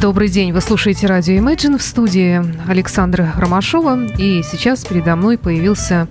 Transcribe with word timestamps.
Добрый 0.00 0.28
день, 0.28 0.52
вы 0.52 0.60
слушаете 0.60 1.06
радио 1.06 1.34
Imagine 1.34 1.78
в 1.78 1.82
студии 1.82 2.42
Александра 2.68 3.32
Ромашова. 3.36 4.06
И 4.18 4.42
сейчас 4.42 4.84
передо 4.84 5.14
мной 5.14 5.38
появился 5.38 6.08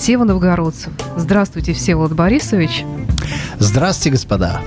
Сева 0.00 0.24
Новгородцев. 0.24 0.92
Здравствуйте, 1.16 1.74
Всеволод 1.74 2.12
Борисович. 2.14 2.84
Здравствуйте, 3.58 4.12
господа. 4.12 4.60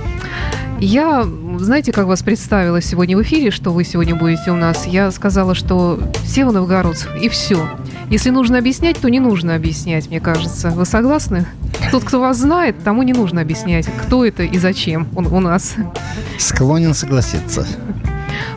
Я, 0.78 1.26
знаете, 1.58 1.92
как 1.92 2.06
вас 2.06 2.22
представила 2.22 2.80
сегодня 2.80 3.16
в 3.16 3.22
эфире, 3.22 3.50
что 3.50 3.72
вы 3.72 3.84
сегодня 3.84 4.14
будете 4.14 4.52
у 4.52 4.56
нас? 4.56 4.86
Я 4.86 5.10
сказала, 5.10 5.54
что 5.54 6.00
Сева 6.24 6.52
Новгородцев, 6.52 7.10
и 7.20 7.28
все. 7.28 7.68
Если 8.10 8.30
нужно 8.30 8.58
объяснять, 8.58 8.98
то 8.98 9.08
не 9.08 9.18
нужно 9.18 9.56
объяснять, 9.56 10.08
мне 10.08 10.20
кажется. 10.20 10.70
Вы 10.70 10.86
согласны? 10.86 11.46
Тот, 11.90 12.04
кто 12.04 12.20
вас 12.20 12.38
знает, 12.38 12.76
тому 12.84 13.02
не 13.02 13.12
нужно 13.12 13.40
объяснять, 13.40 13.86
кто 14.04 14.24
это 14.24 14.44
и 14.44 14.58
зачем 14.58 15.08
он 15.16 15.26
у 15.26 15.40
нас. 15.40 15.74
Склонен 16.38 16.94
согласиться. 16.94 17.66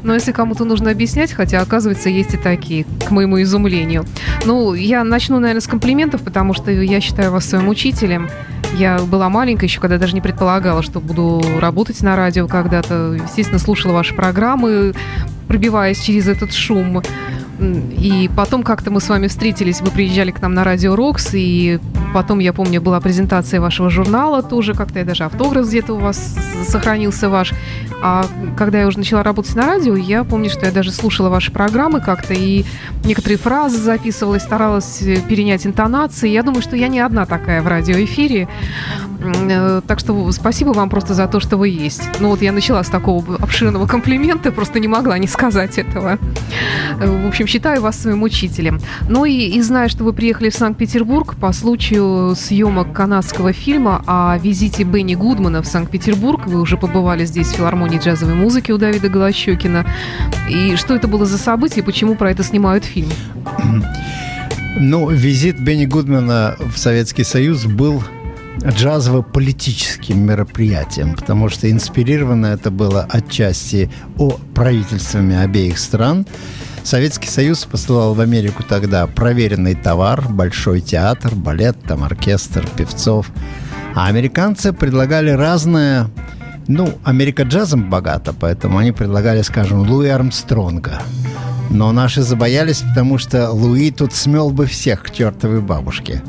Но 0.04 0.14
если 0.14 0.32
кому-то 0.32 0.66
нужно 0.66 0.92
объяснять, 0.92 1.32
хотя, 1.34 1.62
оказывается, 1.62 2.10
есть 2.10 2.34
и 2.34 2.38
такие, 2.38 2.86
к 3.06 3.12
моему 3.12 3.42
изумлению. 3.42 4.06
Ну, 4.46 4.74
я 4.74 5.04
начну, 5.04 5.40
наверное, 5.40 5.62
с 5.62 5.68
комплиментов, 5.68 6.22
потому 6.22 6.54
что 6.54 6.72
я 6.72 7.02
считаю 7.02 7.32
вас 7.32 7.46
своим 7.46 7.70
учителем. 7.70 8.30
Я 8.78 9.00
была 9.00 9.30
маленькая 9.30 9.68
еще, 9.68 9.80
когда 9.80 9.98
даже 9.98 10.14
не 10.14 10.22
предполагала, 10.22 10.82
что 10.84 11.00
буду 11.00 11.42
работать 11.60 12.02
на 12.02 12.16
радио 12.16 12.48
когда-то. 12.48 13.18
Естественно, 13.24 13.60
слушала 13.60 13.94
ваши 13.94 14.14
программы, 14.14 14.94
пробиваясь 15.48 16.02
через 16.02 16.28
этот 16.28 16.54
шум. 16.54 17.02
И 17.60 18.30
потом 18.36 18.64
как-то 18.64 18.92
мы 18.92 19.00
с 19.00 19.08
вами 19.08 19.28
встретились, 19.28 19.82
вы 19.82 19.90
приезжали 19.90 20.32
к 20.32 20.42
нам 20.42 20.54
на 20.54 20.64
Радио 20.64 20.96
Рокс, 20.96 21.30
и 21.34 21.80
потом, 22.14 22.40
я 22.40 22.54
помню, 22.54 22.82
была 22.82 23.00
презентация 23.00 23.62
вашего 23.62 23.90
журнала 23.90 24.44
тоже, 24.44 24.74
как-то 24.74 25.00
я 25.00 25.06
даже 25.06 25.24
автограф 25.24 25.68
где-то 25.68 25.94
у 25.94 25.98
вас 25.98 26.36
сохранился 26.68 27.30
ваш. 27.30 27.54
А 28.02 28.26
когда 28.58 28.82
я 28.82 28.88
уже 28.88 28.98
начала 28.98 29.24
работать 29.24 29.56
на 29.56 29.66
радио, 29.66 29.96
я 29.96 30.24
помню, 30.24 30.50
что 30.50 30.66
я 30.66 30.72
даже 30.72 30.92
слушала 30.92 31.30
ваши 31.30 31.52
программы 31.52 32.02
как-то, 32.02 32.34
и 32.34 32.66
некоторые 33.06 33.38
фразы 33.38 33.78
записывала, 33.78 34.38
старалась 34.38 35.00
перенять 35.28 35.66
интонации. 35.66 36.30
Я 36.30 36.44
думаю, 36.44 36.62
что 36.62 36.76
я 36.76 36.88
не 36.88 37.00
одна 37.00 37.26
такая 37.26 37.62
в 37.62 37.68
радиоэфире. 37.68 38.48
Э, 39.50 39.82
так 39.86 40.00
что 40.00 40.32
спасибо 40.32 40.70
вам 40.70 40.90
просто 40.90 41.14
за 41.14 41.28
то, 41.28 41.40
что 41.40 41.58
вы 41.58 41.70
есть. 41.70 42.04
Ну 42.20 42.30
вот 42.30 42.42
я 42.42 42.52
начала 42.52 42.84
с 42.84 42.90
такого 42.90 43.36
обширного 43.36 43.88
комплимента, 43.88 44.52
просто 44.52 44.80
не 44.80 44.88
могла 44.88 45.18
не 45.18 45.28
сказать 45.28 45.78
этого. 45.78 46.18
Э, 47.00 47.24
в 47.24 47.28
общем, 47.28 47.48
считаю 47.48 47.82
вас 47.82 48.00
своим 48.00 48.24
учителем. 48.24 48.80
Ну 49.10 49.26
и, 49.26 49.34
и 49.34 49.62
знаю, 49.62 49.90
что 49.90 50.04
вы 50.04 50.14
приехали 50.14 50.50
в 50.50 50.56
Санкт-Петербург 50.56 51.36
по 51.36 51.52
случаю 51.54 52.36
съемок 52.36 52.94
канадского 52.94 53.54
фильма 53.54 54.04
о 54.08 54.38
визите 54.38 54.84
Бенни 54.84 55.16
Гудмана 55.16 55.62
в 55.62 55.68
Санкт-Петербург. 55.68 56.48
Вы 56.48 56.62
уже 56.62 56.78
побывали 56.78 57.26
здесь 57.26 57.48
в 57.48 57.56
филармонии 57.56 58.00
джазовой 58.00 58.36
музыки 58.36 58.72
у 58.72 58.78
Давида 58.78 59.10
Голощекина. 59.10 59.86
И 60.50 60.76
что 60.76 60.96
это 60.96 61.08
было 61.08 61.26
за 61.26 61.38
событие, 61.38 61.84
почему 61.84 62.16
про 62.16 62.32
это 62.32 62.44
снимают 62.44 62.86
фильм? 62.86 63.10
Ну, 64.78 65.10
визит 65.10 65.60
Бенни 65.60 65.86
Гудмана 65.86 66.58
в 66.60 66.78
Советский 66.78 67.24
Союз 67.24 67.66
был 67.66 68.04
джазово-политическим 68.64 70.20
мероприятием, 70.20 71.16
потому 71.16 71.50
что 71.50 71.70
инспирировано 71.70 72.48
это 72.48 72.72
было 72.72 73.06
отчасти 73.10 73.92
о 74.18 74.38
правительствами 74.54 75.36
обеих 75.36 75.78
стран. 75.78 76.26
Советский 76.84 77.28
Союз 77.28 77.66
посылал 77.66 78.14
в 78.14 78.22
Америку 78.22 78.64
тогда 78.64 79.08
проверенный 79.08 79.74
товар, 79.74 80.24
большой 80.30 80.82
театр, 80.82 81.34
балет, 81.34 81.78
там 81.88 82.04
оркестр, 82.04 82.68
певцов. 82.78 83.32
А 83.96 84.08
американцы 84.08 84.72
предлагали 84.72 85.32
разное, 85.32 86.10
ну, 86.68 86.94
Америка 87.04 87.44
джазом 87.44 87.90
богата, 87.90 88.34
поэтому 88.34 88.78
они 88.78 88.92
предлагали, 88.92 89.42
скажем, 89.42 89.90
Луи 89.90 90.10
Армстронга. 90.10 91.02
Но 91.70 91.92
наши 91.92 92.22
забоялись, 92.22 92.82
потому 92.82 93.18
что 93.18 93.52
Луи 93.52 93.90
тут 93.92 94.14
смел 94.14 94.52
бы 94.52 94.66
всех 94.66 95.04
к 95.04 95.12
чертовой 95.12 95.62
бабушке. 95.62 96.22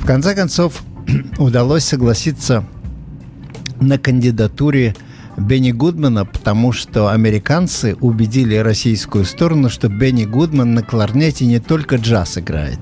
В 0.00 0.06
конце 0.06 0.34
концов, 0.34 0.82
удалось 1.38 1.84
согласиться 1.84 2.64
на 3.80 3.98
кандидатуре 3.98 4.94
Бенни 5.36 5.70
Гудмана, 5.70 6.26
потому 6.26 6.72
что 6.72 7.08
американцы 7.08 7.96
убедили 8.00 8.56
российскую 8.56 9.24
сторону, 9.24 9.70
что 9.70 9.88
Бенни 9.88 10.24
Гудман 10.24 10.74
на 10.74 10.82
кларнете 10.82 11.46
не 11.46 11.60
только 11.60 11.96
джаз 11.96 12.38
играет, 12.38 12.78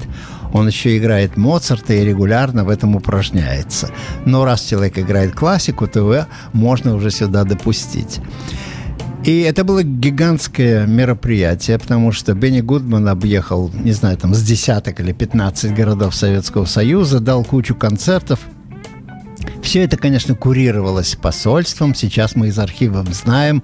он 0.52 0.66
еще 0.66 0.96
играет 0.96 1.36
Моцарта 1.36 1.94
и 1.94 2.04
регулярно 2.04 2.64
в 2.64 2.70
этом 2.70 2.96
упражняется. 2.96 3.90
Но 4.24 4.44
раз 4.44 4.62
человек 4.62 4.98
играет 4.98 5.34
классику, 5.34 5.86
то 5.86 6.00
его 6.00 6.26
можно 6.52 6.94
уже 6.94 7.10
сюда 7.10 7.44
допустить. 7.44 8.20
И 9.28 9.40
это 9.42 9.62
было 9.62 9.82
гигантское 9.82 10.86
мероприятие, 10.86 11.78
потому 11.78 12.12
что 12.12 12.32
Бенни 12.32 12.62
Гудман 12.62 13.08
объехал, 13.08 13.70
не 13.74 13.92
знаю, 13.92 14.16
там 14.16 14.32
с 14.32 14.42
десяток 14.42 15.00
или 15.00 15.12
15 15.12 15.74
городов 15.74 16.14
Советского 16.14 16.64
Союза, 16.64 17.20
дал 17.20 17.44
кучу 17.44 17.74
концертов. 17.74 18.40
Все 19.62 19.84
это, 19.84 19.98
конечно, 19.98 20.34
курировалось 20.34 21.14
посольством. 21.14 21.94
Сейчас 21.94 22.36
мы 22.36 22.48
из 22.48 22.58
архивов 22.58 23.06
знаем, 23.14 23.62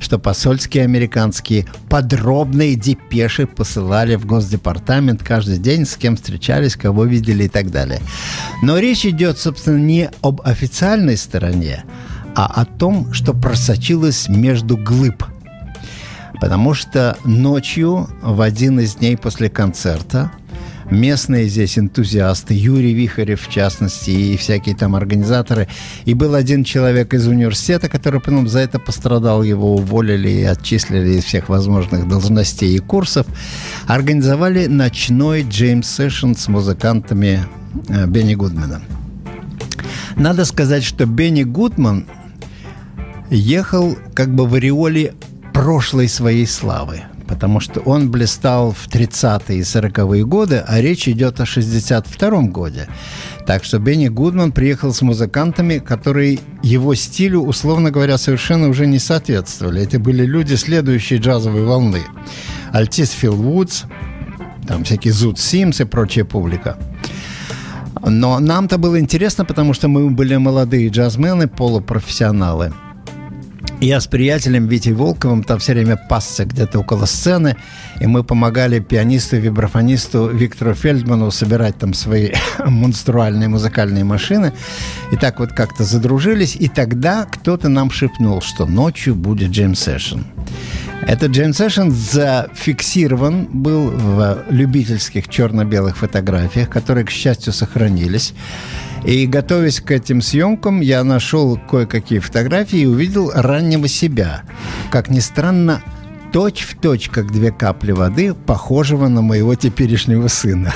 что 0.00 0.18
посольские 0.18 0.82
американские 0.82 1.68
подробные 1.88 2.74
депеши 2.74 3.46
посылали 3.46 4.16
в 4.16 4.26
Госдепартамент 4.26 5.22
каждый 5.22 5.58
день, 5.58 5.86
с 5.86 5.94
кем 5.94 6.16
встречались, 6.16 6.74
кого 6.74 7.04
видели 7.04 7.44
и 7.44 7.48
так 7.48 7.70
далее. 7.70 8.00
Но 8.64 8.80
речь 8.80 9.06
идет, 9.06 9.38
собственно, 9.38 9.78
не 9.78 10.10
об 10.22 10.40
официальной 10.40 11.16
стороне, 11.16 11.84
а 12.34 12.46
о 12.46 12.64
том, 12.64 13.12
что 13.12 13.32
просочилось 13.32 14.28
между 14.28 14.76
глыб. 14.76 15.24
Потому 16.40 16.74
что 16.74 17.16
ночью, 17.24 18.08
в 18.22 18.40
один 18.40 18.80
из 18.80 18.96
дней 18.96 19.16
после 19.16 19.48
концерта, 19.48 20.32
местные 20.90 21.48
здесь 21.48 21.78
энтузиасты, 21.78 22.54
Юрий 22.54 22.92
Вихарев 22.92 23.46
в 23.46 23.50
частности, 23.50 24.10
и 24.10 24.36
всякие 24.36 24.74
там 24.74 24.96
организаторы. 24.96 25.68
И 26.04 26.14
был 26.14 26.34
один 26.34 26.64
человек 26.64 27.14
из 27.14 27.26
университета, 27.26 27.88
который 27.88 28.20
потом 28.20 28.48
за 28.48 28.60
это 28.60 28.78
пострадал, 28.78 29.42
его 29.42 29.76
уволили 29.76 30.28
и 30.28 30.42
отчислили 30.42 31.18
из 31.18 31.24
всех 31.24 31.48
возможных 31.48 32.08
должностей 32.08 32.74
и 32.76 32.80
курсов. 32.80 33.26
Организовали 33.86 34.66
ночной 34.66 35.46
Джеймс 35.48 35.88
Сэшн 35.88 36.34
с 36.34 36.48
музыкантами 36.48 37.46
э, 37.88 38.06
Бенни 38.06 38.34
Гудмана. 38.34 38.82
Надо 40.16 40.44
сказать, 40.44 40.84
что 40.84 41.06
Бенни 41.06 41.42
Гудман 41.42 42.06
ехал 43.30 43.96
как 44.14 44.34
бы 44.34 44.46
в 44.46 44.54
ореоле 44.54 45.14
прошлой 45.52 46.08
своей 46.08 46.46
славы. 46.46 47.02
Потому 47.26 47.58
что 47.58 47.80
он 47.80 48.10
блистал 48.10 48.72
в 48.72 48.86
30-е 48.88 49.58
и 49.58 49.62
40-е 49.62 50.26
годы, 50.26 50.62
а 50.66 50.80
речь 50.80 51.08
идет 51.08 51.40
о 51.40 51.44
62-м 51.44 52.50
годе. 52.50 52.86
Так 53.46 53.64
что 53.64 53.78
Бенни 53.78 54.08
Гудман 54.08 54.52
приехал 54.52 54.92
с 54.92 55.00
музыкантами, 55.00 55.78
которые 55.78 56.38
его 56.62 56.94
стилю, 56.94 57.40
условно 57.40 57.90
говоря, 57.90 58.18
совершенно 58.18 58.68
уже 58.68 58.86
не 58.86 58.98
соответствовали. 58.98 59.82
Это 59.82 59.98
были 59.98 60.26
люди 60.26 60.54
следующей 60.54 61.16
джазовой 61.16 61.64
волны. 61.64 62.02
Альтис 62.72 63.12
Фил 63.12 63.34
Вудс, 63.34 63.84
там 64.68 64.84
всякие 64.84 65.14
Зуд 65.14 65.38
Симс 65.38 65.80
и 65.80 65.84
прочая 65.84 66.26
публика. 66.26 66.76
Но 68.06 68.38
нам-то 68.38 68.76
было 68.76 69.00
интересно, 69.00 69.46
потому 69.46 69.72
что 69.72 69.88
мы 69.88 70.10
были 70.10 70.36
молодые 70.36 70.88
джазмены, 70.88 71.48
полупрофессионалы– 71.48 72.74
я 73.80 74.00
с 74.00 74.06
приятелем 74.06 74.66
Витей 74.66 74.92
Волковым 74.92 75.42
там 75.42 75.58
все 75.58 75.72
время 75.72 75.96
пасся 75.96 76.44
где-то 76.44 76.80
около 76.80 77.06
сцены, 77.06 77.56
и 78.00 78.06
мы 78.06 78.24
помогали 78.24 78.80
пианисту 78.80 79.36
вибрафонисту 79.36 80.28
Виктору 80.28 80.74
Фельдману 80.74 81.30
собирать 81.30 81.78
там 81.78 81.94
свои 81.94 82.30
монструальные 82.64 83.48
музыкальные 83.48 84.04
машины. 84.04 84.52
И 85.12 85.16
так 85.16 85.38
вот 85.40 85.52
как-то 85.52 85.84
задружились, 85.84 86.56
и 86.56 86.68
тогда 86.68 87.24
кто-то 87.24 87.68
нам 87.68 87.90
шепнул, 87.90 88.40
что 88.40 88.66
ночью 88.66 89.14
будет 89.14 89.50
джем 89.50 89.74
сессион. 89.74 90.24
Этот 91.06 91.32
джем 91.32 91.52
сессион 91.52 91.90
зафиксирован 91.90 93.48
был 93.52 93.90
в 93.90 94.44
любительских 94.48 95.28
черно-белых 95.28 95.98
фотографиях, 95.98 96.70
которые, 96.70 97.04
к 97.04 97.10
счастью, 97.10 97.52
сохранились. 97.52 98.32
И 99.04 99.26
готовясь 99.26 99.80
к 99.80 99.90
этим 99.90 100.22
съемкам, 100.22 100.80
я 100.80 101.04
нашел 101.04 101.58
кое-какие 101.58 102.20
фотографии 102.20 102.80
и 102.80 102.86
увидел 102.86 103.30
раннего 103.34 103.86
себя. 103.86 104.42
Как 104.90 105.10
ни 105.10 105.20
странно, 105.20 105.82
точь 106.32 106.62
в 106.62 106.78
точь, 106.80 107.10
как 107.10 107.30
две 107.30 107.52
капли 107.52 107.92
воды, 107.92 108.34
похожего 108.34 109.08
на 109.08 109.20
моего 109.20 109.54
теперешнего 109.54 110.28
сына. 110.28 110.72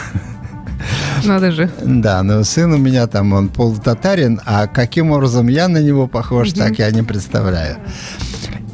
Надо 1.25 1.50
же. 1.52 1.70
Да, 1.82 2.22
но 2.22 2.44
сын 2.44 2.72
у 2.72 2.76
меня 2.76 3.06
там, 3.06 3.32
он 3.32 3.48
полутатарин, 3.48 4.40
а 4.44 4.66
каким 4.66 5.10
образом 5.10 5.48
я 5.48 5.69
на 5.69 5.82
него 5.82 6.06
похож, 6.06 6.52
так 6.52 6.78
я 6.78 6.90
не 6.90 7.02
представляю. 7.02 7.78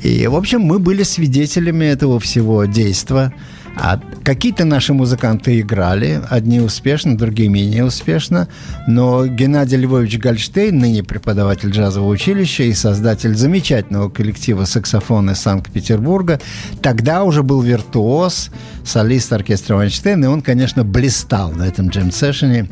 И, 0.03 0.27
в 0.27 0.37
общем, 0.37 0.61
мы 0.61 0.79
были 0.79 1.03
свидетелями 1.03 1.87
этого 1.87 2.21
всего 2.21 2.65
действия. 2.67 3.33
А 3.77 3.99
какие-то 4.23 4.65
наши 4.65 4.95
музыканты 4.95 5.61
играли, 5.61 6.21
одни 6.31 6.61
успешно, 6.61 7.19
другие 7.19 7.49
менее 7.49 7.85
успешно, 7.85 8.49
но 8.87 9.27
Геннадий 9.27 9.77
Львович 9.77 10.19
Гольштейн, 10.19 10.79
ныне 10.79 11.03
преподаватель 11.03 11.71
джазового 11.71 12.11
училища 12.11 12.63
и 12.63 12.73
создатель 12.73 13.35
замечательного 13.35 14.09
коллектива 14.11 14.65
саксофона 14.65 15.33
из 15.33 15.41
Санкт-Петербурга, 15.41 16.41
тогда 16.83 17.25
уже 17.25 17.43
был 17.43 17.63
виртуоз, 17.63 18.51
солист 18.85 19.33
оркестра 19.33 19.75
Вайнштейн, 19.75 20.23
и 20.25 20.29
он, 20.29 20.41
конечно, 20.41 20.85
блистал 20.85 21.51
на 21.51 21.65
этом 21.65 21.89
джем-сессионе. 21.89 22.69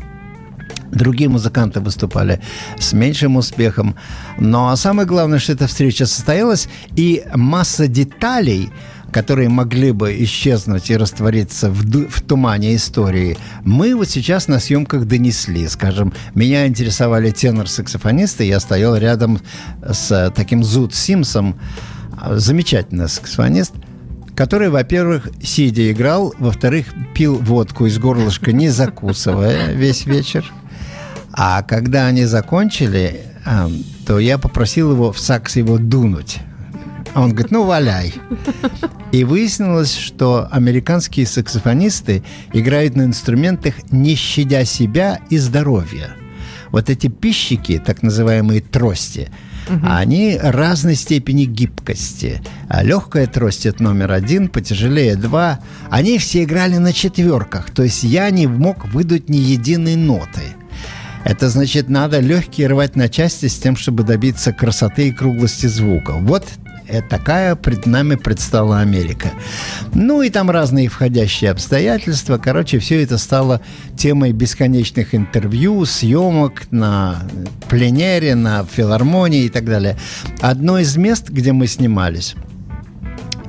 Другие 0.93 1.31
музыканты 1.31 1.81
выступали 1.81 2.41
с 2.79 2.93
меньшим 2.93 3.37
успехом. 3.37 3.97
Но 4.39 4.77
самое 4.77 5.09
главное, 5.09 5.39
что 5.39 5.53
эта 5.53 5.67
встреча 5.67 6.05
состоялась, 6.05 6.69
и 6.95 7.25
масса 7.35 7.89
деталей– 7.89 8.71
которые 9.13 9.49
могли 9.49 9.93
бы 9.93 10.17
исчезнуть 10.25 10.91
и 10.91 10.97
раствориться 10.97 11.71
в, 11.71 11.85
в 12.09 12.23
тумане 12.23 12.75
истории, 12.75 13.37
мы 13.63 13.95
вот 13.95 14.09
сейчас 14.09 14.49
на 14.49 14.59
съемках 14.59 15.05
донесли. 15.05 15.69
Скажем, 15.69 16.13
меня 16.35 16.67
интересовали 16.67 17.31
тенор-саксофонисты, 17.31 18.45
я 18.45 18.59
стоял 18.59 18.97
рядом 18.97 19.39
с 19.87 20.33
таким 20.35 20.65
Зуд 20.65 20.95
Симсом, 20.95 21.61
замечательный 22.31 23.09
саксофонист, 23.09 23.75
который, 24.35 24.71
во-первых, 24.71 25.29
сидя 25.43 25.93
играл, 25.93 26.35
во-вторых, 26.39 26.87
пил 27.15 27.37
водку 27.37 27.87
из 27.87 27.99
горлышка, 27.99 28.53
не 28.53 28.71
закусывая 28.71 29.73
весь 29.73 30.07
вечер. 30.07 30.51
А 31.33 31.63
когда 31.63 32.07
они 32.07 32.25
закончили, 32.25 33.23
то 34.07 34.19
я 34.19 34.39
попросил 34.39 34.93
его 34.93 35.13
в 35.13 35.19
сакс 35.19 35.57
его 35.57 35.79
дунуть. 35.79 36.39
А 37.15 37.23
он 37.23 37.31
говорит, 37.31 37.51
ну, 37.51 37.65
валяй. 37.65 38.15
И 39.13 39.25
выяснилось, 39.25 39.95
что 39.95 40.49
американские 40.51 41.27
саксофонисты 41.27 42.23
играют 42.53 42.97
на 42.97 43.03
инструментах, 43.03 43.75
не 43.91 44.15
щадя 44.15 44.65
себя 44.65 45.21
и 45.29 45.37
здоровья. 45.37 46.17
Вот 46.71 46.89
эти 46.89 47.09
пищики, 47.09 47.83
так 47.85 48.03
называемые 48.03 48.63
трости, 48.63 49.29
угу. 49.69 49.87
они 49.87 50.39
разной 50.41 50.95
степени 50.95 51.45
гибкости. 51.45 52.41
А 52.69 52.83
легкая 52.83 53.27
трость 53.27 53.67
это 53.67 53.83
номер 53.83 54.13
один, 54.13 54.49
потяжелее 54.49 55.17
два. 55.17 55.61
Они 55.91 56.17
все 56.17 56.45
играли 56.45 56.79
на 56.79 56.95
четверках, 56.95 57.71
то 57.71 57.83
есть 57.83 58.05
я 58.05 58.31
не 58.31 58.47
мог 58.47 58.87
выдуть 58.87 59.29
ни 59.29 59.37
единой 59.37 59.97
ноты. 59.97 60.55
Это 61.25 61.51
значит, 61.51 61.89
надо 61.89 62.21
легкие 62.21 62.69
рвать 62.69 62.97
на 62.97 63.09
части 63.09 63.47
с 63.47 63.59
тем, 63.59 63.77
чтобы 63.77 64.03
добиться 64.03 64.53
красоты 64.53 65.09
и 65.09 65.13
круглости 65.13 65.67
звука. 65.67 66.15
Вот 66.15 66.45
это 66.93 67.09
такая 67.09 67.57
пред 67.57 67.87
нами 67.87 68.17
предстала 68.17 68.81
Америка. 68.81 69.33
Ну 69.95 70.21
и 70.21 70.29
там 70.29 70.51
разные 70.51 70.89
входящие 70.89 71.51
обстоятельства. 71.51 72.37
Короче, 72.37 72.79
все 72.79 73.03
это 73.03 73.17
стало 73.17 73.63
темой 73.97 74.33
бесконечных 74.33 75.15
интервью, 75.15 75.87
съемок 75.87 76.71
на 76.71 77.23
пленере, 77.69 78.35
на 78.35 78.65
филармонии 78.65 79.45
и 79.45 79.49
так 79.49 79.65
далее. 79.65 79.97
Одно 80.41 80.79
из 80.79 80.97
мест, 80.97 81.31
где 81.31 81.53
мы 81.53 81.67
снимались, 81.67 82.35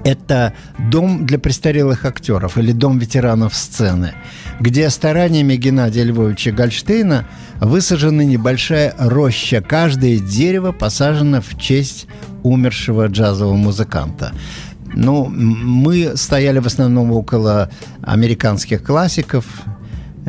это 0.03 0.53
дом 0.91 1.25
для 1.25 1.39
престарелых 1.39 2.05
актеров 2.05 2.57
или 2.57 2.71
дом 2.71 2.99
ветеранов 2.99 3.55
сцены, 3.55 4.13
где 4.59 4.89
стараниями 4.89 5.55
Геннадия 5.55 6.03
Львовича 6.03 6.51
Гольштейна 6.51 7.25
высажена 7.59 8.23
небольшая 8.23 8.93
роща. 8.97 9.61
Каждое 9.61 10.19
дерево 10.19 10.71
посажено 10.71 11.41
в 11.41 11.57
честь 11.59 12.07
умершего 12.43 13.07
джазового 13.07 13.55
музыканта. 13.55 14.33
Ну, 14.95 15.25
мы 15.25 16.15
стояли 16.15 16.59
в 16.59 16.67
основном 16.67 17.11
около 17.11 17.69
американских 18.01 18.83
классиков, 18.83 19.45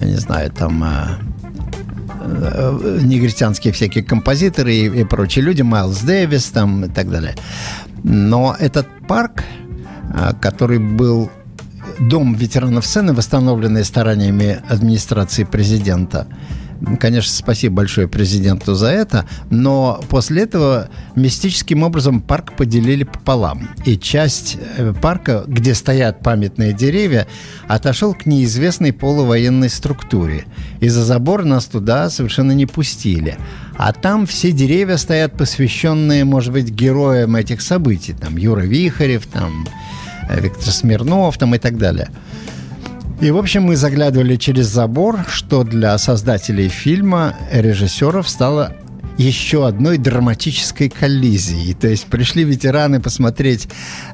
я 0.01 0.07
не 0.07 0.17
знаю, 0.17 0.51
там 0.51 0.83
э, 0.83 1.19
э, 2.23 2.99
негритянские 3.03 3.73
всякие 3.75 4.03
композиторы 4.05 4.75
и, 4.75 5.01
и 5.01 5.05
прочие 5.05 5.45
люди, 5.45 5.63
Майлз 5.63 6.01
Дэвис 6.01 6.47
там 6.47 6.87
и 6.87 6.89
так 6.89 7.11
далее. 7.11 7.35
Но 8.05 8.57
этот 8.59 8.87
парк, 9.07 9.45
который 10.41 10.79
был 10.79 11.31
дом 11.99 12.35
ветеранов 12.35 12.87
сцены, 12.87 13.13
восстановленный 13.13 13.85
стараниями 13.85 14.61
администрации 14.69 15.45
президента, 15.45 16.27
Конечно, 17.01 17.33
спасибо 17.33 17.77
большое 17.77 18.09
президенту 18.09 18.75
за 18.75 18.89
это, 18.89 19.27
но 19.51 20.01
после 20.09 20.43
этого 20.43 20.89
мистическим 21.15 21.83
образом 21.83 22.21
парк 22.21 22.57
поделили 22.57 23.05
пополам. 23.05 23.71
И 23.85 23.97
часть 23.97 24.59
э, 24.77 24.93
парка, 24.93 25.45
где 25.47 25.75
стоят 25.75 26.21
памятные 26.21 26.73
деревья, 26.73 27.27
отошел 27.69 28.15
к 28.15 28.27
неизвестной 28.27 28.93
полувоенной 28.93 29.71
структуре. 29.71 30.45
И 30.81 30.89
за 30.89 31.05
забор 31.05 31.45
нас 31.45 31.67
туда 31.67 32.11
совершенно 32.11 32.53
не 32.53 32.67
пустили. 32.67 33.39
А 33.77 33.93
там 33.93 34.27
все 34.27 34.53
деревья 34.53 34.97
стоят 34.97 35.37
посвященные, 35.39 36.25
может 36.25 36.53
быть, 36.53 36.69
героям 36.71 37.37
этих 37.37 37.63
событий. 37.63 38.13
Там 38.13 38.37
Юра 38.37 38.63
Вихарев, 38.63 39.27
там 39.27 39.67
Виктор 40.31 40.73
Смирнов 40.73 41.37
там 41.39 41.55
и 41.55 41.59
так 41.59 41.79
далее. 41.79 42.09
И, 43.21 43.31
в 43.31 43.39
общем, 43.39 43.65
мы 43.65 43.77
заглядывали 43.77 44.37
через 44.37 44.67
забор, 44.67 45.25
что 45.29 45.65
для 45.65 45.97
создателей 45.99 46.69
фильма, 46.69 47.35
режиссеров 47.53 48.29
стало 48.29 48.73
еще 49.17 49.67
одной 49.67 49.99
драматической 49.99 50.89
коллизией. 50.89 51.75
То 51.75 51.89
есть 51.89 52.07
пришли 52.07 52.45
ветераны 52.45 53.01
посмотреть 53.01 53.69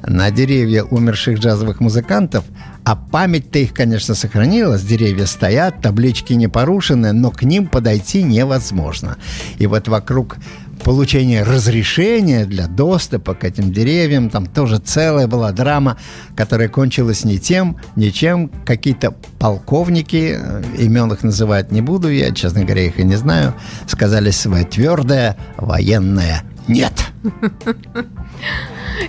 на 0.05 0.29
деревья 0.31 0.83
умерших 0.83 1.39
джазовых 1.39 1.79
музыкантов, 1.79 2.45
а 2.83 2.95
память-то 2.95 3.59
их, 3.59 3.73
конечно, 3.73 4.15
сохранилась. 4.15 4.83
Деревья 4.83 5.25
стоят, 5.25 5.81
таблички 5.81 6.33
не 6.33 6.47
порушены, 6.47 7.13
но 7.13 7.31
к 7.31 7.43
ним 7.43 7.67
подойти 7.67 8.23
невозможно. 8.23 9.17
И 9.57 9.67
вот 9.67 9.87
вокруг 9.87 10.37
получения 10.83 11.43
разрешения 11.43 12.45
для 12.45 12.67
доступа 12.67 13.33
к 13.33 13.43
этим 13.43 13.71
деревьям. 13.71 14.29
Там 14.29 14.45
тоже 14.45 14.79
целая 14.79 15.27
была 15.27 15.51
драма, 15.51 15.97
которая 16.35 16.69
кончилась 16.69 17.23
не 17.23 17.39
тем, 17.39 17.77
ничем. 17.95 18.49
Какие-то 18.65 19.15
полковники, 19.39 20.37
э, 20.39 20.63
имен 20.77 21.11
их 21.11 21.23
называть 21.23 21.71
не 21.71 21.81
буду, 21.81 22.09
я, 22.09 22.31
честно 22.31 22.63
говоря, 22.63 22.85
их 22.85 22.99
и 22.99 23.03
не 23.03 23.15
знаю, 23.15 23.53
сказали 23.87 24.31
свое 24.31 24.65
твердое 24.65 25.37
военное 25.57 26.43
«нет». 26.67 26.93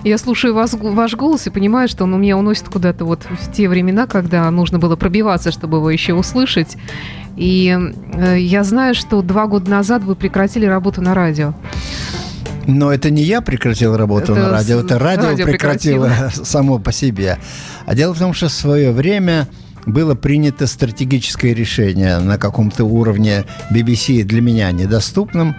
Я 0.03 0.17
слушаю 0.17 0.53
вас, 0.53 0.73
ваш 0.73 1.15
голос 1.15 1.45
и 1.47 1.49
понимаю, 1.49 1.87
что 1.87 2.05
он 2.05 2.13
у 2.13 2.17
меня 2.17 2.37
уносит 2.37 2.67
куда-то 2.67 3.05
вот 3.05 3.25
в 3.29 3.51
те 3.51 3.69
времена, 3.69 4.07
когда 4.07 4.49
нужно 4.49 4.79
было 4.79 4.95
пробиваться, 4.95 5.51
чтобы 5.51 5.77
его 5.77 5.89
еще 5.89 6.13
услышать. 6.13 6.77
И 7.35 7.75
э, 8.13 8.39
я 8.39 8.63
знаю, 8.63 8.95
что 8.95 9.21
два 9.21 9.47
года 9.47 9.69
назад 9.69 10.03
вы 10.03 10.15
прекратили 10.15 10.65
работу 10.65 11.01
на 11.01 11.13
радио. 11.13 11.53
Но 12.65 12.93
это 12.93 13.09
не 13.09 13.23
я 13.23 13.41
прекратил 13.41 13.97
работу 13.97 14.33
это 14.33 14.41
на 14.41 14.49
радио, 14.51 14.79
это 14.79 14.97
радио, 14.99 15.29
радио 15.29 15.45
прекратило, 15.45 16.05
прекратило 16.07 16.45
само 16.45 16.79
по 16.79 16.91
себе. 16.91 17.37
А 17.85 17.95
дело 17.95 18.13
в 18.13 18.19
том, 18.19 18.33
что 18.33 18.47
в 18.47 18.53
свое 18.53 18.91
время 18.91 19.47
было 19.85 20.15
принято 20.15 20.65
стратегическое 20.65 21.53
решение 21.53 22.19
на 22.19 22.37
каком-то 22.37 22.85
уровне 22.85 23.43
BBC 23.71 24.23
для 24.23 24.41
меня 24.41 24.71
недоступным, 24.71 25.55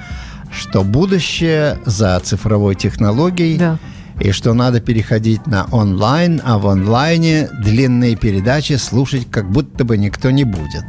что 0.50 0.83
будущее 0.83 1.78
за 1.85 2.19
цифровой 2.21 2.75
технологией. 2.75 3.59
Да 3.59 3.78
и 4.21 4.31
что 4.31 4.54
надо 4.54 4.81
переходить 4.81 5.47
на 5.47 5.66
онлайн, 5.73 6.40
а 6.45 6.59
в 6.59 6.69
онлайне 6.69 7.49
длинные 7.61 8.16
передачи 8.16 8.75
слушать 8.75 9.26
как 9.31 9.50
будто 9.50 9.85
бы 9.85 9.97
никто 9.97 10.31
не 10.31 10.45
будет. 10.45 10.85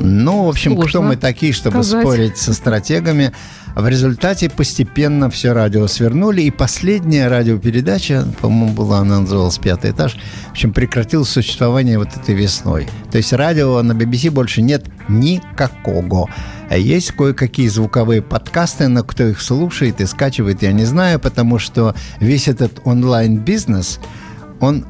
Ну, 0.00 0.44
в 0.44 0.48
общем, 0.48 0.72
Сложно 0.72 0.88
кто 0.88 1.02
мы 1.02 1.16
такие, 1.16 1.52
чтобы 1.52 1.82
сказать. 1.82 2.02
спорить 2.02 2.38
со 2.38 2.52
стратегами? 2.52 3.32
В 3.76 3.86
результате 3.86 4.50
постепенно 4.50 5.30
все 5.30 5.52
радио 5.52 5.86
свернули, 5.86 6.42
и 6.42 6.50
последняя 6.50 7.28
радиопередача, 7.28 8.26
по-моему, 8.40 8.74
была, 8.74 8.98
она 8.98 9.20
называлась 9.20 9.58
«Пятый 9.58 9.92
этаж», 9.92 10.16
в 10.48 10.50
общем, 10.50 10.72
прекратил 10.72 11.24
существование 11.24 11.98
вот 11.98 12.08
этой 12.16 12.34
весной. 12.34 12.88
То 13.12 13.18
есть 13.18 13.32
радио 13.32 13.80
на 13.82 13.92
BBC 13.92 14.30
больше 14.30 14.62
нет 14.62 14.86
никакого. 15.08 16.28
Есть 16.70 17.12
кое-какие 17.12 17.68
звуковые 17.68 18.22
подкасты, 18.22 18.88
но 18.88 19.04
кто 19.04 19.24
их 19.24 19.40
слушает 19.40 20.00
и 20.00 20.06
скачивает, 20.06 20.62
я 20.62 20.72
не 20.72 20.84
знаю, 20.84 21.20
потому 21.20 21.58
что 21.58 21.94
весь 22.18 22.48
этот 22.48 22.80
онлайн-бизнес, 22.84 24.00
он 24.60 24.84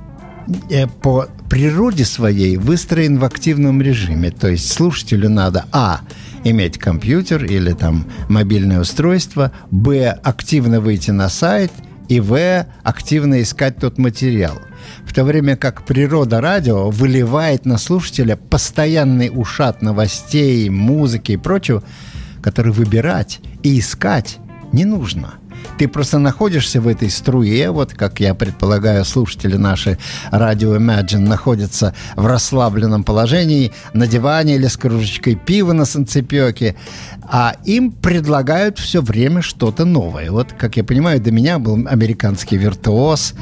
по 1.02 1.28
природе 1.48 2.04
своей 2.04 2.56
выстроен 2.56 3.18
в 3.18 3.24
активном 3.24 3.82
режиме. 3.82 4.30
То 4.30 4.48
есть 4.48 4.72
слушателю 4.72 5.28
надо, 5.28 5.64
а, 5.72 6.00
иметь 6.44 6.78
компьютер 6.78 7.44
или 7.44 7.72
там 7.72 8.06
мобильное 8.28 8.80
устройство, 8.80 9.52
б, 9.70 10.08
активно 10.22 10.80
выйти 10.80 11.10
на 11.10 11.28
сайт, 11.28 11.72
и 12.08 12.18
в, 12.18 12.66
активно 12.82 13.40
искать 13.40 13.76
тот 13.76 13.96
материал. 13.98 14.58
В 15.04 15.14
то 15.14 15.22
время 15.22 15.56
как 15.56 15.84
природа 15.84 16.40
радио 16.40 16.90
выливает 16.90 17.66
на 17.66 17.78
слушателя 17.78 18.36
постоянный 18.36 19.30
ушат 19.32 19.80
новостей, 19.80 20.68
музыки 20.70 21.32
и 21.32 21.36
прочего, 21.36 21.84
который 22.42 22.72
выбирать 22.72 23.38
и 23.62 23.78
искать 23.78 24.38
не 24.72 24.84
нужно– 24.84 25.34
Ты 25.78 25.88
просто 25.88 26.18
находишься 26.18 26.80
в 26.80 26.88
этой 26.88 27.10
струе, 27.10 27.70
вот 27.70 27.94
как 27.94 28.20
я 28.20 28.34
предполагаю, 28.34 29.04
слушатели 29.04 29.56
наши 29.56 29.98
радио 30.30 30.76
Imagine 30.76 31.20
находятся 31.20 31.94
в 32.16 32.26
расслабленном 32.26 33.02
положении 33.02 33.72
на 33.94 34.06
диване 34.06 34.56
или 34.56 34.66
с 34.66 34.76
кружечкой 34.76 35.36
пива 35.36 35.72
на 35.72 35.84
санцепёке, 35.84 36.76
а 37.22 37.54
им 37.64 37.92
предлагают 37.92 38.78
все 38.78 39.00
время 39.00 39.40
что-то 39.40 39.84
новое. 39.84 40.30
Вот, 40.30 40.52
как 40.52 40.76
я 40.76 40.84
понимаю, 40.84 41.20
до 41.20 41.30
меня 41.30 41.58
был 41.58 41.86
американский 41.88 42.56
виртуоз, 42.56 43.34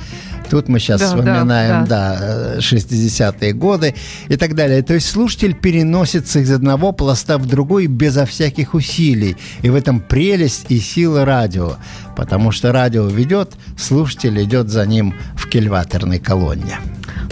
Тут 0.51 0.69
мы 0.69 0.79
сейчас 0.79 1.01
да, 1.01 1.07
вспоминаем, 1.09 1.85
да, 1.87 2.19
да. 2.19 2.59
60-е 2.59 3.53
годы 3.53 3.95
и 4.29 4.37
так 4.37 4.55
далее. 4.55 4.83
То 4.83 4.95
есть 4.95 5.09
слушатель 5.11 5.55
переносится 5.55 6.41
из 6.41 6.51
одного 6.51 6.93
пласта 6.93 7.39
в 7.39 7.47
другой 7.47 7.87
безо 7.87 8.27
всяких 8.27 8.75
усилий. 8.75 9.37
И 9.63 9.71
в 9.71 9.75
этом 9.75 10.01
прелесть 10.01 10.67
и 10.69 10.79
сила 10.79 11.25
радио. 11.25 11.77
Потому 12.17 12.51
что 12.51 12.73
радио 12.73 13.07
ведет, 13.07 13.53
слушатель 13.77 14.43
идет 14.43 14.69
за 14.69 14.85
ним 14.87 15.15
в 15.37 15.49
кельваторной 15.49 16.19
колонне. 16.19 16.79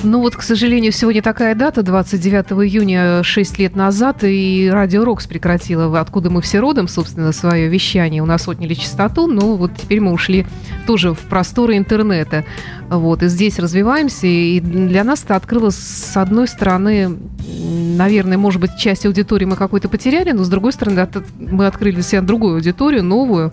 Ну 0.03 0.21
вот, 0.21 0.37
к 0.37 0.43
сожалению, 0.43 0.93
сегодня 0.93 1.23
такая 1.23 1.55
дата, 1.55 1.83
29 1.83 2.53
июня, 2.69 3.23
6 3.23 3.59
лет 3.59 3.77
назад, 3.77 4.19
и 4.23 4.69
Радио 4.73 5.05
Рокс 5.05 5.27
прекратила, 5.27 6.01
откуда 6.01 6.31
мы 6.31 6.43
все 6.43 6.61
родом, 6.61 6.87
собственно, 6.87 7.33
свое 7.33 7.69
вещание. 7.69 8.23
У 8.23 8.27
нас 8.27 8.47
отняли 8.47 8.75
частоту, 8.75 9.27
но 9.27 9.57
вот 9.57 9.73
теперь 9.77 10.01
мы 10.01 10.13
ушли 10.13 10.47
тоже 10.87 11.15
в 11.15 11.21
просторы 11.21 11.77
интернета. 11.77 12.45
Вот, 12.89 13.23
и 13.23 13.29
здесь 13.29 13.59
развиваемся, 13.59 14.27
и 14.27 14.61
для 14.61 15.03
нас 15.03 15.25
это 15.25 15.37
открыло, 15.37 15.71
с 15.71 16.17
одной 16.17 16.47
стороны, 16.47 17.17
наверное, 17.97 18.39
может 18.39 18.61
быть, 18.61 18.77
часть 18.77 19.07
аудитории 19.07 19.45
мы 19.45 19.57
какой-то 19.57 19.89
потеряли, 19.89 20.31
но 20.31 20.45
с 20.45 20.49
другой 20.49 20.73
стороны, 20.73 21.09
мы 21.39 21.67
открыли 21.67 21.95
для 21.97 22.03
себя 22.05 22.23
другую 22.23 22.55
аудиторию, 22.55 23.03
новую, 23.03 23.53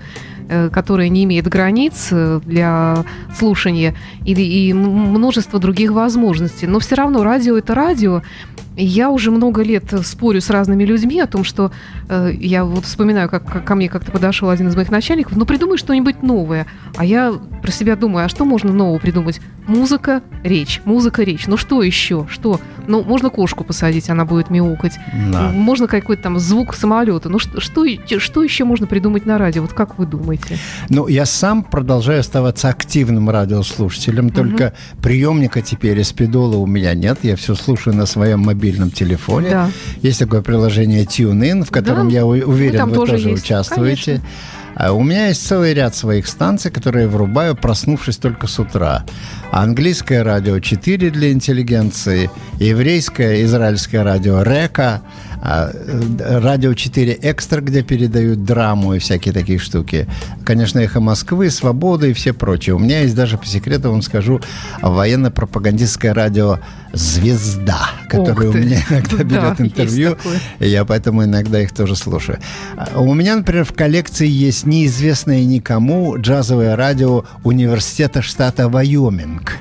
Э, 0.50 0.70
которая 0.70 1.08
не 1.10 1.24
имеет 1.24 1.48
границ 1.48 2.10
э, 2.12 2.42
для 2.46 3.06
слушания 3.38 3.96
и, 4.26 4.34
и 4.34 4.74
множество 4.74 5.58
других 5.58 5.92
возможностей. 5.92 6.68
Но 6.68 6.80
все 6.80 6.96
равно 6.96 7.24
радио 7.24 7.58
это 7.58 7.74
радио, 7.74 8.24
я 8.76 9.10
уже 9.10 9.32
много 9.32 9.62
лет 9.62 9.94
спорю 10.04 10.42
с 10.42 10.50
разными 10.50 10.84
людьми 10.84 11.20
о 11.20 11.28
том, 11.28 11.44
что 11.44 11.72
э, 12.10 12.32
я 12.40 12.66
вот 12.66 12.86
вспоминаю, 12.86 13.30
как, 13.30 13.46
как 13.46 13.64
ко 13.66 13.76
мне 13.76 13.90
как-то 13.90 14.12
подошел 14.12 14.50
один 14.50 14.68
из 14.68 14.76
моих 14.76 14.90
начальников, 14.90 15.36
ну 15.36 15.46
придумай 15.46 15.78
что-нибудь 15.78 16.24
новое. 16.24 16.66
А 16.96 17.06
я 17.06 17.34
про 17.62 17.72
себя 17.72 17.96
думаю, 17.96 18.26
а 18.26 18.30
что 18.30 18.46
можно 18.46 18.74
нового 18.74 19.00
придумать? 19.00 19.42
Музыка, 19.68 20.22
речь, 20.44 20.82
музыка, 20.86 21.24
речь. 21.24 21.48
Ну 21.48 21.56
что 21.56 21.82
еще? 21.82 22.28
Что? 22.30 22.60
Ну, 22.88 23.02
можно 23.04 23.30
кошку 23.30 23.64
посадить, 23.64 24.10
она 24.10 24.26
будет 24.26 24.50
мяукать. 24.50 24.94
Да. 25.32 25.50
Можно 25.50 25.88
какой-то 25.88 26.24
там 26.24 26.40
звук 26.40 26.76
самолета. 26.76 27.30
Ну 27.30 27.40
что, 27.40 27.62
что, 27.62 27.86
что 28.20 28.44
еще 28.44 28.66
можно 28.66 28.88
придумать 28.88 29.26
на 29.26 29.38
радио? 29.38 29.62
Вот 29.62 29.72
как 29.72 29.98
вы 29.98 30.06
думаете? 30.06 30.58
Ну, 30.90 31.08
я 31.08 31.26
сам 31.26 31.64
продолжаю 31.64 32.20
оставаться 32.20 32.68
активным 32.68 33.30
радиослушателем, 33.30 34.28
угу. 34.28 34.36
только 34.36 34.74
приемника 35.02 35.62
теперь 35.62 36.00
из 36.00 36.12
педола 36.12 36.58
у 36.58 36.66
меня 36.66 36.94
нет. 36.94 37.20
Я 37.22 37.38
все 37.38 37.56
слушаю 37.56 37.96
на 37.96 38.06
своем 38.06 38.42
мобильном 38.42 38.63
мобильном 38.64 38.92
телефоне. 38.92 39.50
Да. 39.50 39.72
Есть 40.02 40.20
такое 40.20 40.42
приложение 40.42 41.04
TuneIn, 41.04 41.66
в 41.66 41.72
котором 41.72 42.08
да. 42.10 42.16
я 42.16 42.26
уверен, 42.26 42.86
вы 42.86 42.96
тоже, 42.96 43.14
тоже 43.14 43.30
участвуете. 43.32 44.06
Конечно. 44.06 44.30
А 44.76 44.92
у 44.92 45.04
меня 45.04 45.28
есть 45.28 45.46
целый 45.46 45.74
ряд 45.74 45.96
своих 45.96 46.28
станций, 46.28 46.72
которые 46.72 47.04
я 47.04 47.10
врубаю, 47.10 47.56
проснувшись 47.56 48.18
только 48.18 48.48
с 48.48 48.58
утра. 48.58 49.04
Английское 49.52 50.24
радио 50.24 50.60
4 50.60 51.12
для 51.12 51.32
интеллигенции, 51.32 52.32
еврейское, 52.60 53.44
израильское 53.44 54.02
радио 54.04 54.42
Река, 54.42 55.02
а, 55.46 55.72
э, 55.74 56.40
радио 56.40 56.74
4 56.74 57.20
Экстра, 57.22 57.60
где 57.60 57.84
передают 57.84 58.46
драму 58.46 58.94
и 58.94 59.00
всякие 59.00 59.34
такие 59.34 59.60
штуки. 59.60 60.08
Конечно, 60.46 60.80
Эхо 60.80 61.02
Москвы, 61.02 61.50
Свобода 61.50 62.08
и 62.08 62.14
все 62.14 62.32
прочее. 62.32 62.76
У 62.76 62.80
меня 62.80 63.02
есть 63.02 63.14
даже, 63.14 63.38
по 63.38 63.46
секрету 63.46 63.92
вам 63.92 64.02
скажу, 64.02 64.40
военно-пропагандистское 64.82 66.14
радио 66.14 66.60
«Звезда», 66.94 67.90
которое 68.08 68.52
у 68.52 68.54
меня 68.54 68.80
иногда 68.90 69.18
берет 69.18 69.58
да, 69.58 69.66
интервью. 69.66 70.18
Я 70.60 70.86
поэтому 70.86 71.26
иногда 71.26 71.60
их 71.60 71.74
тоже 71.74 71.98
слушаю. 71.98 72.40
А, 72.78 73.02
у 73.02 73.14
меня, 73.14 73.36
например, 73.36 73.66
в 73.66 73.74
коллекции 73.74 74.30
есть 74.30 74.66
неизвестное 74.66 75.44
никому 75.44 76.18
джазовое 76.18 76.78
радио 76.78 77.26
Университета 77.44 78.22
штата 78.22 78.70
Вайоминг. 78.70 79.58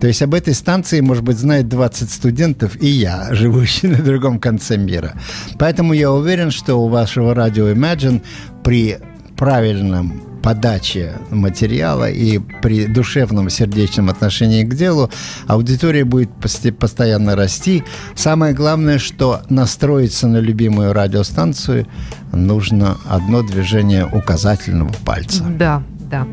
То 0.00 0.06
есть 0.06 0.22
об 0.22 0.34
этой 0.34 0.54
станции, 0.54 1.00
может 1.00 1.22
быть, 1.22 1.36
знает 1.36 1.68
20 1.68 2.10
студентов 2.10 2.80
и 2.80 2.88
я, 2.88 3.28
живущий 3.32 3.88
на 3.88 4.02
другом 4.02 4.40
конце 4.40 4.76
мира. 4.76 5.14
Поэтому 5.58 5.92
я 5.92 6.10
уверен, 6.10 6.50
что 6.50 6.76
у 6.76 6.88
вашего 6.88 7.34
радио 7.34 7.70
Imagine 7.70 8.22
при 8.64 8.98
правильном 9.36 10.22
подаче 10.42 11.12
материала 11.30 12.10
и 12.10 12.38
при 12.62 12.86
душевном 12.86 13.50
сердечном 13.50 14.08
отношении 14.08 14.64
к 14.64 14.74
делу 14.74 15.10
аудитория 15.46 16.04
будет 16.04 16.30
постоянно 16.78 17.36
расти. 17.36 17.84
Самое 18.14 18.54
главное, 18.54 18.98
что 18.98 19.42
настроиться 19.48 20.28
на 20.28 20.38
любимую 20.38 20.92
радиостанцию 20.92 21.86
нужно 22.32 22.96
одно 23.08 23.42
движение 23.42 24.06
указательного 24.06 24.92
пальца. 25.04 25.44
Да, 25.44 25.82
да. 26.10 26.26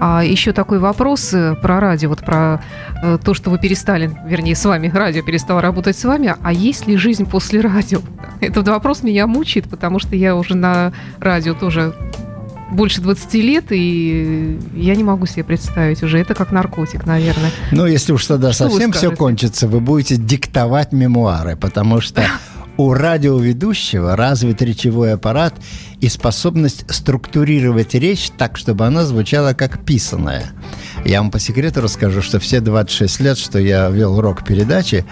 А 0.00 0.24
еще 0.24 0.52
такой 0.52 0.78
вопрос 0.78 1.32
э, 1.34 1.54
про 1.60 1.80
радио, 1.80 2.08
вот 2.08 2.20
про 2.20 2.62
э, 3.02 3.18
то, 3.22 3.34
что 3.34 3.50
вы 3.50 3.58
перестали, 3.58 4.10
вернее, 4.26 4.54
с 4.54 4.64
вами, 4.64 4.90
радио 4.92 5.22
перестало 5.22 5.60
работать 5.60 5.96
с 5.96 6.04
вами, 6.04 6.34
а 6.42 6.52
есть 6.52 6.86
ли 6.86 6.96
жизнь 6.96 7.26
после 7.26 7.60
радио? 7.60 8.00
Этот 8.40 8.66
вопрос 8.68 9.02
меня 9.02 9.26
мучает, 9.26 9.68
потому 9.68 9.98
что 9.98 10.16
я 10.16 10.34
уже 10.34 10.56
на 10.56 10.92
радио 11.20 11.54
тоже 11.54 11.94
больше 12.70 13.00
20 13.00 13.34
лет, 13.34 13.66
и 13.70 14.58
я 14.74 14.94
не 14.94 15.04
могу 15.04 15.26
себе 15.26 15.44
представить 15.44 16.02
уже. 16.02 16.18
Это 16.18 16.34
как 16.34 16.52
наркотик, 16.52 17.06
наверное. 17.06 17.50
Ну, 17.72 17.86
если 17.86 18.12
уж 18.12 18.26
тогда 18.26 18.52
что 18.52 18.68
совсем 18.68 18.92
все 18.92 19.10
кончится, 19.10 19.68
вы 19.68 19.80
будете 19.80 20.16
диктовать 20.16 20.92
мемуары, 20.92 21.56
потому 21.56 22.00
что 22.00 22.24
у 22.78 22.94
радиоведущего 22.94 24.16
развит 24.16 24.62
речевой 24.62 25.14
аппарат 25.14 25.52
и 26.00 26.08
способность 26.08 26.84
структурировать 26.88 27.94
речь 27.94 28.30
так, 28.30 28.56
чтобы 28.56 28.86
она 28.86 29.04
звучала 29.04 29.52
как 29.52 29.84
писанная. 29.84 30.52
Я 31.04 31.20
вам 31.20 31.32
по 31.32 31.40
секрету 31.40 31.80
расскажу, 31.80 32.22
что 32.22 32.38
все 32.38 32.60
26 32.60 33.20
лет, 33.20 33.36
что 33.36 33.58
я 33.58 33.88
вел 33.88 34.20
рок-передачи, 34.20 35.04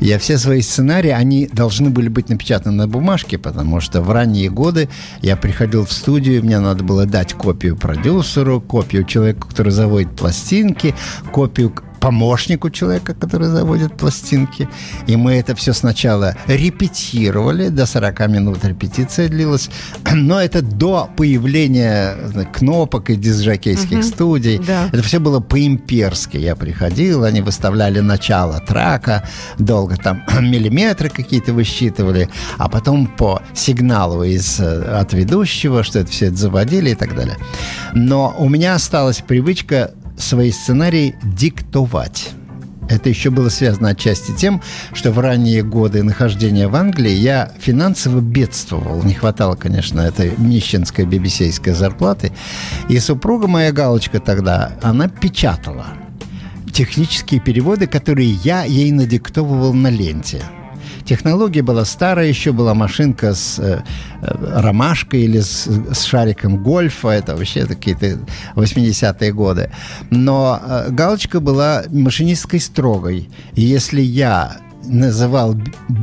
я 0.00 0.18
все 0.18 0.36
свои 0.36 0.60
сценарии, 0.60 1.10
они 1.10 1.46
должны 1.46 1.88
были 1.88 2.08
быть 2.08 2.28
напечатаны 2.28 2.76
на 2.76 2.88
бумажке, 2.88 3.38
потому 3.38 3.80
что 3.80 4.02
в 4.02 4.10
ранние 4.10 4.50
годы 4.50 4.90
я 5.22 5.36
приходил 5.36 5.86
в 5.86 5.92
студию, 5.92 6.44
мне 6.44 6.58
надо 6.58 6.84
было 6.84 7.06
дать 7.06 7.32
копию 7.32 7.76
продюсеру, 7.76 8.60
копию 8.60 9.04
человеку, 9.04 9.48
который 9.48 9.72
заводит 9.72 10.14
пластинки, 10.14 10.94
копию 11.32 11.72
помощнику 12.04 12.68
человека, 12.68 13.14
который 13.14 13.48
заводит 13.48 13.96
пластинки. 13.96 14.68
И 15.06 15.16
мы 15.16 15.36
это 15.36 15.54
все 15.54 15.72
сначала 15.72 16.36
репетировали, 16.46 17.68
до 17.68 17.86
40 17.86 18.28
минут 18.28 18.62
репетиция 18.62 19.28
длилась, 19.28 19.70
но 20.12 20.38
это 20.38 20.60
до 20.60 21.08
появления 21.16 22.14
кнопок 22.52 23.08
и 23.08 23.16
дисжокейских 23.16 24.00
угу, 24.00 24.02
студий. 24.02 24.58
Да. 24.58 24.90
Это 24.92 25.02
все 25.02 25.18
было 25.18 25.40
по-имперски. 25.40 26.36
Я 26.36 26.56
приходил, 26.56 27.24
они 27.24 27.40
выставляли 27.40 28.00
начало 28.00 28.60
трака, 28.60 29.26
долго 29.58 29.96
там 29.96 30.24
миллиметры 30.42 31.08
какие-то 31.08 31.54
высчитывали, 31.54 32.28
а 32.58 32.68
потом 32.68 33.06
по 33.06 33.40
сигналу 33.54 34.24
из, 34.24 34.60
э, 34.60 34.82
от 35.00 35.14
ведущего, 35.14 35.82
что 35.82 36.00
это 36.00 36.10
все 36.10 36.26
это 36.26 36.36
заводили 36.36 36.90
и 36.90 36.94
так 36.94 37.14
далее. 37.16 37.38
Но 37.94 38.34
у 38.38 38.50
меня 38.50 38.74
осталась 38.74 39.22
привычка 39.26 39.94
свои 40.16 40.50
сценарии 40.50 41.16
диктовать. 41.22 42.30
Это 42.88 43.08
еще 43.08 43.30
было 43.30 43.48
связано 43.48 43.90
отчасти 43.90 44.32
тем, 44.32 44.60
что 44.92 45.10
в 45.10 45.18
ранние 45.18 45.62
годы 45.62 46.02
нахождения 46.02 46.68
в 46.68 46.76
Англии 46.76 47.12
я 47.12 47.50
финансово 47.58 48.20
бедствовал. 48.20 49.02
Не 49.02 49.14
хватало, 49.14 49.54
конечно, 49.54 50.00
этой 50.00 50.34
нищенской 50.36 51.06
бибисейской 51.06 51.72
зарплаты. 51.72 52.32
И 52.88 52.98
супруга 52.98 53.46
моя 53.46 53.72
Галочка 53.72 54.20
тогда, 54.20 54.72
она 54.82 55.08
печатала 55.08 55.86
технические 56.72 57.40
переводы, 57.40 57.86
которые 57.86 58.30
я 58.30 58.64
ей 58.64 58.90
надиктовывал 58.90 59.72
на 59.72 59.88
ленте. 59.88 60.42
Технология 61.04 61.62
была 61.62 61.84
старая, 61.84 62.26
еще 62.26 62.52
была 62.52 62.74
машинка 62.74 63.34
с 63.34 63.58
э, 63.58 63.82
э 64.22 64.60
ромашкой 64.60 65.22
или 65.22 65.40
с, 65.40 65.66
с 65.66 66.02
шариком 66.04 66.62
гольфа, 66.62 67.08
это 67.08 67.36
вообще 67.36 67.66
какие-то 67.66 68.18
80-е 68.56 69.32
годы. 69.32 69.70
Но 70.10 70.60
э, 70.62 70.90
галочка 70.90 71.40
была 71.40 71.84
машинистской 71.90 72.60
строгой. 72.60 73.28
И 73.54 73.62
если 73.62 74.00
я 74.00 74.58
называл 74.86 75.56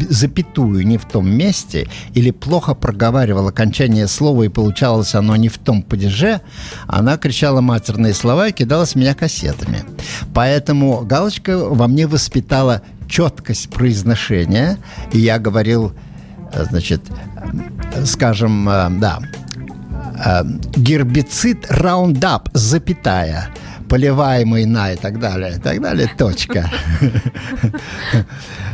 запятую 0.10 0.86
не 0.86 0.98
в 0.98 1.05
том 1.05 1.29
месте 1.29 1.88
или 2.13 2.31
плохо 2.31 2.74
проговаривал 2.74 3.48
окончание 3.48 4.08
слова 4.08 4.43
и 4.43 4.50
получалось 4.50 5.15
оно 5.15 5.36
не 5.36 5.50
в 5.50 5.58
том 5.58 5.84
падеже, 5.84 6.41
она 6.88 7.17
кричала 7.17 7.62
матерные 7.62 8.13
слова 8.13 8.48
и 8.48 8.51
кидалась 8.51 8.96
меня 8.96 9.13
кассетами. 9.13 9.84
Поэтому 10.34 11.01
галочка 11.05 11.58
во 11.58 11.88
мне 11.88 12.08
воспитала 12.08 12.81
четкость 13.11 13.69
произношения. 13.69 14.77
И 15.11 15.19
я 15.19 15.37
говорил, 15.37 15.93
значит, 16.53 17.01
скажем, 18.05 18.67
э, 18.67 18.89
да, 18.89 19.19
э, 20.25 20.43
гербицид 20.75 21.69
Roundup, 21.69 22.49
запятая, 22.53 23.49
поливаемый 23.89 24.65
на 24.65 24.93
и 24.93 24.95
так 24.95 25.19
далее, 25.19 25.57
и 25.57 25.59
так 25.59 25.81
далее, 25.81 26.09
точка. 26.17 26.71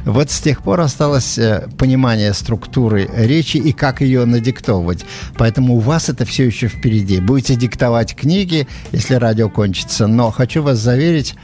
Вот 0.05 0.31
с 0.31 0.39
тех 0.39 0.63
пор 0.63 0.79
осталось 0.79 1.37
э, 1.37 1.67
понимание 1.77 2.33
структуры 2.33 3.09
речи 3.13 3.57
и 3.57 3.73
как 3.73 3.99
ее 3.99 4.23
надиктовывать. 4.23 5.03
Поэтому 5.37 5.75
у 5.75 5.79
вас 5.79 6.07
это 6.07 6.23
все 6.23 6.45
еще 6.45 6.69
впереди. 6.69 7.19
Будете 7.19 7.55
диктовать 7.55 8.15
книги, 8.15 8.69
если 8.93 9.15
радио 9.15 9.49
кончится. 9.49 10.07
Но 10.07 10.31
хочу 10.31 10.63
вас 10.63 10.77
заверить, 10.77 11.35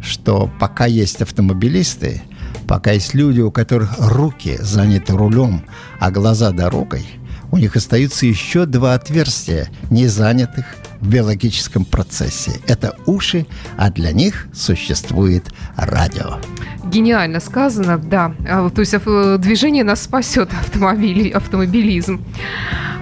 что 0.00 0.50
пока 0.58 0.86
есть 0.86 1.20
автомобилисты, 1.20 2.22
пока 2.66 2.92
есть 2.92 3.14
люди, 3.14 3.40
у 3.40 3.50
которых 3.50 3.94
руки 3.98 4.56
заняты 4.60 5.14
рулем, 5.14 5.64
а 6.00 6.10
глаза 6.10 6.50
дорогой, 6.50 7.06
у 7.50 7.58
них 7.58 7.76
остаются 7.76 8.26
еще 8.26 8.66
два 8.66 8.94
отверстия, 8.94 9.68
не 9.90 10.06
занятых 10.08 10.64
в 11.00 11.08
биологическом 11.08 11.84
процессе. 11.84 12.52
Это 12.66 12.96
уши, 13.06 13.46
а 13.76 13.90
для 13.90 14.12
них 14.12 14.48
существует 14.52 15.44
радио. 15.76 16.38
Гениально 16.84 17.40
сказано, 17.40 17.98
да. 17.98 18.34
А, 18.48 18.68
то 18.70 18.80
есть 18.80 18.94
э, 18.94 19.36
движение 19.38 19.84
нас 19.84 20.02
спасет, 20.02 20.50
автомобиль, 20.60 21.30
автомобилизм. 21.30 22.22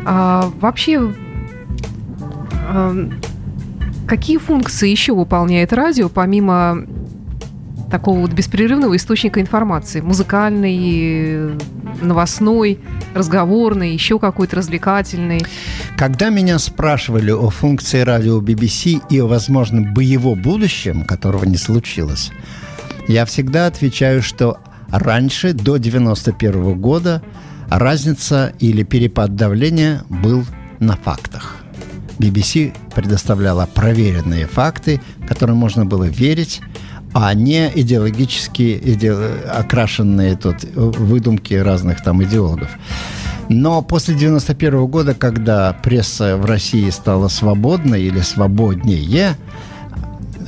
А, 0.05 0.51
вообще, 0.61 1.15
какие 4.07 4.39
функции 4.39 4.91
еще 4.91 5.15
выполняет 5.15 5.73
радио, 5.73 6.09
помимо 6.09 6.87
такого 7.95 8.19
вот 8.19 8.33
беспрерывного 8.33 8.97
источника 8.97 9.41
информации? 9.41 10.01
Музыкальный, 10.01 11.57
новостной, 12.03 12.81
разговорный, 13.15 13.93
еще 13.93 14.19
какой-то 14.19 14.57
развлекательный. 14.57 15.43
Когда 15.97 16.29
меня 16.31 16.59
спрашивали 16.59 17.31
о 17.31 17.51
функции 17.51 18.01
радио 18.01 18.41
BBC 18.41 19.01
и 19.11 19.21
о 19.21 19.27
возможном 19.27 19.95
боевом 19.95 20.43
будущем, 20.43 21.05
которого 21.05 21.45
не 21.45 21.57
случилось, 21.57 22.33
я 23.07 23.25
всегда 23.27 23.69
отвечаю, 23.69 24.23
что 24.23 24.59
раньше, 24.91 25.53
до 25.53 25.77
91 25.77 26.75
года, 26.81 27.23
разница 27.71 28.55
или 28.59 28.83
перепад 28.83 29.37
давления 29.37 30.03
был 30.09 30.45
на 30.81 30.97
фактах. 30.97 31.59
BBC 32.19 32.75
предоставляла 32.93 33.67
проверенные 33.73 34.49
факты, 34.49 35.01
которым 35.29 35.59
можно 35.59 35.87
было 35.87 36.05
верить, 36.05 36.61
а 37.15 37.33
не 37.33 37.71
идеологически 37.75 38.79
иде... 38.83 39.13
окрашенные 39.13 40.37
тут 40.37 40.65
выдумки 40.75 41.55
разных 41.55 42.03
там 42.03 42.23
идеологов. 42.25 42.71
Но 43.49 43.83
после 43.83 44.15
91 44.15 44.87
года, 44.87 45.15
когда 45.15 45.73
пресса 45.73 46.37
в 46.37 46.45
России 46.45 46.91
стала 46.91 47.29
свободной 47.29 48.03
или 48.03 48.21
свободнее, 48.21 49.37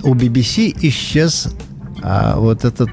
у 0.02 0.14
BBC 0.14 0.76
исчез 0.82 1.54
а, 2.02 2.36
вот 2.36 2.64
этот 2.64 2.90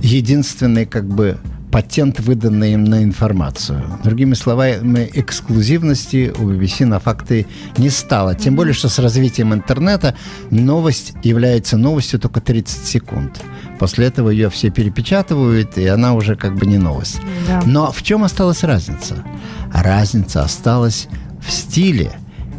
единственный 0.00 0.86
как 0.86 1.06
бы 1.06 1.38
патент, 1.72 2.20
выданный 2.20 2.74
им 2.74 2.84
на 2.84 3.02
информацию. 3.02 3.82
Другими 4.04 4.34
словами, 4.34 5.10
эксклюзивности 5.14 6.32
у 6.38 6.50
BBC 6.50 6.84
на 6.84 7.00
факты 7.00 7.46
не 7.78 7.90
стало. 7.90 8.34
Тем 8.34 8.54
более, 8.54 8.74
что 8.74 8.88
с 8.88 8.98
развитием 8.98 9.54
интернета 9.54 10.14
новость 10.50 11.14
является 11.22 11.78
новостью 11.78 12.20
только 12.20 12.40
30 12.40 12.86
секунд. 12.86 13.40
После 13.78 14.06
этого 14.06 14.28
ее 14.28 14.50
все 14.50 14.70
перепечатывают, 14.70 15.78
и 15.78 15.86
она 15.86 16.12
уже 16.14 16.36
как 16.36 16.54
бы 16.54 16.66
не 16.66 16.78
новость. 16.78 17.20
Да. 17.48 17.62
Но 17.64 17.90
в 17.90 18.02
чем 18.02 18.22
осталась 18.22 18.62
разница? 18.62 19.24
Разница 19.72 20.42
осталась 20.42 21.08
в 21.40 21.50
стиле 21.50 22.12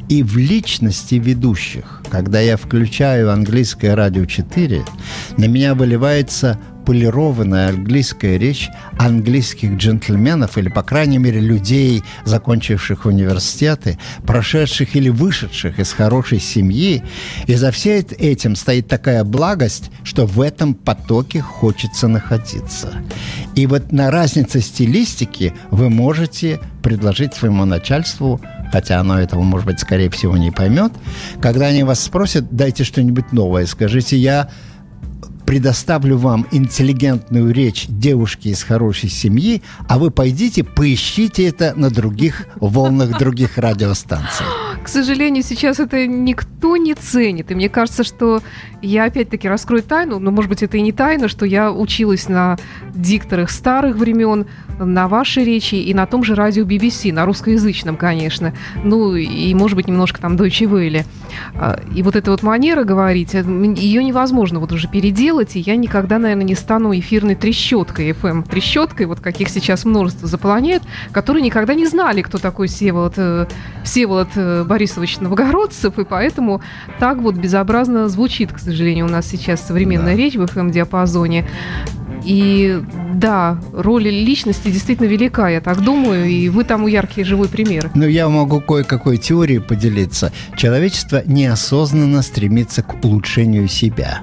и 0.09 0.23
в 0.23 0.37
личности 0.37 1.15
ведущих. 1.15 2.01
Когда 2.09 2.39
я 2.41 2.57
включаю 2.57 3.31
английское 3.31 3.95
радио 3.95 4.25
4, 4.25 4.83
на 5.37 5.45
меня 5.45 5.75
выливается 5.75 6.59
полированная 6.85 7.69
английская 7.69 8.37
речь 8.37 8.69
английских 8.97 9.77
джентльменов 9.77 10.57
или, 10.57 10.69
по 10.69 10.83
крайней 10.83 11.17
мере, 11.17 11.39
людей, 11.39 12.03
закончивших 12.25 13.05
университеты, 13.05 13.97
прошедших 14.25 14.95
или 14.95 15.09
вышедших 15.09 15.79
из 15.79 15.91
хорошей 15.93 16.39
семьи. 16.39 17.03
И 17.47 17.55
за 17.55 17.71
всем 17.71 17.93
этим 18.17 18.55
стоит 18.55 18.87
такая 18.87 19.23
благость, 19.23 19.91
что 20.03 20.25
в 20.25 20.41
этом 20.41 20.73
потоке 20.73 21.41
хочется 21.41 22.07
находиться. 22.07 22.93
И 23.55 23.67
вот 23.67 23.91
на 23.91 24.09
разнице 24.09 24.61
стилистики 24.61 25.53
вы 25.69 25.89
можете 25.89 26.59
предложить 26.81 27.33
своему 27.33 27.65
начальству 27.65 28.41
хотя 28.71 28.99
оно 28.99 29.19
этого, 29.19 29.43
может 29.43 29.67
быть, 29.67 29.79
скорее 29.79 30.09
всего, 30.09 30.35
не 30.35 30.49
поймет. 30.49 30.91
Когда 31.39 31.67
они 31.67 31.83
вас 31.83 31.99
спросят, 31.99 32.47
дайте 32.49 32.83
что-нибудь 32.83 33.31
новое, 33.31 33.67
скажите, 33.67 34.17
я 34.17 34.49
предоставлю 35.53 36.17
вам 36.17 36.47
интеллигентную 36.49 37.53
речь 37.53 37.85
девушки 37.87 38.47
из 38.47 38.63
хорошей 38.63 39.09
семьи, 39.09 39.61
а 39.87 39.99
вы 39.99 40.09
пойдите, 40.09 40.63
поищите 40.63 41.47
это 41.47 41.73
на 41.75 41.91
других 41.91 42.47
волнах 42.55 43.19
других 43.19 43.59
радиостанций. 43.59 44.47
К 44.83 44.87
сожалению, 44.87 45.43
сейчас 45.43 45.79
это 45.79 46.07
никто 46.07 46.75
не 46.75 46.95
ценит. 46.95 47.51
И 47.51 47.55
мне 47.55 47.69
кажется, 47.69 48.03
что 48.03 48.41
я 48.81 49.05
опять-таки 49.05 49.47
раскрою 49.47 49.83
тайну, 49.83 50.17
но, 50.17 50.31
может 50.31 50.49
быть, 50.49 50.63
это 50.63 50.77
и 50.77 50.81
не 50.81 50.91
тайна, 50.91 51.27
что 51.27 51.45
я 51.45 51.71
училась 51.71 52.27
на 52.27 52.57
дикторах 52.95 53.51
старых 53.51 53.95
времен, 53.95 54.47
на 54.79 55.07
вашей 55.07 55.43
речи 55.45 55.75
и 55.75 55.93
на 55.93 56.05
том 56.05 56.23
же 56.23 56.35
радио 56.35 56.65
BBC, 56.65 57.13
на 57.13 57.25
русскоязычном, 57.25 57.95
конечно. 57.95 58.53
Ну, 58.83 59.15
и, 59.15 59.53
может 59.53 59.75
быть, 59.75 59.87
немножко 59.87 60.19
там 60.19 60.35
Deutsche 60.35 60.67
Welle. 60.67 61.05
А, 61.55 61.79
и 61.95 62.01
вот 62.01 62.15
эта 62.15 62.31
вот 62.31 62.43
манера 62.43 62.83
говорить, 62.83 63.33
ее 63.33 64.03
невозможно 64.03 64.59
вот 64.59 64.71
уже 64.71 64.87
переделать, 64.87 65.42
и 65.53 65.59
я 65.59 65.75
никогда, 65.75 66.19
наверное, 66.19 66.45
не 66.45 66.55
стану 66.55 66.97
эфирной 66.97 67.35
трещоткой, 67.35 68.11
FM 68.11 68.47
трещоткой, 68.47 69.05
вот 69.05 69.19
каких 69.19 69.49
сейчас 69.49 69.85
множество 69.85 70.27
заполоняет, 70.27 70.83
которые 71.11 71.43
никогда 71.43 71.73
не 71.73 71.85
знали, 71.85 72.21
кто 72.21 72.37
такой 72.37 72.67
Всеволод, 72.67 73.13
э, 73.17 73.47
Всеволод 73.83 74.29
э, 74.35 74.63
Борисович 74.63 75.19
Новгородцев, 75.19 75.99
и 75.99 76.05
поэтому 76.05 76.61
так 76.99 77.17
вот 77.19 77.35
безобразно 77.35 78.09
звучит, 78.09 78.51
к 78.51 78.59
сожалению, 78.59 79.05
у 79.05 79.09
нас 79.09 79.27
сейчас 79.27 79.65
современная 79.65 80.15
да. 80.15 80.17
речь 80.17 80.35
в 80.35 80.43
FM-диапазоне. 80.43 81.45
И 82.25 82.81
да, 83.13 83.59
роль 83.73 84.07
личности 84.07 84.69
действительно 84.69 85.07
велика, 85.07 85.49
я 85.49 85.61
так 85.61 85.81
думаю, 85.81 86.25
и 86.25 86.49
вы 86.49 86.63
тому 86.63 86.87
яркий 86.87 87.23
живой 87.23 87.49
пример. 87.49 87.91
Ну, 87.95 88.07
я 88.07 88.29
могу 88.29 88.61
кое-какой 88.61 89.17
теорией 89.17 89.59
поделиться. 89.59 90.31
Человечество 90.55 91.21
неосознанно 91.25 92.21
стремится 92.21 92.81
к 92.81 93.03
улучшению 93.03 93.67
себя. 93.67 94.21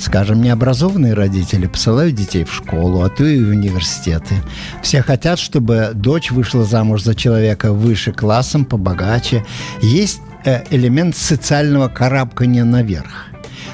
Скажем, 0.00 0.40
необразованные 0.40 1.12
родители 1.12 1.66
посылают 1.66 2.14
детей 2.14 2.44
в 2.44 2.52
школу, 2.52 3.02
а 3.02 3.10
то 3.10 3.22
и 3.22 3.42
в 3.44 3.50
университеты. 3.50 4.34
Все 4.82 5.02
хотят, 5.02 5.38
чтобы 5.38 5.90
дочь 5.94 6.30
вышла 6.30 6.64
замуж 6.64 7.02
за 7.02 7.14
человека 7.14 7.72
выше 7.72 8.12
классом, 8.12 8.64
побогаче. 8.64 9.44
Есть 9.82 10.22
э, 10.46 10.62
элемент 10.70 11.16
социального 11.16 11.88
карабкания 11.88 12.64
наверх. 12.64 13.26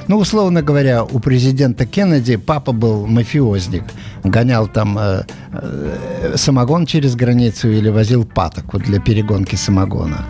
Ну, 0.08 0.18
условно 0.18 0.62
говоря, 0.62 1.04
у 1.04 1.20
президента 1.20 1.86
Кеннеди 1.86 2.36
папа 2.36 2.72
был 2.72 3.06
мафиозник. 3.06 3.84
Гонял 4.24 4.66
там 4.66 4.98
э, 4.98 5.22
э, 5.52 6.34
самогон 6.36 6.86
через 6.86 7.14
границу 7.14 7.68
или 7.70 7.88
возил 7.88 8.24
патоку 8.24 8.78
для 8.78 9.00
перегонки 9.00 9.54
самогона. 9.54 10.24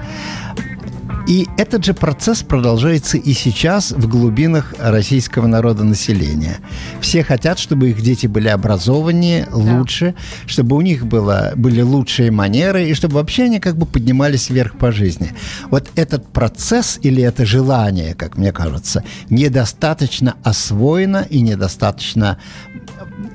И 1.26 1.48
этот 1.56 1.84
же 1.84 1.92
процесс 1.92 2.42
продолжается 2.42 3.18
и 3.18 3.32
сейчас 3.32 3.90
в 3.90 4.08
глубинах 4.08 4.74
российского 4.78 5.48
народа 5.48 5.82
населения. 5.82 6.58
Все 7.00 7.24
хотят, 7.24 7.58
чтобы 7.58 7.90
их 7.90 8.00
дети 8.00 8.28
были 8.28 8.46
образованнее, 8.46 9.48
лучше, 9.52 10.14
да. 10.16 10.48
чтобы 10.48 10.76
у 10.76 10.80
них 10.82 11.04
было, 11.04 11.52
были 11.56 11.80
лучшие 11.80 12.30
манеры, 12.30 12.88
и 12.88 12.94
чтобы 12.94 13.14
вообще 13.14 13.44
они 13.44 13.58
как 13.58 13.76
бы 13.76 13.86
поднимались 13.86 14.50
вверх 14.50 14.78
по 14.78 14.92
жизни. 14.92 15.32
Вот 15.68 15.90
этот 15.96 16.28
процесс 16.28 17.00
или 17.02 17.24
это 17.24 17.44
желание, 17.44 18.14
как 18.14 18.36
мне 18.36 18.52
кажется, 18.52 19.02
недостаточно 19.28 20.36
освоено 20.44 21.26
и 21.28 21.40
недостаточно 21.40 22.38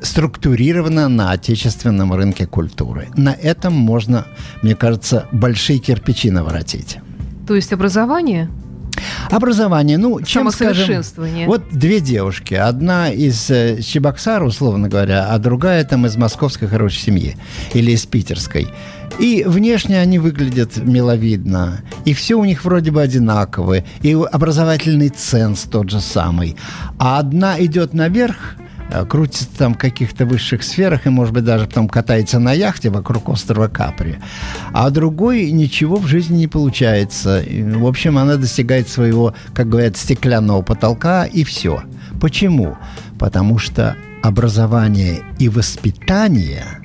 структурировано 0.02 1.10
на 1.10 1.32
отечественном 1.32 2.14
рынке 2.14 2.46
культуры. 2.46 3.10
На 3.18 3.34
этом 3.34 3.74
можно, 3.74 4.26
мне 4.62 4.76
кажется, 4.76 5.28
большие 5.34 5.80
кирпичи 5.80 6.32
наворотить. 6.32 7.00
То 7.52 7.56
есть 7.56 7.74
образование? 7.74 8.50
Образование, 9.30 9.98
ну, 9.98 10.22
чем, 10.22 10.50
скажем, 10.52 11.04
вот 11.48 11.64
две 11.70 12.00
девушки, 12.00 12.54
одна 12.54 13.10
из 13.10 13.50
э, 13.50 13.82
Чебоксара, 13.82 14.46
условно 14.46 14.88
говоря, 14.88 15.28
а 15.28 15.38
другая 15.38 15.84
там 15.84 16.06
из 16.06 16.16
московской 16.16 16.70
хорошей 16.70 17.00
семьи 17.00 17.36
или 17.74 17.92
из 17.92 18.06
питерской. 18.06 18.70
И 19.20 19.44
внешне 19.46 20.00
они 20.00 20.18
выглядят 20.18 20.78
миловидно, 20.78 21.82
и 22.06 22.14
все 22.14 22.36
у 22.36 22.46
них 22.46 22.64
вроде 22.64 22.92
бы 22.92 23.02
одинаковое, 23.02 23.84
и 24.02 24.14
образовательный 24.14 25.10
ценз 25.10 25.64
тот 25.64 25.90
же 25.90 26.00
самый. 26.00 26.56
А 27.00 27.20
одна 27.20 27.62
идет 27.62 27.94
наверх, 27.94 28.56
крутится 29.10 29.48
там 29.58 29.74
в 29.74 29.78
каких-то 29.78 30.26
высших 30.26 30.64
сферах 30.64 31.06
и, 31.06 31.10
может 31.10 31.34
быть, 31.34 31.44
даже 31.44 31.68
потом 31.68 31.88
катается 31.88 32.40
на 32.40 32.54
яхте 32.54 32.90
вокруг 32.90 33.30
острова 33.30 33.68
Капри. 33.68 34.18
А 34.74 34.90
другой 34.90 35.52
ничего 35.52 35.98
в 35.98 36.08
жизни 36.08 36.40
не 36.40 36.48
получается. 36.48 37.42
И, 37.42 37.64
в 37.64 37.86
общем, 37.86 38.18
она 38.18 38.38
достигает 38.38 38.90
своего, 38.90 39.34
как 39.54 39.70
говорят, 39.70 39.98
стеклянного 39.98 40.62
потолка 40.62 41.26
и 41.26 41.44
все. 41.44 41.84
Почему? 42.20 42.78
Потому 43.20 43.58
что 43.58 43.96
образование 44.22 45.22
и 45.40 45.50
воспитание– 45.50 46.66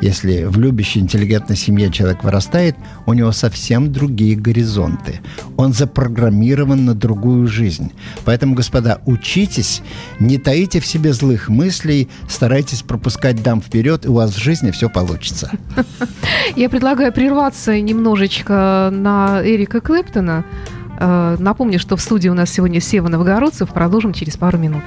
если 0.00 0.44
в 0.44 0.58
любящей, 0.58 1.00
интеллигентной 1.00 1.56
семье 1.56 1.90
человек 1.90 2.24
вырастает, 2.24 2.76
у 3.06 3.12
него 3.12 3.32
совсем 3.32 3.92
другие 3.92 4.36
горизонты. 4.36 5.20
Он 5.56 5.72
запрограммирован 5.72 6.84
на 6.84 6.94
другую 6.94 7.46
жизнь. 7.46 7.92
Поэтому, 8.24 8.54
господа, 8.54 9.00
учитесь, 9.06 9.82
не 10.18 10.38
таите 10.38 10.80
в 10.80 10.86
себе 10.86 11.12
злых 11.12 11.48
мыслей, 11.48 12.08
старайтесь 12.28 12.82
пропускать 12.82 13.42
дам 13.42 13.60
вперед, 13.60 14.06
и 14.06 14.08
у 14.08 14.14
вас 14.14 14.32
в 14.32 14.38
жизни 14.38 14.70
все 14.70 14.88
получится. 14.88 15.50
Я 16.56 16.68
предлагаю 16.68 17.12
прерваться 17.12 17.80
немножечко 17.80 18.90
на 18.92 19.40
Эрика 19.44 19.80
Клэптона. 19.80 20.44
Э, 20.98 21.36
напомню, 21.38 21.78
что 21.78 21.96
в 21.96 22.00
студии 22.00 22.28
у 22.28 22.34
нас 22.34 22.50
сегодня 22.50 22.80
Сева 22.80 23.08
Новгородцев. 23.08 23.68
Продолжим 23.70 24.12
через 24.12 24.36
пару 24.36 24.58
минут. 24.58 24.82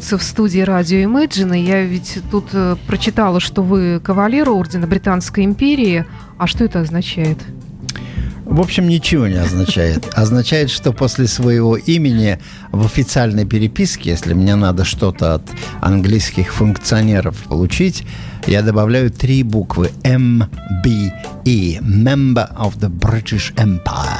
Новгородцев 0.00 0.22
в 0.22 0.24
студии 0.24 0.60
радио 0.60 0.98
Imagine. 0.98 1.58
Я 1.58 1.82
ведь 1.82 2.20
тут 2.30 2.48
э, 2.52 2.76
прочитала, 2.86 3.38
что 3.38 3.62
вы 3.62 4.00
кавалер 4.02 4.48
ордена 4.48 4.86
Британской 4.86 5.44
империи. 5.44 6.06
А 6.38 6.46
что 6.46 6.64
это 6.64 6.80
означает? 6.80 7.36
В 8.46 8.60
общем, 8.60 8.88
ничего 8.88 9.26
не 9.26 9.36
означает. 9.36 10.08
Означает, 10.14 10.70
что 10.70 10.92
после 10.92 11.26
своего 11.26 11.76
имени 11.76 12.38
в 12.72 12.84
официальной 12.86 13.44
переписке, 13.44 14.10
если 14.10 14.32
мне 14.32 14.56
надо 14.56 14.84
что-то 14.84 15.34
от 15.34 15.42
английских 15.82 16.54
функционеров 16.54 17.36
получить, 17.44 18.04
я 18.46 18.62
добавляю 18.62 19.10
три 19.10 19.42
буквы 19.42 19.90
MBE, 20.02 21.12
Member 21.44 22.56
of 22.56 22.78
the 22.78 22.88
British 22.88 23.54
Empire. 23.56 24.19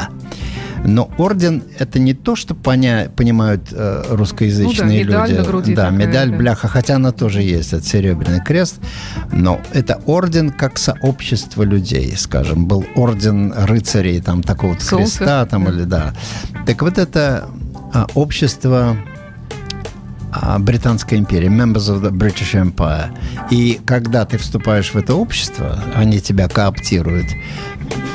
Но 0.84 1.10
орден– 1.18 1.62
это 1.78 1.98
не 1.98 2.14
то, 2.14 2.36
что 2.36 2.54
поня- 2.54 3.10
понимают 3.10 3.68
э, 3.72 4.04
русскоязычные 4.10 5.04
ну, 5.04 5.12
да, 5.12 5.26
медаль 5.26 5.28
люди. 5.28 5.38
На 5.38 5.44
груди 5.44 5.74
да, 5.74 5.90
такая, 5.90 6.06
медаль, 6.06 6.30
да. 6.30 6.36
бляха, 6.36 6.68
хотя 6.68 6.96
она 6.96 7.12
тоже 7.12 7.42
есть, 7.42 7.72
это 7.72 7.84
серебряный 7.84 8.42
крест. 8.42 8.80
Но 9.32 9.60
это 9.72 10.00
орден 10.06 10.50
как 10.50 10.78
сообщество 10.78 11.62
людей, 11.62 12.14
скажем. 12.16 12.66
Был 12.66 12.84
орден 12.94 13.52
рыцарей, 13.56 14.20
там, 14.20 14.42
такого 14.42 14.72
вот 14.72 14.84
креста, 14.84 15.46
там, 15.46 15.64
да. 15.64 15.70
или 15.70 15.82
да. 15.84 16.14
Так 16.66 16.82
вот 16.82 16.98
это 16.98 17.48
а, 17.92 18.06
общество 18.14 18.96
а, 20.32 20.58
Британской 20.58 21.18
империи, 21.18 21.48
members 21.48 21.88
of 21.88 22.02
the 22.02 22.10
British 22.10 22.54
Empire. 22.54 23.10
И 23.50 23.80
когда 23.84 24.24
ты 24.24 24.38
вступаешь 24.38 24.92
в 24.92 24.96
это 24.96 25.14
общество, 25.14 25.82
они 25.94 26.20
тебя 26.20 26.48
кооптируют, 26.48 27.26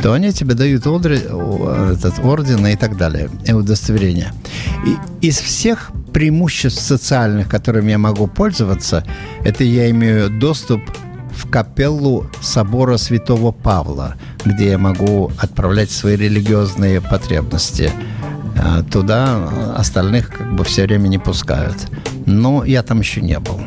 то 0.01 0.13
они 0.13 0.32
тебе 0.32 0.56
дают 0.56 0.88
ордер, 0.88 1.13
этот 1.13 2.19
орден 2.23 2.65
и 2.67 2.75
так 2.75 2.97
далее, 2.97 3.30
и 3.45 3.54
удостоверение. 3.54 4.32
И 4.86 5.28
из 5.28 5.39
всех 5.39 5.91
преимуществ 6.13 6.82
социальных, 6.82 7.49
которыми 7.49 7.91
я 7.91 7.97
могу 7.97 8.28
пользоваться, 8.28 9.04
это 9.43 9.63
я 9.63 9.89
имею 9.89 10.30
доступ 10.30 10.82
в 11.36 11.49
капеллу 11.49 12.30
собора 12.41 12.97
Святого 12.97 13.51
Павла, 13.51 14.15
где 14.45 14.69
я 14.69 14.78
могу 14.78 15.32
отправлять 15.38 15.91
свои 15.91 16.15
религиозные 16.15 17.01
потребности. 17.01 17.91
А 18.67 18.82
туда 18.82 19.75
остальных 19.75 20.30
как 20.30 20.56
бы 20.56 20.63
все 20.63 20.84
время 20.84 21.08
не 21.08 21.19
пускают. 21.19 21.78
Но 22.25 22.65
я 22.65 22.82
там 22.82 22.99
еще 22.99 23.21
не 23.21 23.39
был. 23.39 23.62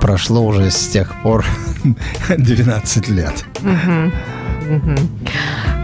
Прошло 0.00 0.46
уже 0.46 0.70
с 0.70 0.88
тех 0.88 1.12
пор 1.22 1.44
12 2.28 3.08
лет. 3.08 3.44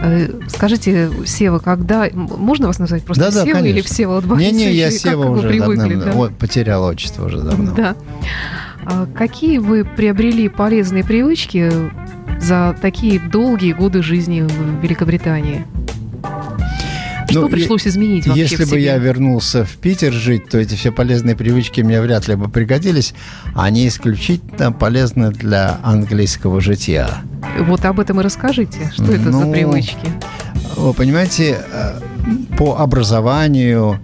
Э, 0.03 0.29
скажите, 0.47 1.11
Сева, 1.25 1.59
когда... 1.59 2.07
Можно 2.13 2.67
вас 2.67 2.79
назвать 2.79 3.03
просто 3.03 3.31
да, 3.31 3.43
Сева 3.43 3.59
да, 3.59 3.67
или 3.67 3.81
Всеволод 3.81 4.25
Борисович? 4.25 4.53
Не-не, 4.53 4.73
я 4.73 4.89
Сева 4.89 5.29
уже 5.29 5.49
привыкли, 5.49 5.95
давно, 5.95 6.27
да? 6.27 6.33
потерял 6.33 6.83
отчество 6.85 7.25
уже 7.25 7.41
давно. 7.41 7.73
Да. 7.75 7.95
А 8.85 9.05
какие 9.05 9.57
вы 9.57 9.83
приобрели 9.83 10.47
полезные 10.49 11.03
привычки 11.03 11.71
за 12.39 12.75
такие 12.81 13.19
долгие 13.19 13.73
годы 13.73 14.01
жизни 14.01 14.41
в 14.41 14.81
Великобритании? 14.81 15.65
Что 17.31 17.41
Ну, 17.41 17.49
пришлось 17.49 17.87
изменить 17.87 18.27
вообще 18.27 18.41
Если 18.41 18.65
бы 18.65 18.79
я 18.79 18.97
вернулся 18.97 19.65
в 19.65 19.71
Питер 19.77 20.13
жить, 20.13 20.49
то 20.49 20.57
эти 20.57 20.75
все 20.75 20.91
полезные 20.91 21.35
привычки 21.35 21.81
мне 21.81 22.01
вряд 22.01 22.27
ли 22.27 22.35
бы 22.35 22.49
пригодились. 22.49 23.13
Они 23.55 23.87
исключительно 23.87 24.71
полезны 24.71 25.31
для 25.31 25.79
английского 25.83 26.61
жития. 26.61 27.09
Вот 27.59 27.85
об 27.85 27.99
этом 27.99 28.19
и 28.19 28.23
расскажите. 28.23 28.91
Что 28.93 29.11
это 29.11 29.31
за 29.31 29.45
Ну, 29.45 29.51
привычки? 29.51 30.07
Вы 30.77 30.93
понимаете, 30.93 31.59
э, 31.71 31.99
по 32.57 32.77
образованию 32.77 33.99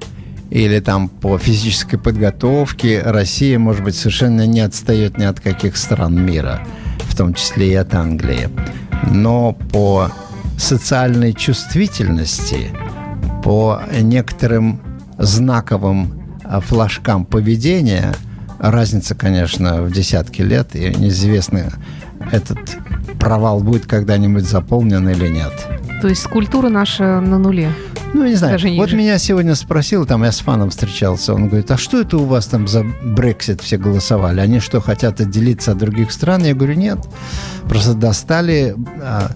или 0.50 0.80
там 0.80 1.10
по 1.10 1.38
физической 1.38 1.98
подготовке 1.98 3.02
Россия, 3.04 3.60
может 3.60 3.84
быть, 3.84 3.96
совершенно 3.96 4.48
не 4.48 4.62
отстает 4.62 5.18
ни 5.18 5.24
от 5.24 5.40
каких 5.40 5.76
стран 5.78 6.24
мира, 6.26 6.62
в 7.02 7.16
том 7.16 7.34
числе 7.34 7.72
и 7.72 7.76
от 7.76 7.94
Англии. 7.94 8.50
Но 9.12 9.54
по 9.54 10.10
социальной 10.58 11.34
чувствительности, 11.34 12.70
по 13.48 13.80
некоторым 14.02 14.82
знаковым 15.18 16.22
э, 16.44 16.60
флажкам 16.60 17.24
поведения, 17.24 18.14
разница, 18.60 19.16
конечно, 19.16 19.84
в 19.84 19.92
десятки 19.94 20.42
лет, 20.42 20.76
и 20.76 20.94
неизвестно, 20.94 21.72
этот 22.30 22.58
провал 23.22 23.62
будет 23.62 23.86
когда-нибудь 23.86 24.44
заполнен 24.44 25.08
или 25.08 25.30
нет. 25.30 25.54
То 26.02 26.10
есть 26.10 26.24
культура 26.24 26.68
наша 26.68 27.22
на 27.22 27.38
нуле. 27.38 27.72
Ну, 28.14 28.26
не 28.26 28.36
знаю. 28.36 28.56
Даже 28.56 28.70
вот 28.76 28.92
меня 28.92 29.18
сегодня 29.18 29.56
спросил, 29.56 30.06
там 30.06 30.26
я 30.26 30.34
с 30.34 30.40
фаном 30.40 30.70
встречался, 30.70 31.34
он 31.34 31.48
говорит, 31.48 31.72
а 31.72 31.78
что 31.78 32.02
это 32.02 32.18
у 32.18 32.26
вас 32.26 32.48
там 32.48 32.68
за 32.68 32.84
Брексит 33.02 33.62
все 33.62 33.78
голосовали? 33.78 34.42
Они 34.42 34.60
что, 34.60 34.82
хотят 34.82 35.22
отделиться 35.22 35.72
от 35.72 35.78
других 35.78 36.12
стран? 36.12 36.44
Я 36.44 36.54
говорю, 36.54 36.74
нет. 36.74 37.00
Просто 37.70 37.94
достали 37.94 38.76
а, 39.02 39.32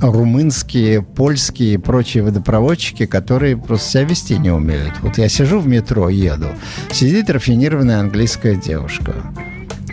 румынские, 0.00 1.02
польские 1.02 1.74
и 1.74 1.78
прочие 1.78 2.22
водопроводчики, 2.22 3.06
которые 3.06 3.56
просто 3.56 3.90
себя 3.90 4.04
вести 4.04 4.38
не 4.38 4.50
умеют. 4.50 4.94
Вот 5.02 5.18
я 5.18 5.28
сижу 5.28 5.58
в 5.60 5.66
метро, 5.68 6.08
еду, 6.08 6.48
сидит 6.90 7.30
рафинированная 7.30 8.00
английская 8.00 8.56
девушка. 8.56 9.14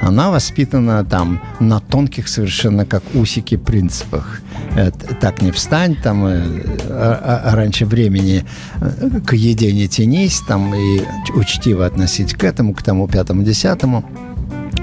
Она 0.01 0.31
воспитана 0.31 1.03
там 1.03 1.41
на 1.59 1.81
тонких 1.81 2.29
совершенно 2.29 2.85
как 2.85 3.03
усики 3.13 3.57
принципах. 3.57 4.41
Э, 4.75 4.91
Так 5.19 5.41
не 5.41 5.51
встань, 5.51 5.95
там 5.95 6.25
э, 6.25 6.41
а- 6.89 7.41
а- 7.51 7.55
раньше 7.55 7.85
времени 7.85 8.45
э, 8.81 9.19
к 9.25 9.33
еде 9.33 9.73
не 9.73 9.89
тянись, 9.89 10.41
там 10.47 10.73
и 10.73 11.01
учтиво 11.35 11.85
относить 11.85 12.33
к 12.33 12.43
этому, 12.45 12.73
к 12.73 12.81
тому 12.81 13.07
пятому, 13.07 13.43
десятому. 13.43 14.05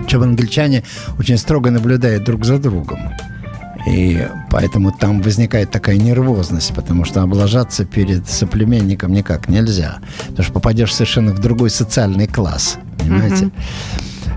Чем 0.06 0.22
англичане 0.22 0.82
очень 1.18 1.38
строго 1.38 1.70
наблюдают 1.70 2.24
друг 2.24 2.44
за 2.44 2.59
другом. 2.59 2.98
И 3.87 4.27
поэтому 4.51 4.90
там 4.90 5.22
возникает 5.22 5.70
такая 5.70 5.96
нервозность, 5.96 6.75
потому 6.75 7.05
что 7.05 7.22
облажаться 7.22 7.85
перед 7.85 8.29
соплеменником 8.29 9.12
никак 9.12 9.49
нельзя. 9.49 9.99
Потому 10.29 10.42
что 10.42 10.53
попадешь 10.53 10.94
совершенно 10.94 11.33
в 11.33 11.38
другой 11.38 11.70
социальный 11.70 12.27
класс. 12.27 12.79
Понимаете? 12.99 13.51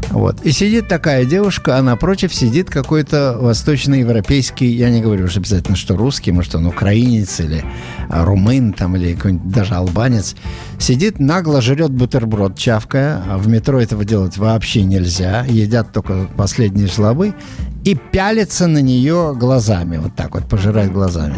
Вот. 0.09 0.41
И 0.41 0.51
сидит 0.51 0.87
такая 0.87 1.25
девушка, 1.25 1.77
а 1.77 1.81
напротив 1.81 2.33
сидит 2.33 2.69
какой-то 2.69 3.37
восточноевропейский, 3.39 4.67
я 4.67 4.89
не 4.89 5.01
говорю 5.01 5.25
уж 5.25 5.37
обязательно, 5.37 5.75
что 5.75 5.95
русский, 5.95 6.31
может, 6.31 6.55
он 6.55 6.65
украинец 6.65 7.39
или 7.39 7.63
а, 8.09 8.25
румын 8.25 8.73
там, 8.73 8.95
или 8.95 9.13
какой-нибудь 9.13 9.51
даже 9.51 9.75
албанец. 9.75 10.35
Сидит, 10.79 11.19
нагло 11.19 11.61
жрет 11.61 11.91
бутерброд, 11.91 12.57
чавкая. 12.57 13.21
А 13.29 13.37
в 13.37 13.47
метро 13.47 13.79
этого 13.79 14.03
делать 14.03 14.37
вообще 14.37 14.83
нельзя. 14.83 15.45
Едят 15.47 15.91
только 15.91 16.27
последние 16.35 16.87
жлобы. 16.87 17.35
И 17.83 17.95
пялится 17.95 18.67
на 18.67 18.81
нее 18.81 19.35
глазами, 19.37 19.97
вот 19.97 20.15
так 20.15 20.35
вот, 20.35 20.47
пожирает 20.47 20.91
глазами. 20.91 21.37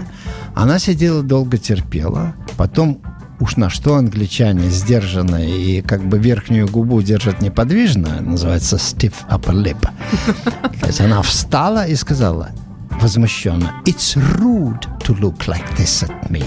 Она 0.56 0.80
сидела 0.80 1.24
долго 1.24 1.58
терпела, 1.58 2.36
потом 2.58 3.02
уж 3.42 3.58
на 3.58 3.70
что 3.70 3.96
англичане 3.96 4.70
сдержанно 4.70 5.44
и 5.44 5.82
как 5.82 6.04
бы 6.04 6.20
верхнюю 6.20 6.68
губу 6.68 7.02
держат 7.02 7.42
неподвижно, 7.42 8.22
называется 8.22 8.78
stiff 8.78 9.14
upper 9.30 9.54
lip. 9.54 9.82
То 10.80 10.88
есть 10.88 11.02
она 11.02 11.22
встала 11.24 11.86
и 11.88 11.96
сказала 11.96 12.50
возмущенно 13.00 13.74
«It's 13.86 14.16
rude 14.38 14.86
to 15.06 15.18
look 15.20 15.48
like 15.48 15.66
this 15.78 16.04
at 16.08 16.30
me». 16.30 16.44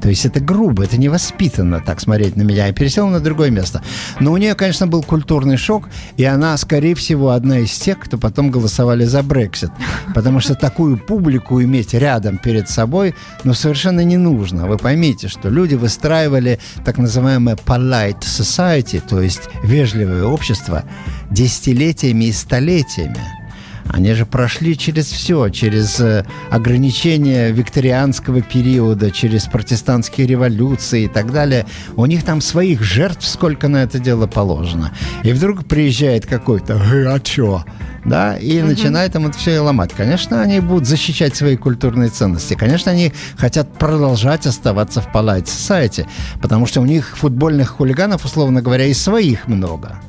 То 0.00 0.08
есть 0.08 0.24
это 0.24 0.40
грубо, 0.40 0.84
это 0.84 0.98
невоспитанно 0.98 1.80
так 1.80 2.00
смотреть 2.00 2.36
на 2.36 2.42
меня. 2.42 2.68
И 2.68 2.72
пересела 2.72 3.08
на 3.08 3.20
другое 3.20 3.50
место. 3.50 3.82
Но 4.20 4.32
у 4.32 4.36
нее, 4.36 4.54
конечно, 4.54 4.86
был 4.86 5.02
культурный 5.02 5.56
шок, 5.56 5.88
и 6.16 6.24
она, 6.24 6.56
скорее 6.56 6.94
всего, 6.94 7.30
одна 7.30 7.58
из 7.58 7.72
тех, 7.72 7.98
кто 7.98 8.18
потом 8.18 8.50
голосовали 8.50 9.04
за 9.04 9.22
Брексит. 9.22 9.70
Потому 10.14 10.40
что 10.40 10.54
такую 10.54 10.98
публику 10.98 11.62
иметь 11.62 11.94
рядом 11.94 12.38
перед 12.38 12.68
собой, 12.68 13.14
ну, 13.44 13.54
совершенно 13.54 14.00
не 14.00 14.16
нужно. 14.16 14.66
Вы 14.66 14.76
поймите, 14.78 15.28
что 15.28 15.48
люди 15.48 15.74
выстраивали 15.74 16.58
так 16.84 16.98
называемое 16.98 17.56
polite 17.56 18.20
society, 18.20 19.02
то 19.06 19.20
есть 19.20 19.42
вежливое 19.62 20.24
общество, 20.24 20.84
десятилетиями 21.30 22.26
и 22.26 22.32
столетиями. 22.32 23.45
Они 23.88 24.12
же 24.14 24.26
прошли 24.26 24.76
через 24.76 25.06
все, 25.06 25.48
через 25.48 26.00
э, 26.00 26.24
ограничения 26.50 27.50
викторианского 27.50 28.42
периода, 28.42 29.10
через 29.10 29.44
протестантские 29.44 30.26
революции 30.26 31.04
и 31.04 31.08
так 31.08 31.32
далее. 31.32 31.66
У 31.96 32.06
них 32.06 32.24
там 32.24 32.40
своих 32.40 32.82
жертв 32.82 33.26
сколько 33.26 33.68
на 33.68 33.82
это 33.82 33.98
дело 33.98 34.26
положено. 34.26 34.92
И 35.22 35.32
вдруг 35.32 35.66
приезжает 35.66 36.26
какой-то 36.26 36.74
«Э, 36.74 37.14
«А 37.14 37.20
чё?» 37.20 37.64
да, 38.06 38.36
и 38.36 38.62
начинает 38.62 39.16
им 39.16 39.26
это 39.26 39.36
все 39.36 39.56
и 39.56 39.58
ломать. 39.58 39.92
Конечно, 39.92 40.40
они 40.40 40.60
будут 40.60 40.86
защищать 40.86 41.34
свои 41.34 41.56
культурные 41.56 42.08
ценности. 42.08 42.54
Конечно, 42.54 42.92
они 42.92 43.12
хотят 43.36 43.72
продолжать 43.72 44.46
оставаться 44.46 45.00
в 45.00 45.08
Polite 45.08 45.46
Society, 45.46 46.06
потому 46.40 46.66
что 46.66 46.80
у 46.80 46.86
них 46.86 47.16
футбольных 47.16 47.70
хулиганов, 47.70 48.24
условно 48.24 48.62
говоря, 48.62 48.86
и 48.86 48.94
своих 48.94 49.48
много. 49.48 50.00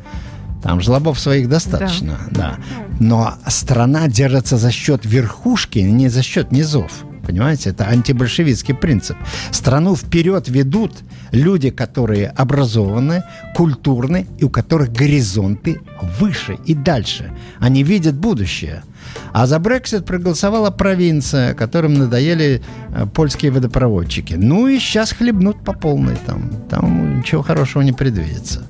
Там 0.68 0.82
жлобов 0.82 1.18
своих 1.18 1.48
достаточно, 1.48 2.20
да. 2.30 2.58
Но 3.00 3.36
страна 3.48 4.10
держится 4.10 4.58
за 4.58 4.70
счет 4.70 5.06
верхушки, 5.06 5.80
не 5.80 6.10
за 6.10 6.22
счет 6.22 6.52
низов. 6.52 7.06
Понимаете, 7.26 7.70
это 7.70 7.86
антибольшевистский 7.86 8.76
принцип. 8.76 9.16
Страну 9.52 9.96
вперед 9.96 10.50
ведут 10.50 10.92
люди, 11.32 11.70
которые 11.70 12.28
образованы, 12.28 13.24
культурны 13.56 14.28
и 14.40 14.44
у 14.44 14.50
которых 14.50 14.92
горизонты 14.92 15.80
выше 16.20 16.58
и 16.66 16.74
дальше. 16.74 17.32
Они 17.60 17.84
видят 17.84 18.16
будущее. 18.16 18.84
А 19.32 19.48
за 19.48 19.60
Брексит 19.60 20.06
проголосовала 20.06 20.70
провинция, 20.70 21.54
которым 21.54 21.94
надоели 21.94 22.62
э, 22.90 23.06
польские 23.14 23.52
водопроводчики. 23.52 24.34
Ну 24.34 24.68
и 24.68 24.80
сейчас 24.80 25.14
хлебнут 25.14 25.64
по 25.64 25.72
полной 25.72 26.18
там. 26.26 26.50
Там 26.70 27.20
ничего 27.20 27.42
хорошего 27.42 27.84
не 27.84 27.94
предвидится. 27.94 28.68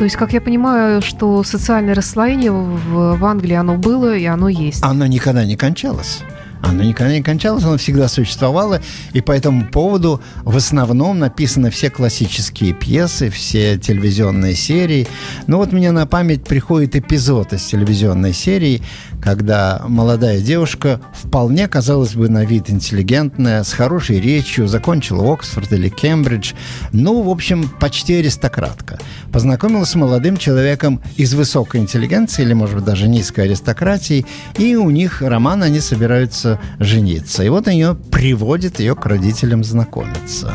То 0.00 0.04
есть, 0.04 0.16
как 0.16 0.32
я 0.32 0.40
понимаю, 0.40 1.02
что 1.02 1.44
социальное 1.44 1.94
расслоение 1.94 2.52
в, 2.52 3.18
в 3.18 3.22
Англии 3.22 3.52
оно 3.52 3.76
было 3.76 4.16
и 4.16 4.24
оно 4.24 4.48
есть. 4.48 4.82
Оно 4.82 5.04
никогда 5.04 5.44
не 5.44 5.58
кончалось. 5.58 6.22
Оно 6.62 6.82
никогда 6.82 7.12
не 7.12 7.22
кончалось, 7.22 7.64
оно 7.64 7.76
всегда 7.76 8.08
существовало, 8.08 8.80
и 9.12 9.20
по 9.20 9.32
этому 9.32 9.66
поводу 9.66 10.22
в 10.42 10.56
основном 10.56 11.18
написаны 11.18 11.70
все 11.70 11.90
классические 11.90 12.72
пьесы, 12.72 13.28
все 13.28 13.78
телевизионные 13.78 14.54
серии. 14.54 15.06
Но 15.46 15.58
вот 15.58 15.72
мне 15.72 15.90
на 15.90 16.06
память 16.06 16.44
приходит 16.44 16.96
эпизод 16.96 17.52
из 17.52 17.64
телевизионной 17.64 18.32
серии, 18.32 18.82
когда 19.20 19.82
молодая 19.86 20.40
девушка, 20.40 21.00
вполне, 21.12 21.68
казалось 21.68 22.14
бы, 22.14 22.28
на 22.28 22.44
вид 22.44 22.70
интеллигентная, 22.70 23.62
с 23.62 23.72
хорошей 23.72 24.20
речью, 24.20 24.68
закончила 24.68 25.32
Оксфорд 25.32 25.72
или 25.72 25.88
Кембридж, 25.88 26.54
ну, 26.92 27.22
в 27.22 27.28
общем, 27.28 27.68
почти 27.80 28.16
аристократка, 28.16 28.98
познакомилась 29.32 29.90
с 29.90 29.94
молодым 29.94 30.36
человеком 30.36 31.02
из 31.16 31.34
высокой 31.34 31.80
интеллигенции 31.80 32.42
или, 32.42 32.52
может 32.52 32.76
быть, 32.76 32.84
даже 32.84 33.08
низкой 33.08 33.46
аристократии, 33.46 34.26
и 34.56 34.74
у 34.76 34.90
них 34.90 35.22
роман, 35.22 35.62
они 35.62 35.80
собираются 35.80 36.58
жениться. 36.78 37.44
И 37.44 37.48
вот 37.48 37.68
ее 37.68 37.94
приводит 37.94 38.80
ее 38.80 38.94
к 38.94 39.06
родителям 39.06 39.64
знакомиться. 39.64 40.54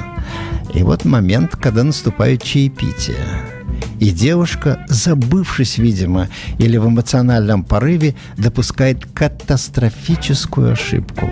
И 0.73 0.83
вот 0.83 1.05
момент, 1.05 1.55
когда 1.55 1.83
наступает 1.83 2.43
чаепитие. 2.43 3.54
И 3.99 4.11
девушка, 4.11 4.85
забывшись, 4.87 5.77
видимо, 5.77 6.27
или 6.59 6.77
в 6.77 6.87
эмоциональном 6.87 7.63
порыве, 7.63 8.15
допускает 8.37 9.05
катастрофическую 9.13 10.73
ошибку. 10.73 11.29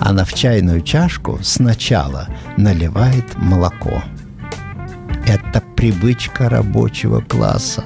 Она 0.00 0.24
в 0.24 0.32
чайную 0.32 0.80
чашку 0.82 1.38
сначала 1.42 2.28
наливает 2.56 3.36
молоко. 3.36 4.02
Это 5.26 5.62
привычка 5.76 6.48
рабочего 6.48 7.20
класса. 7.20 7.84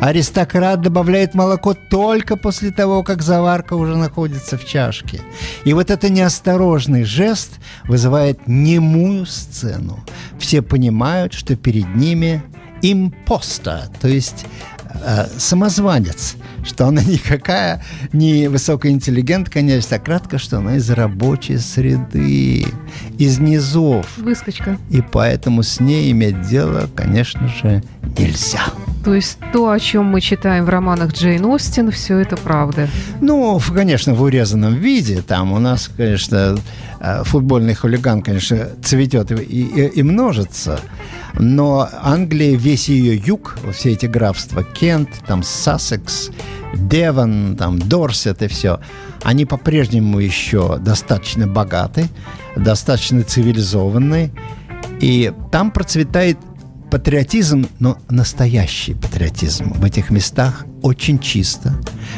Аристократ 0.00 0.80
добавляет 0.82 1.34
молоко 1.34 1.74
только 1.74 2.36
после 2.36 2.70
того, 2.70 3.02
как 3.02 3.22
заварка 3.22 3.74
уже 3.74 3.96
находится 3.96 4.56
в 4.56 4.64
чашке. 4.64 5.20
И 5.64 5.72
вот 5.72 5.90
этот 5.90 6.10
неосторожный 6.10 7.02
жест 7.02 7.58
вызывает 7.88 8.46
немую 8.46 9.26
сцену. 9.26 9.98
Все 10.38 10.62
понимают, 10.62 11.32
что 11.32 11.56
перед 11.56 11.92
ними 11.96 12.44
импоста, 12.92 13.90
то 14.00 14.08
есть 14.08 14.46
э, 15.04 15.26
самозванец, 15.38 16.36
что 16.64 16.86
она 16.86 17.02
никакая 17.06 17.82
не 18.12 18.48
высокая 18.48 18.92
интеллигентка, 18.92 19.62
не 19.62 19.72
аристократка, 19.72 20.38
что 20.38 20.58
она 20.58 20.76
из 20.76 20.90
рабочей 20.90 21.58
среды, 21.58 22.66
из 23.18 23.38
низов. 23.38 24.06
Выскочка. 24.18 24.78
И 24.90 25.00
поэтому 25.00 25.62
с 25.62 25.80
ней 25.80 26.10
иметь 26.12 26.42
дело, 26.48 26.88
конечно 26.94 27.48
же, 27.48 27.82
нельзя. 28.18 28.62
То 29.04 29.14
есть 29.14 29.38
то, 29.52 29.70
о 29.70 29.78
чем 29.78 30.06
мы 30.06 30.20
читаем 30.20 30.64
в 30.64 30.68
романах 30.68 31.12
Джейн 31.12 31.44
Остин, 31.44 31.92
все 31.92 32.18
это 32.18 32.36
правда? 32.36 32.88
Ну, 33.20 33.60
конечно, 33.72 34.14
в 34.14 34.22
урезанном 34.22 34.74
виде. 34.74 35.22
Там 35.22 35.52
у 35.52 35.60
нас, 35.60 35.88
конечно, 35.96 36.56
э, 36.98 37.22
футбольный 37.24 37.74
хулиган, 37.74 38.22
конечно, 38.22 38.68
цветет 38.82 39.30
и, 39.30 39.36
и, 39.36 39.86
и 39.86 40.02
множится. 40.02 40.80
Но 41.38 41.88
Англия, 42.02 42.56
весь 42.56 42.88
ее 42.88 43.16
юг, 43.16 43.58
все 43.72 43.92
эти 43.92 44.06
графства, 44.06 44.62
Кент, 44.62 45.10
там 45.26 45.42
Сассекс, 45.42 46.30
Девон, 46.74 47.56
там 47.56 47.78
Дорсет 47.78 48.42
и 48.42 48.48
все, 48.48 48.80
они 49.22 49.44
по-прежнему 49.44 50.18
еще 50.18 50.78
достаточно 50.78 51.46
богаты, 51.46 52.08
достаточно 52.56 53.22
цивилизованные, 53.22 54.30
и 55.00 55.32
там 55.52 55.70
процветает 55.70 56.38
патриотизм, 56.96 57.68
но 57.78 57.98
настоящий 58.08 58.94
патриотизм 58.94 59.70
в 59.74 59.84
этих 59.84 60.08
местах 60.08 60.64
очень 60.80 61.18
чисто. 61.18 61.74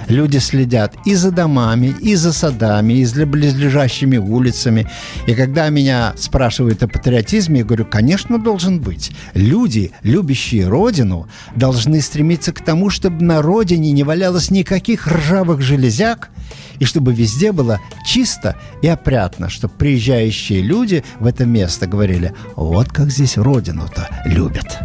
Люди 0.06 0.38
следят 0.38 0.94
и 1.04 1.16
за 1.16 1.32
домами, 1.32 1.92
и 2.00 2.14
за 2.14 2.32
садами, 2.32 2.92
и 2.92 3.04
за 3.04 3.26
близлежащими 3.26 4.18
улицами. 4.18 4.88
И 5.26 5.34
когда 5.34 5.68
меня 5.68 6.14
спрашивают 6.16 6.84
о 6.84 6.86
патриотизме, 6.86 7.60
я 7.60 7.64
говорю, 7.64 7.86
конечно, 7.86 8.38
должен 8.38 8.78
быть. 8.78 9.10
Люди, 9.34 9.90
любящие 10.04 10.68
Родину, 10.68 11.26
должны 11.56 12.00
стремиться 12.00 12.52
к 12.52 12.64
тому, 12.64 12.88
чтобы 12.88 13.24
на 13.24 13.42
Родине 13.42 13.90
не 13.90 14.04
валялось 14.04 14.48
никаких 14.52 15.08
ржавых 15.08 15.60
железяк, 15.60 16.30
и 16.78 16.84
чтобы 16.84 17.12
везде 17.12 17.52
было 17.52 17.80
чисто 18.04 18.56
и 18.82 18.88
опрятно, 18.88 19.48
чтобы 19.48 19.74
приезжающие 19.74 20.62
люди 20.62 21.04
в 21.20 21.26
это 21.26 21.44
место 21.44 21.87
говорили, 21.87 22.34
вот 22.56 22.88
как 22.88 23.11
здесь 23.11 23.37
Родину-то 23.37 24.08
любят 24.24 24.78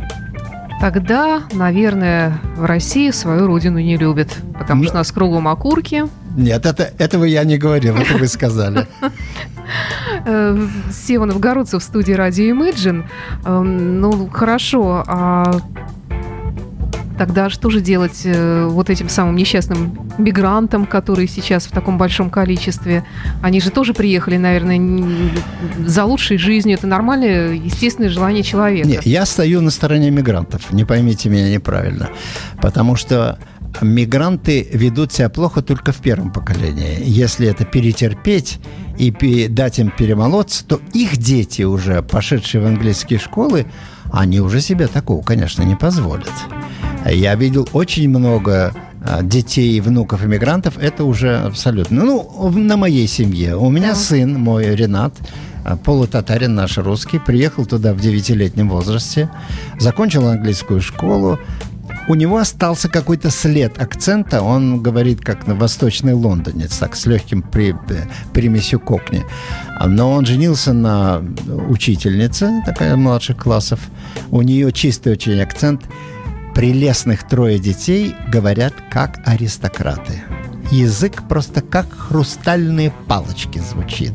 тогда, 0.83 1.43
наверное, 1.53 2.41
в 2.57 2.65
России 2.65 3.09
свою 3.11 3.47
родину 3.47 3.79
не 3.79 3.95
любят, 3.95 4.35
потому 4.59 4.81
Но... 4.81 4.87
что 4.87 4.95
у 4.95 4.97
нас 4.97 5.13
кругом 5.13 5.47
окурки. 5.47 6.03
Нет, 6.35 6.65
это, 6.65 6.91
этого 6.97 7.23
я 7.23 7.45
не 7.45 7.57
говорил, 7.57 7.95
это 7.95 8.17
вы 8.17 8.27
сказали. 8.27 8.85
Э, 10.25 10.67
Сева 10.91 11.23
Новгородцев 11.23 11.81
в 11.81 11.85
студии 11.85 12.11
«Радио 12.11 12.53
Imagine». 12.53 13.05
Эм, 13.45 14.01
ну, 14.01 14.27
хорошо, 14.27 15.03
а 15.07 15.59
Тогда 17.17 17.49
что 17.49 17.69
же 17.69 17.81
делать 17.81 18.21
э, 18.23 18.67
вот 18.69 18.89
этим 18.89 19.09
самым 19.09 19.35
несчастным 19.35 19.97
мигрантам, 20.17 20.85
которые 20.85 21.27
сейчас 21.27 21.65
в 21.65 21.71
таком 21.71 21.97
большом 21.97 22.29
количестве? 22.29 23.05
Они 23.41 23.61
же 23.61 23.69
тоже 23.69 23.93
приехали, 23.93 24.37
наверное, 24.37 24.81
за 25.85 26.05
лучшей 26.05 26.37
жизнью. 26.37 26.77
Это 26.77 26.87
нормальное, 26.87 27.53
естественное 27.53 28.09
желание 28.09 28.43
человека. 28.43 28.87
Нет, 28.87 29.05
я 29.05 29.25
стою 29.25 29.61
на 29.61 29.69
стороне 29.69 30.09
мигрантов. 30.09 30.71
Не 30.71 30.85
поймите 30.85 31.29
меня 31.29 31.51
неправильно. 31.51 32.09
Потому 32.61 32.95
что 32.95 33.37
мигранты 33.81 34.67
ведут 34.71 35.11
себя 35.11 35.29
плохо 35.29 35.61
только 35.61 35.91
в 35.91 35.97
первом 35.97 36.31
поколении. 36.31 36.99
Если 37.03 37.47
это 37.47 37.65
перетерпеть 37.65 38.59
и 38.97 39.47
дать 39.47 39.79
им 39.79 39.91
перемолоться, 39.91 40.65
то 40.65 40.79
их 40.93 41.17
дети 41.17 41.63
уже, 41.63 42.01
пошедшие 42.01 42.61
в 42.61 42.67
английские 42.67 43.19
школы, 43.19 43.65
они 44.11 44.39
уже 44.39 44.61
себе 44.61 44.87
такого, 44.87 45.23
конечно, 45.23 45.63
не 45.63 45.75
позволят. 45.75 46.31
Я 47.05 47.35
видел 47.35 47.67
очень 47.73 48.09
много 48.09 48.73
а, 49.05 49.21
детей 49.21 49.77
и 49.77 49.81
внуков 49.81 50.23
иммигрантов, 50.23 50.77
это 50.77 51.03
уже 51.03 51.37
абсолютно. 51.37 52.03
Ну, 52.03 52.49
на 52.51 52.77
моей 52.77 53.07
семье. 53.07 53.57
У 53.57 53.69
меня 53.69 53.89
да. 53.89 53.95
сын 53.95 54.39
мой, 54.39 54.73
Ренат, 54.75 55.13
а, 55.65 55.75
полутатарин 55.75 56.55
наш 56.55 56.77
русский, 56.77 57.19
приехал 57.19 57.65
туда 57.65 57.93
в 57.93 57.99
девятилетнем 57.99 58.69
возрасте, 58.69 59.29
закончил 59.79 60.27
английскую 60.27 60.81
школу, 60.81 61.37
у 62.07 62.15
него 62.15 62.37
остался 62.37 62.89
какой-то 62.89 63.29
след 63.29 63.81
акцента, 63.81 64.41
он 64.41 64.81
говорит 64.81 65.21
как 65.21 65.47
на 65.47 65.55
восточный 65.55 66.13
лондонец, 66.13 66.77
так, 66.77 66.95
с 66.95 67.05
легким 67.05 67.41
при, 67.41 67.75
примесью 68.33 68.79
кокни. 68.79 69.23
Но 69.85 70.11
он 70.11 70.25
женился 70.25 70.73
на 70.73 71.23
учительнице, 71.69 72.61
такая 72.65 72.95
младших 72.97 73.37
классов. 73.37 73.79
У 74.31 74.41
нее 74.41 74.71
чистый 74.71 75.13
очень 75.13 75.41
акцент– 75.41 75.81
прелестных 76.53 77.27
трое 77.27 77.59
детей 77.59 78.15
говорят 78.27 78.73
как 78.91 79.21
аристократы. 79.25 80.23
Язык 80.71 81.27
просто 81.27 81.61
как 81.61 81.91
хрустальные 81.95 82.91
палочки 83.07 83.59
звучит. 83.59 84.13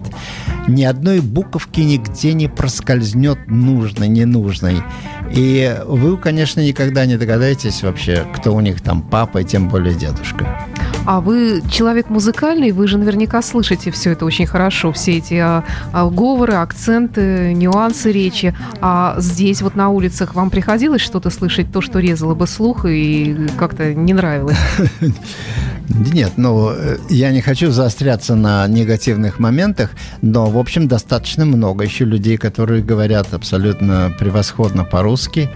Ни 0.67 0.85
одной 0.85 1.21
буковки 1.21 1.81
нигде 1.81 2.33
не 2.33 2.49
проскользнет 2.49 3.39
нужной, 3.47 4.09
ненужной. 4.09 4.83
И 5.31 5.77
вы, 5.87 6.17
конечно, 6.17 6.61
никогда 6.61 7.07
не 7.07 7.17
догадаетесь 7.17 7.83
вообще, 7.83 8.27
кто 8.35 8.55
у 8.55 8.61
них 8.61 8.81
там 8.81 9.03
папа 9.03 9.39
и 9.39 9.45
тем 9.45 9.69
более 9.69 9.95
дедушка. 9.95 10.67
А 11.09 11.23
вы 11.23 11.63
человек 11.71 12.11
музыкальный, 12.11 12.71
вы 12.71 12.87
же 12.87 12.99
наверняка 12.99 13.41
слышите 13.41 13.91
все 13.91 14.11
это 14.11 14.27
очень 14.27 14.45
хорошо, 14.45 14.93
все 14.93 15.17
эти 15.17 15.37
а, 15.37 15.65
а, 15.91 16.11
говоры, 16.11 16.53
акценты, 16.53 17.55
нюансы 17.55 18.13
речи. 18.13 18.55
А 18.83 19.15
здесь 19.17 19.63
вот 19.63 19.75
на 19.75 19.89
улицах 19.89 20.35
вам 20.35 20.51
приходилось 20.51 21.01
что-то 21.01 21.31
слышать, 21.31 21.73
то, 21.73 21.81
что 21.81 21.99
резало 21.99 22.35
бы 22.35 22.47
слух 22.47 22.85
и 22.85 23.49
как-то 23.57 23.95
не 23.95 24.13
нравилось? 24.13 24.59
Нет, 25.89 26.33
ну, 26.37 26.73
э, 26.73 26.99
я 27.09 27.31
не 27.31 27.41
хочу 27.41 27.71
заостряться 27.71 28.35
на 28.35 28.69
негативных 28.69 29.39
моментах, 29.39 29.93
но, 30.21 30.51
в 30.51 30.59
общем, 30.59 30.89
достаточно 30.89 31.47
много 31.47 31.85
еще 31.85 32.05
людей, 32.05 32.37
которые 32.37 32.83
говорят 32.83 33.33
абсолютно 33.33 34.13
превосходно 34.19 34.85
по-русски. 34.85 35.49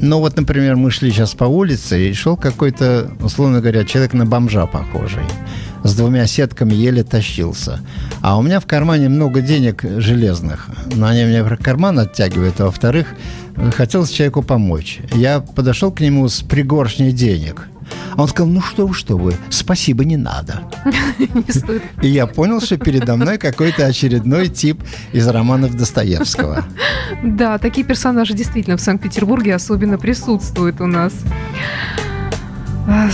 Ну 0.00 0.18
вот, 0.18 0.36
например, 0.36 0.76
мы 0.76 0.90
шли 0.90 1.10
сейчас 1.10 1.34
по 1.34 1.44
улице, 1.44 2.08
и 2.08 2.12
шел 2.12 2.36
какой-то, 2.36 3.10
условно 3.20 3.60
говоря, 3.60 3.84
человек 3.84 4.12
на 4.12 4.26
бомжа 4.26 4.66
похожий. 4.66 5.22
С 5.82 5.94
двумя 5.94 6.26
сетками 6.26 6.74
еле 6.74 7.04
тащился. 7.04 7.80
А 8.20 8.38
у 8.38 8.42
меня 8.42 8.60
в 8.60 8.66
кармане 8.66 9.08
много 9.08 9.40
денег 9.40 9.82
железных. 9.82 10.68
Но 10.94 11.06
они 11.06 11.24
мне 11.24 11.44
карман 11.56 11.98
оттягивают. 11.98 12.60
А 12.60 12.66
во-вторых, 12.66 13.08
хотелось 13.74 14.10
человеку 14.10 14.42
помочь. 14.42 15.00
Я 15.12 15.40
подошел 15.40 15.90
к 15.90 16.00
нему 16.00 16.28
с 16.28 16.40
пригоршней 16.40 17.12
денег– 17.12 17.68
а 18.16 18.22
он 18.22 18.28
сказал, 18.28 18.50
ну 18.50 18.60
что 18.60 18.86
вы, 18.86 18.94
что 18.94 19.16
вы, 19.16 19.34
спасибо, 19.50 20.04
не 20.04 20.16
надо. 20.16 20.62
И 22.02 22.08
я 22.08 22.26
понял, 22.26 22.60
что 22.60 22.76
передо 22.76 23.16
мной 23.16 23.38
какой-то 23.38 23.86
очередной 23.86 24.48
тип 24.48 24.82
из 25.12 25.26
романов 25.28 25.74
Достоевского. 25.74 26.64
Да, 27.22 27.58
такие 27.58 27.86
персонажи 27.86 28.34
действительно 28.34 28.76
в 28.76 28.80
Санкт-Петербурге 28.80 29.54
особенно 29.54 29.98
присутствуют 29.98 30.80
у 30.80 30.86
нас. 30.86 31.12
А, 32.86 33.08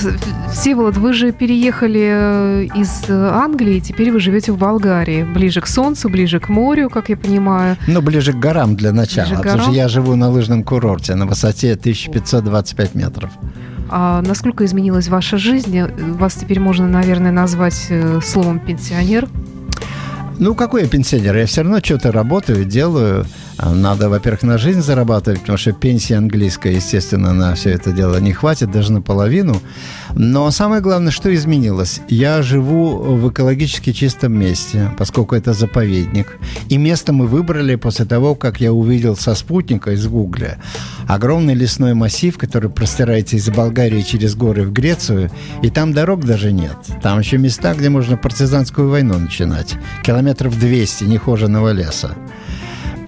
Всеволод, 0.52 0.96
вы 0.96 1.12
же 1.12 1.30
переехали 1.32 2.08
э, 2.12 2.64
из 2.74 3.08
Англии, 3.08 3.78
теперь 3.80 4.10
вы 4.10 4.18
живете 4.18 4.52
в 4.52 4.58
Болгарии. 4.58 5.22
Ближе 5.22 5.60
к 5.60 5.66
солнцу, 5.68 6.08
ближе 6.08 6.40
к 6.40 6.48
морю, 6.48 6.90
как 6.90 7.08
я 7.08 7.16
понимаю. 7.16 7.76
Ну, 7.86 8.02
ближе 8.02 8.32
к 8.32 8.36
горам 8.36 8.74
для 8.74 8.92
начала. 8.92 9.26
Ближе 9.26 9.42
потому 9.42 9.62
что 9.62 9.72
я 9.72 9.88
живу 9.88 10.16
на 10.16 10.28
лыжном 10.28 10.64
курорте 10.64 11.14
на 11.14 11.26
высоте 11.26 11.72
1525 11.74 12.94
метров. 12.94 13.30
А 13.88 14.22
насколько 14.22 14.64
изменилась 14.64 15.08
ваша 15.08 15.38
жизнь? 15.38 15.80
Вас 16.14 16.34
теперь 16.34 16.60
можно, 16.60 16.88
наверное, 16.88 17.32
назвать 17.32 17.86
э, 17.90 18.20
словом 18.22 18.58
пенсионер. 18.58 19.28
Ну, 20.38 20.54
какой 20.54 20.82
я 20.82 20.88
пенсионер? 20.88 21.36
Я 21.36 21.46
все 21.46 21.62
равно 21.62 21.80
что-то 21.80 22.12
работаю, 22.12 22.64
делаю. 22.64 23.26
Надо, 23.62 24.08
во-первых, 24.08 24.42
на 24.42 24.58
жизнь 24.58 24.80
зарабатывать, 24.80 25.40
потому 25.40 25.58
что 25.58 25.72
пенсия 25.72 26.16
английская, 26.16 26.74
естественно, 26.74 27.32
на 27.32 27.54
все 27.54 27.70
это 27.70 27.92
дело 27.92 28.18
не 28.18 28.32
хватит, 28.32 28.70
даже 28.70 28.92
наполовину. 28.92 29.60
Но 30.14 30.50
самое 30.50 30.80
главное, 30.80 31.12
что 31.12 31.34
изменилось? 31.34 32.00
Я 32.08 32.42
живу 32.42 32.96
в 32.98 33.30
экологически 33.30 33.92
чистом 33.92 34.38
месте, 34.38 34.90
поскольку 34.98 35.34
это 35.34 35.52
заповедник. 35.52 36.38
И 36.68 36.78
место 36.78 37.12
мы 37.12 37.26
выбрали 37.26 37.74
после 37.76 38.04
того, 38.04 38.34
как 38.34 38.60
я 38.60 38.72
увидел 38.72 39.16
со 39.16 39.34
спутника 39.34 39.92
из 39.92 40.06
Гугля 40.06 40.58
огромный 41.06 41.54
лесной 41.54 41.94
массив, 41.94 42.38
который 42.38 42.70
простирается 42.70 43.36
из 43.36 43.48
Болгарии 43.48 44.00
через 44.02 44.36
горы 44.36 44.62
в 44.62 44.72
Грецию, 44.72 45.30
и 45.62 45.70
там 45.70 45.92
дорог 45.92 46.24
даже 46.24 46.52
нет. 46.52 46.76
Там 47.02 47.18
еще 47.18 47.36
места, 47.38 47.74
где 47.74 47.88
можно 47.88 48.16
партизанскую 48.16 48.88
войну 48.88 49.18
начинать. 49.18 49.74
Километров 50.04 50.58
200 50.58 51.04
нехоженного 51.04 51.70
леса. 51.72 52.16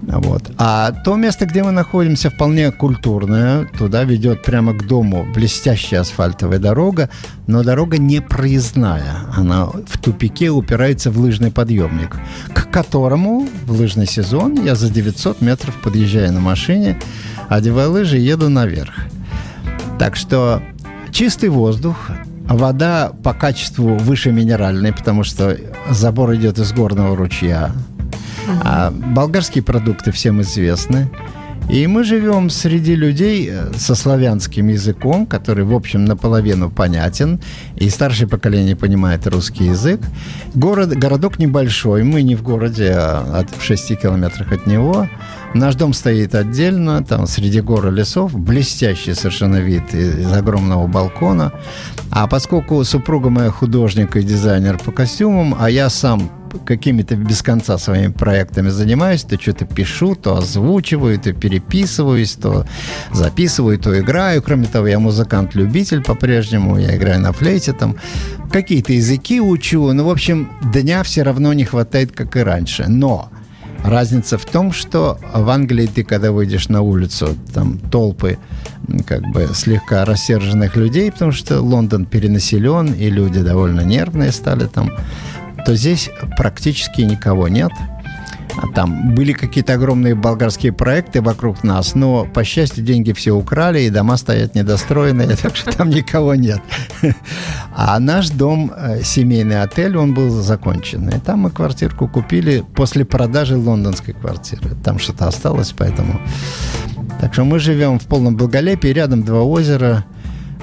Вот. 0.07 0.51
А 0.57 0.91
то 0.91 1.15
место, 1.15 1.45
где 1.45 1.63
мы 1.63 1.71
находимся, 1.71 2.29
вполне 2.29 2.71
культурное. 2.71 3.67
Туда 3.77 4.03
ведет 4.03 4.43
прямо 4.43 4.73
к 4.73 4.85
дому 4.85 5.25
блестящая 5.33 6.01
асфальтовая 6.01 6.59
дорога, 6.59 7.09
но 7.47 7.63
дорога 7.63 7.97
не 7.97 8.21
проездная. 8.21 9.15
Она 9.35 9.65
в 9.65 9.97
тупике 10.01 10.49
упирается 10.49 11.11
в 11.11 11.19
лыжный 11.19 11.51
подъемник, 11.51 12.17
к 12.53 12.69
которому 12.69 13.47
в 13.65 13.71
лыжный 13.71 14.07
сезон 14.07 14.63
я 14.63 14.75
за 14.75 14.89
900 14.89 15.41
метров 15.41 15.75
подъезжаю 15.81 16.33
на 16.33 16.39
машине, 16.39 16.99
одеваю 17.47 17.91
лыжи 17.91 18.19
и 18.19 18.23
еду 18.23 18.49
наверх. 18.49 18.93
Так 19.99 20.15
что 20.15 20.61
чистый 21.11 21.49
воздух, 21.49 22.09
вода 22.45 23.11
по 23.23 23.33
качеству 23.33 23.95
выше 23.95 24.31
минеральной, 24.31 24.91
потому 24.91 25.23
что 25.23 25.57
забор 25.89 26.35
идет 26.35 26.59
из 26.59 26.73
горного 26.73 27.15
ручья, 27.15 27.71
а 28.63 28.91
болгарские 28.91 29.63
продукты 29.63 30.11
всем 30.11 30.41
известны. 30.41 31.09
И 31.69 31.87
мы 31.87 32.03
живем 32.03 32.49
среди 32.49 32.93
людей 32.93 33.49
э, 33.49 33.71
со 33.77 33.95
славянским 33.95 34.67
языком, 34.67 35.25
который, 35.25 35.63
в 35.63 35.73
общем, 35.73 36.03
наполовину 36.03 36.69
понятен, 36.69 37.39
и 37.75 37.89
старшее 37.89 38.27
поколение 38.27 38.75
понимает 38.75 39.25
русский 39.27 39.65
язык. 39.65 40.01
Город, 40.53 40.89
городок 40.89 41.39
небольшой, 41.39 42.03
мы 42.03 42.21
не 42.21 42.35
в 42.35 42.43
городе, 42.43 42.91
а 42.93 43.39
от, 43.39 43.49
в 43.57 43.63
6 43.63 43.97
километрах 44.01 44.51
от 44.51 44.67
него. 44.67 45.07
Наш 45.53 45.75
дом 45.75 45.93
стоит 45.93 46.35
отдельно, 46.35 47.03
там 47.03 47.27
среди 47.27 47.61
гор 47.61 47.87
и 47.87 47.91
лесов, 47.91 48.37
блестящий 48.37 49.13
совершенно 49.13 49.57
вид 49.57 49.93
из 49.93 50.31
огромного 50.33 50.87
балкона. 50.87 51.53
А 52.11 52.27
поскольку 52.27 52.83
супруга 52.83 53.29
моя 53.29 53.51
художник 53.51 54.17
и 54.17 54.23
дизайнер 54.23 54.77
по 54.79 54.91
костюмам, 54.91 55.55
а 55.57 55.69
я 55.69 55.89
сам 55.89 56.29
какими-то 56.65 57.15
без 57.15 57.41
конца 57.41 57.77
своими 57.77 58.11
проектами 58.11 58.69
занимаюсь, 58.69 59.23
то 59.23 59.39
что-то 59.39 59.65
пишу, 59.65 60.15
то 60.15 60.37
озвучиваю, 60.37 61.19
то 61.19 61.33
переписываюсь, 61.33 62.33
то 62.33 62.65
записываю, 63.11 63.77
то 63.79 63.99
играю. 63.99 64.41
Кроме 64.41 64.67
того, 64.67 64.87
я 64.87 64.99
музыкант-любитель 64.99 66.01
по-прежнему, 66.01 66.77
я 66.77 66.95
играю 66.95 67.19
на 67.21 67.33
флейте 67.33 67.73
там. 67.73 67.95
Какие-то 68.51 68.93
языки 68.93 69.41
учу, 69.41 69.91
ну, 69.93 70.05
в 70.05 70.09
общем, 70.09 70.49
дня 70.73 71.03
все 71.03 71.23
равно 71.23 71.53
не 71.53 71.65
хватает, 71.65 72.11
как 72.11 72.35
и 72.35 72.39
раньше. 72.41 72.85
Но 72.87 73.29
Разница 73.83 74.37
в 74.37 74.45
том, 74.45 74.71
что 74.71 75.19
в 75.33 75.49
Англии 75.49 75.87
ты, 75.87 76.05
когда 76.05 76.31
выйдешь 76.31 76.69
на 76.69 76.81
улицу, 76.81 77.35
там 77.53 77.77
толпы 77.77 78.37
как 79.05 79.23
бы 79.33 79.49
слегка 79.53 80.05
рассерженных 80.05 80.77
людей, 80.77 81.11
потому 81.11 81.33
что 81.33 81.59
Лондон 81.59 82.05
перенаселен, 82.05 82.93
и 82.93 83.09
люди 83.09 83.41
довольно 83.41 83.81
нервные 83.81 84.31
стали 84.31 84.67
там 84.67 84.93
то 85.65 85.75
здесь 85.75 86.09
практически 86.37 87.01
никого 87.01 87.47
нет. 87.47 87.71
Там 88.75 89.13
были 89.15 89.33
какие-то 89.33 89.73
огромные 89.73 90.15
болгарские 90.15 90.73
проекты 90.73 91.21
вокруг 91.21 91.63
нас, 91.63 91.95
но, 91.95 92.25
по 92.25 92.43
счастью, 92.43 92.83
деньги 92.83 93.11
все 93.11 93.31
украли, 93.31 93.81
и 93.81 93.89
дома 93.89 94.17
стоят 94.17 94.55
недостроенные, 94.55 95.35
так 95.41 95.55
что 95.55 95.71
там 95.71 95.89
никого 95.89 96.35
нет. 96.35 96.61
А 97.75 97.99
наш 97.99 98.29
дом, 98.29 98.71
э, 98.75 99.01
семейный 99.03 99.63
отель, 99.63 99.97
он 99.97 100.13
был 100.13 100.29
закончен. 100.29 101.09
И 101.09 101.19
там 101.19 101.39
мы 101.39 101.49
квартирку 101.49 102.07
купили 102.07 102.63
после 102.75 103.03
продажи 103.03 103.57
лондонской 103.57 104.13
квартиры. 104.13 104.75
Там 104.83 104.99
что-то 104.99 105.27
осталось, 105.27 105.73
поэтому... 105.75 106.21
Так 107.19 107.33
что 107.33 107.45
мы 107.45 107.57
живем 107.57 107.97
в 107.97 108.03
полном 108.03 108.35
благолепии, 108.35 108.89
рядом 108.89 109.23
два 109.23 109.41
озера, 109.41 110.05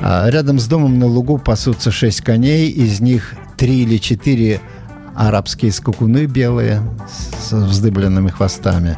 а 0.00 0.30
рядом 0.30 0.60
с 0.60 0.66
домом 0.66 1.00
на 1.00 1.06
лугу 1.06 1.38
пасутся 1.38 1.90
шесть 1.90 2.20
коней, 2.20 2.68
из 2.68 3.00
них 3.00 3.34
три 3.56 3.82
или 3.82 3.98
четыре 3.98 4.60
арабские 5.28 5.70
скакуны 5.70 6.24
белые 6.24 6.82
с 7.38 7.52
вздыбленными 7.52 8.30
хвостами. 8.30 8.96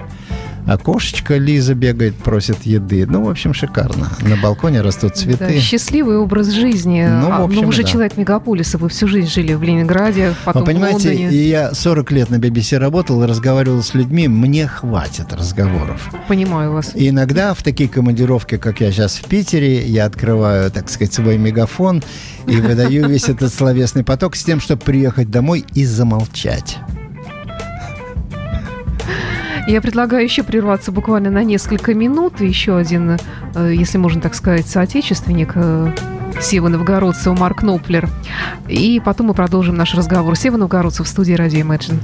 А 0.66 0.78
кошечка 0.78 1.38
Лиза 1.38 1.74
бегает, 1.74 2.14
просит 2.14 2.62
еды. 2.62 3.04
Ну, 3.06 3.24
в 3.24 3.28
общем, 3.30 3.52
шикарно. 3.52 4.10
На 4.20 4.36
балконе 4.36 4.80
растут 4.80 5.16
цветы. 5.16 5.46
Да, 5.48 5.60
счастливый 5.60 6.18
образ 6.18 6.50
жизни. 6.50 7.04
Ну, 7.04 7.28
в 7.28 7.32
а, 7.32 7.44
общем, 7.44 7.62
ну 7.62 7.66
вы 7.66 7.72
же 7.72 7.82
да. 7.82 7.88
человек 7.88 8.16
мегаполиса, 8.16 8.78
вы 8.78 8.88
всю 8.88 9.08
жизнь 9.08 9.28
жили 9.28 9.54
в 9.54 9.62
Ленинграде, 9.62 10.34
потом 10.44 10.62
Вы 10.62 10.66
понимаете, 10.66 11.10
в 11.10 11.20
Лондоне. 11.20 11.48
я 11.48 11.74
40 11.74 12.12
лет 12.12 12.30
на 12.30 12.36
BBC 12.36 12.78
работал, 12.78 13.24
разговаривал 13.26 13.82
с 13.82 13.94
людьми, 13.94 14.28
мне 14.28 14.66
хватит 14.68 15.32
разговоров. 15.32 16.10
Понимаю 16.28 16.72
вас. 16.72 16.92
И 16.94 17.08
иногда 17.08 17.54
в 17.54 17.62
такие 17.62 17.88
командировки, 17.88 18.56
как 18.56 18.80
я 18.80 18.92
сейчас 18.92 19.16
в 19.16 19.24
Питере, 19.24 19.84
я 19.86 20.04
открываю, 20.04 20.70
так 20.70 20.88
сказать, 20.88 21.12
свой 21.12 21.38
мегафон 21.38 22.02
и 22.46 22.56
выдаю 22.56 23.08
весь 23.08 23.28
этот 23.28 23.52
словесный 23.52 24.04
поток 24.04 24.36
с 24.36 24.44
тем, 24.44 24.60
чтобы 24.60 24.82
приехать 24.82 25.30
домой 25.30 25.64
и 25.74 25.84
замолчать. 25.84 26.78
Я 29.66 29.80
предлагаю 29.80 30.24
еще 30.24 30.42
прерваться 30.42 30.90
буквально 30.90 31.30
на 31.30 31.44
несколько 31.44 31.94
минут. 31.94 32.40
Еще 32.40 32.76
один, 32.76 33.18
э, 33.54 33.72
если 33.74 33.96
можно 33.98 34.20
так 34.20 34.34
сказать, 34.34 34.66
соотечественник 34.66 35.52
э, 35.54 35.92
Сева 36.40 36.68
Новгородцева 36.68 37.34
Марк 37.34 37.62
Ноплер. 37.62 38.08
И 38.68 39.00
потом 39.04 39.28
мы 39.28 39.34
продолжим 39.34 39.76
наш 39.76 39.94
разговор. 39.94 40.36
Сева 40.36 40.56
Новгородцев 40.56 41.06
в 41.06 41.08
студии 41.08 41.34
«Радио 41.34 41.60
Imagine». 41.60 42.00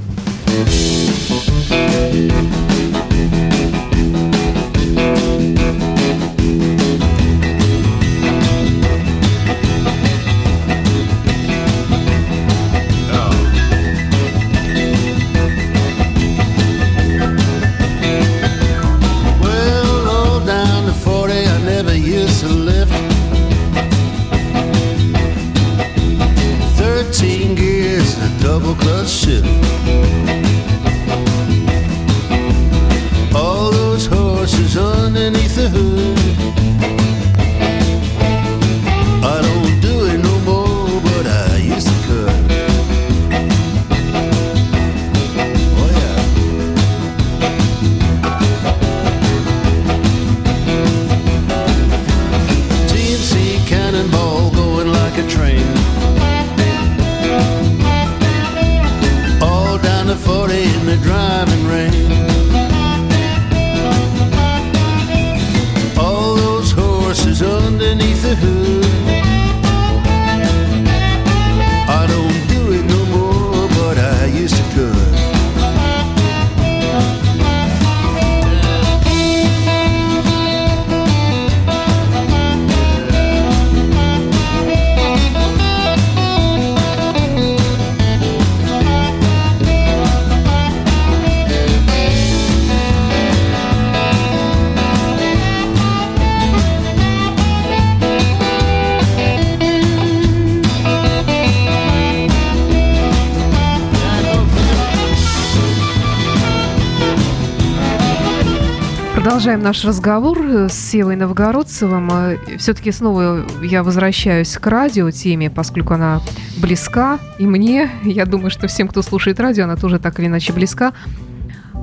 Продолжаем 109.21 109.59
наш 109.61 109.83
разговор 109.83 110.39
с 110.69 110.73
Севой 110.73 111.17
Новгородцевым. 111.17 112.09
Э, 112.09 112.37
Все-таки 112.57 112.89
снова 112.93 113.45
я 113.61 113.83
возвращаюсь 113.83 114.57
к 114.57 114.65
радио 114.65 115.11
теме, 115.11 115.49
поскольку 115.49 115.93
она 115.93 116.21
близка 116.55 117.19
и 117.37 117.45
мне. 117.45 117.91
Я 118.05 118.25
думаю, 118.25 118.49
что 118.49 118.69
всем, 118.69 118.87
кто 118.87 119.01
слушает 119.01 119.41
радио, 119.41 119.65
она 119.65 119.75
тоже 119.75 119.99
так 119.99 120.17
или 120.21 120.27
иначе 120.27 120.53
близка. 120.53 120.93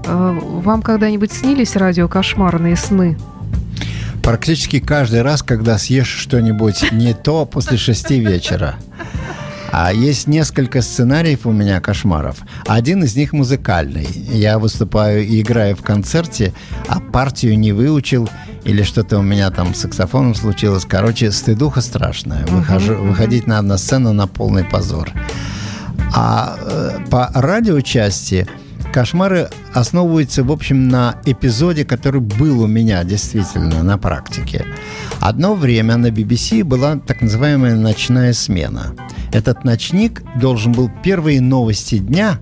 Э, 0.06 0.38
вам 0.40 0.80
когда-нибудь 0.80 1.30
снились 1.30 1.76
радиокошмарные 1.76 2.74
сны? 2.74 3.18
Практически 4.22 4.80
каждый 4.80 5.20
раз, 5.20 5.42
когда 5.42 5.76
съешь 5.76 6.08
что-нибудь 6.08 6.90
не 6.90 7.12
то 7.12 7.44
после 7.44 7.76
шести 7.76 8.18
вечера. 8.18 8.76
А 9.72 9.92
есть 9.92 10.26
несколько 10.26 10.82
сценариев 10.82 11.46
у 11.46 11.52
меня 11.52 11.80
кошмаров. 11.80 12.38
Один 12.66 13.04
из 13.04 13.16
них 13.16 13.32
музыкальный. 13.32 14.06
Я 14.06 14.58
выступаю 14.58 15.26
и 15.26 15.40
играю 15.40 15.76
в 15.76 15.82
концерте, 15.82 16.52
а 16.88 17.00
партию 17.00 17.58
не 17.58 17.72
выучил 17.72 18.28
или 18.64 18.82
что-то 18.82 19.18
у 19.18 19.22
меня 19.22 19.50
там 19.50 19.74
с 19.74 19.80
саксофоном 19.80 20.34
случилось. 20.34 20.84
Короче, 20.84 21.30
стыдуха 21.30 21.80
страшная. 21.80 22.44
Выхожу, 22.46 22.94
выходить 22.94 23.46
надо 23.46 23.68
на 23.68 23.78
сцену 23.78 24.12
на 24.12 24.26
полный 24.26 24.64
позор. 24.64 25.10
А 26.14 26.56
э, 26.58 26.98
по 27.10 27.30
радиочасти 27.34 28.48
кошмары 28.92 29.50
основываются, 29.74 30.42
в 30.42 30.50
общем, 30.50 30.88
на 30.88 31.16
эпизоде, 31.26 31.84
который 31.84 32.20
был 32.20 32.62
у 32.62 32.66
меня 32.66 33.04
действительно 33.04 33.82
на 33.82 33.98
практике. 33.98 34.64
Одно 35.20 35.54
время 35.54 35.96
на 35.96 36.06
BBC 36.06 36.64
была 36.64 36.96
так 36.96 37.20
называемая 37.20 37.74
ночная 37.76 38.32
смена. 38.32 38.94
Этот 39.32 39.64
ночник 39.64 40.22
должен 40.40 40.72
был 40.72 40.90
первые 41.02 41.40
новости 41.40 41.98
дня, 41.98 42.38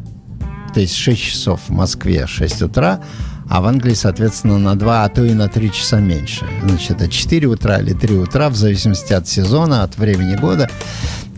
то 0.72 0.80
есть 0.80 0.97
6 0.97 1.20
часов 1.20 1.61
в 1.68 1.70
Москве, 1.70 2.26
6 2.26 2.62
утра, 2.62 3.01
а 3.49 3.61
в 3.61 3.66
Англии, 3.66 3.95
соответственно, 3.95 4.59
на 4.59 4.74
2, 4.76 5.05
а 5.05 5.09
то 5.09 5.24
и 5.24 5.35
на 5.35 5.49
3 5.49 5.72
часа 5.72 6.01
меньше. 6.01 6.47
Значит, 6.62 6.93
это 6.93 7.09
4 7.09 7.47
утра 7.47 7.78
или 7.78 7.93
3 7.93 8.16
утра, 8.16 8.49
в 8.49 8.57
зависимости 8.57 9.12
от 9.12 9.28
сезона, 9.28 9.82
от 9.82 9.99
времени 9.99 10.37
года. 10.37 10.70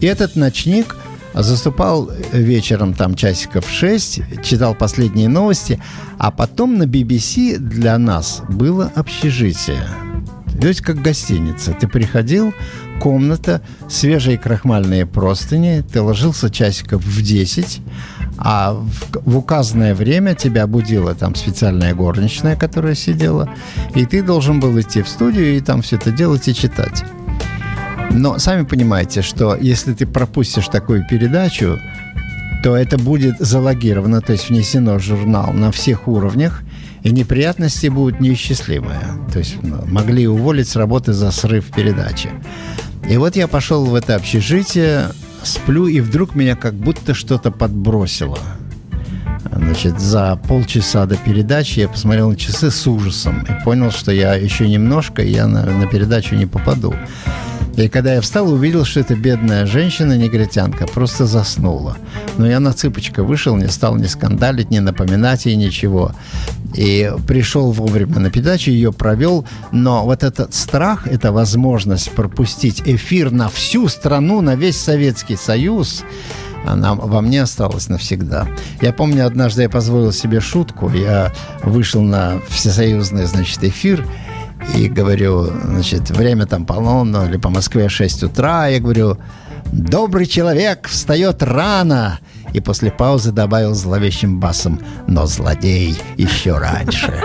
И 0.01 0.07
этот 0.07 0.37
ночник 0.37 0.97
заступал 1.35 2.11
вечером 2.33 2.95
там 2.95 3.15
часиков 3.15 3.69
6, 3.69 4.43
читал 4.43 4.75
последние 4.75 5.29
новости, 5.29 5.83
а 6.19 6.31
потом 6.31 6.79
на 6.79 6.85
BBC 6.85 7.59
для 7.59 7.99
нас 7.99 8.43
было 8.49 8.91
общежитие. 8.95 9.83
То 10.61 10.69
есть 10.69 10.81
как 10.81 11.03
гостиница. 11.03 11.73
Ты 11.73 11.87
приходил, 11.89 12.55
комната, 13.01 13.63
свежие 13.89 14.39
крахмальные 14.39 15.07
простыни, 15.07 15.83
ты 15.83 16.01
ложился 16.01 16.51
часиков 16.51 17.03
в 17.05 17.23
10, 17.23 17.81
а 18.39 18.73
в, 18.73 19.21
в 19.25 19.37
указанное 19.37 19.95
время 19.95 20.35
тебя 20.35 20.67
будила 20.67 21.15
там 21.15 21.35
специальная 21.35 21.95
горничная, 21.95 22.57
которая 22.57 22.95
сидела, 22.95 23.49
и 23.95 24.05
ты 24.05 24.23
должен 24.23 24.61
был 24.61 24.79
идти 24.81 25.03
в 25.03 25.09
студию 25.09 25.57
и 25.57 25.61
там 25.61 25.83
все 25.83 25.97
это 25.97 26.11
делать 26.11 26.49
и 26.49 26.55
читать. 26.55 27.05
Но 28.11 28.39
сами 28.39 28.65
понимаете, 28.65 29.23
что 29.23 29.57
если 29.57 29.93
ты 29.93 30.07
пропустишь 30.07 30.69
такую 30.69 31.07
передачу, 31.07 31.79
то 32.63 32.77
это 32.77 32.99
будет 32.99 33.39
залогировано, 33.39 34.21
то 34.21 34.33
есть 34.33 34.49
внесено 34.49 34.95
в 34.99 35.01
журнал 35.01 35.53
на 35.53 35.71
всех 35.71 36.09
уровнях, 36.09 36.63
и 37.03 37.11
неприятности 37.11 37.87
будут 37.87 38.21
неисчислимые. 38.21 39.01
То 39.33 39.39
есть 39.39 39.57
ну, 39.63 39.85
могли 39.87 40.27
уволить 40.27 40.69
с 40.69 40.77
работы 40.77 41.13
за 41.13 41.31
срыв 41.31 41.67
передачи. 41.67 42.31
И 43.09 43.17
вот 43.17 43.37
я 43.37 43.47
пошел 43.47 43.85
в 43.85 43.95
это 43.95 44.17
общежитие, 44.17 45.11
сплю, 45.43 45.87
и 45.87 46.01
вдруг 46.01 46.35
меня 46.35 46.57
как 46.57 46.75
будто 46.75 47.15
что-то 47.15 47.51
подбросило. 47.51 48.39
Значит, 49.53 50.01
за 50.01 50.37
полчаса 50.49 51.07
до 51.07 51.17
передачи 51.17 51.81
я 51.81 51.89
посмотрел 51.89 52.31
на 52.31 52.37
часы 52.37 52.71
с 52.71 52.87
ужасом 52.87 53.43
и 53.43 53.65
понял, 53.65 53.91
что 53.91 54.11
я 54.11 54.35
еще 54.35 54.69
немножко, 54.69 55.23
и 55.23 55.31
я 55.31 55.47
на, 55.47 55.65
на 55.65 55.87
передачу 55.87 56.35
не 56.35 56.47
попаду. 56.47 56.95
И 57.77 57.89
когда 57.89 58.15
я 58.15 58.21
встал, 58.23 58.51
увидел, 58.51 58.87
что 58.87 59.01
эта 59.01 59.15
бедная 59.15 59.67
женщина-негритянка 59.67 60.87
просто 60.87 61.27
заснула. 61.27 61.99
Но 62.39 62.47
я 62.47 62.59
на 62.59 62.73
цыпочках 62.73 63.27
вышел, 63.27 63.55
не 63.55 63.69
стал 63.69 63.97
ни 63.97 64.07
скандалить, 64.07 64.71
ни 64.71 64.79
напоминать 64.79 65.45
ей 65.45 65.57
ничего. 65.57 66.13
И 66.75 67.13
пришел 67.29 67.73
вовремя 67.73 68.19
на 68.19 68.31
передачу, 68.31 68.71
ее 68.71 68.95
провел. 68.95 69.47
Но 69.73 70.07
вот 70.07 70.23
этот 70.25 70.55
страх, 70.55 71.07
эта 71.07 71.33
возможность 71.33 72.11
пропустить 72.13 72.83
эфир 72.87 73.31
на 73.31 73.51
всю 73.51 73.89
страну, 73.89 74.41
на 74.41 74.55
весь 74.55 74.79
Советский 74.79 75.37
Союз, 75.37 76.03
она 76.65 76.95
во 76.95 77.21
мне 77.21 77.43
осталась 77.43 77.91
навсегда. 77.91 78.49
Я 78.81 78.95
помню, 78.95 79.27
однажды 79.27 79.63
я 79.63 79.69
позволил 79.69 80.13
себе 80.13 80.41
шутку. 80.41 80.91
Я 80.91 81.31
вышел 81.63 82.01
на 82.01 82.41
всесоюзный, 82.49 83.27
значит, 83.27 83.63
эфир– 83.63 84.03
и 84.75 84.89
говорю, 84.89 85.45
значит, 85.45 86.11
время 86.11 86.47
там 86.47 86.67
полно, 86.67 87.05
ну, 87.05 87.27
или 87.27 87.37
по 87.37 87.51
Москве 87.51 87.89
6 87.89 88.25
утра, 88.25 88.67
я 88.67 88.81
говорю, 88.81 89.19
добрый 89.73 90.27
человек 90.27 90.89
встает 90.89 91.43
рано, 91.43 92.19
и 92.53 92.61
после 92.61 92.91
паузы 92.91 93.33
добавил 93.33 93.75
зловещим 93.75 94.41
басом, 94.41 94.81
но 95.07 95.27
злодей 95.27 95.99
еще 96.17 96.59
раньше. 96.59 97.23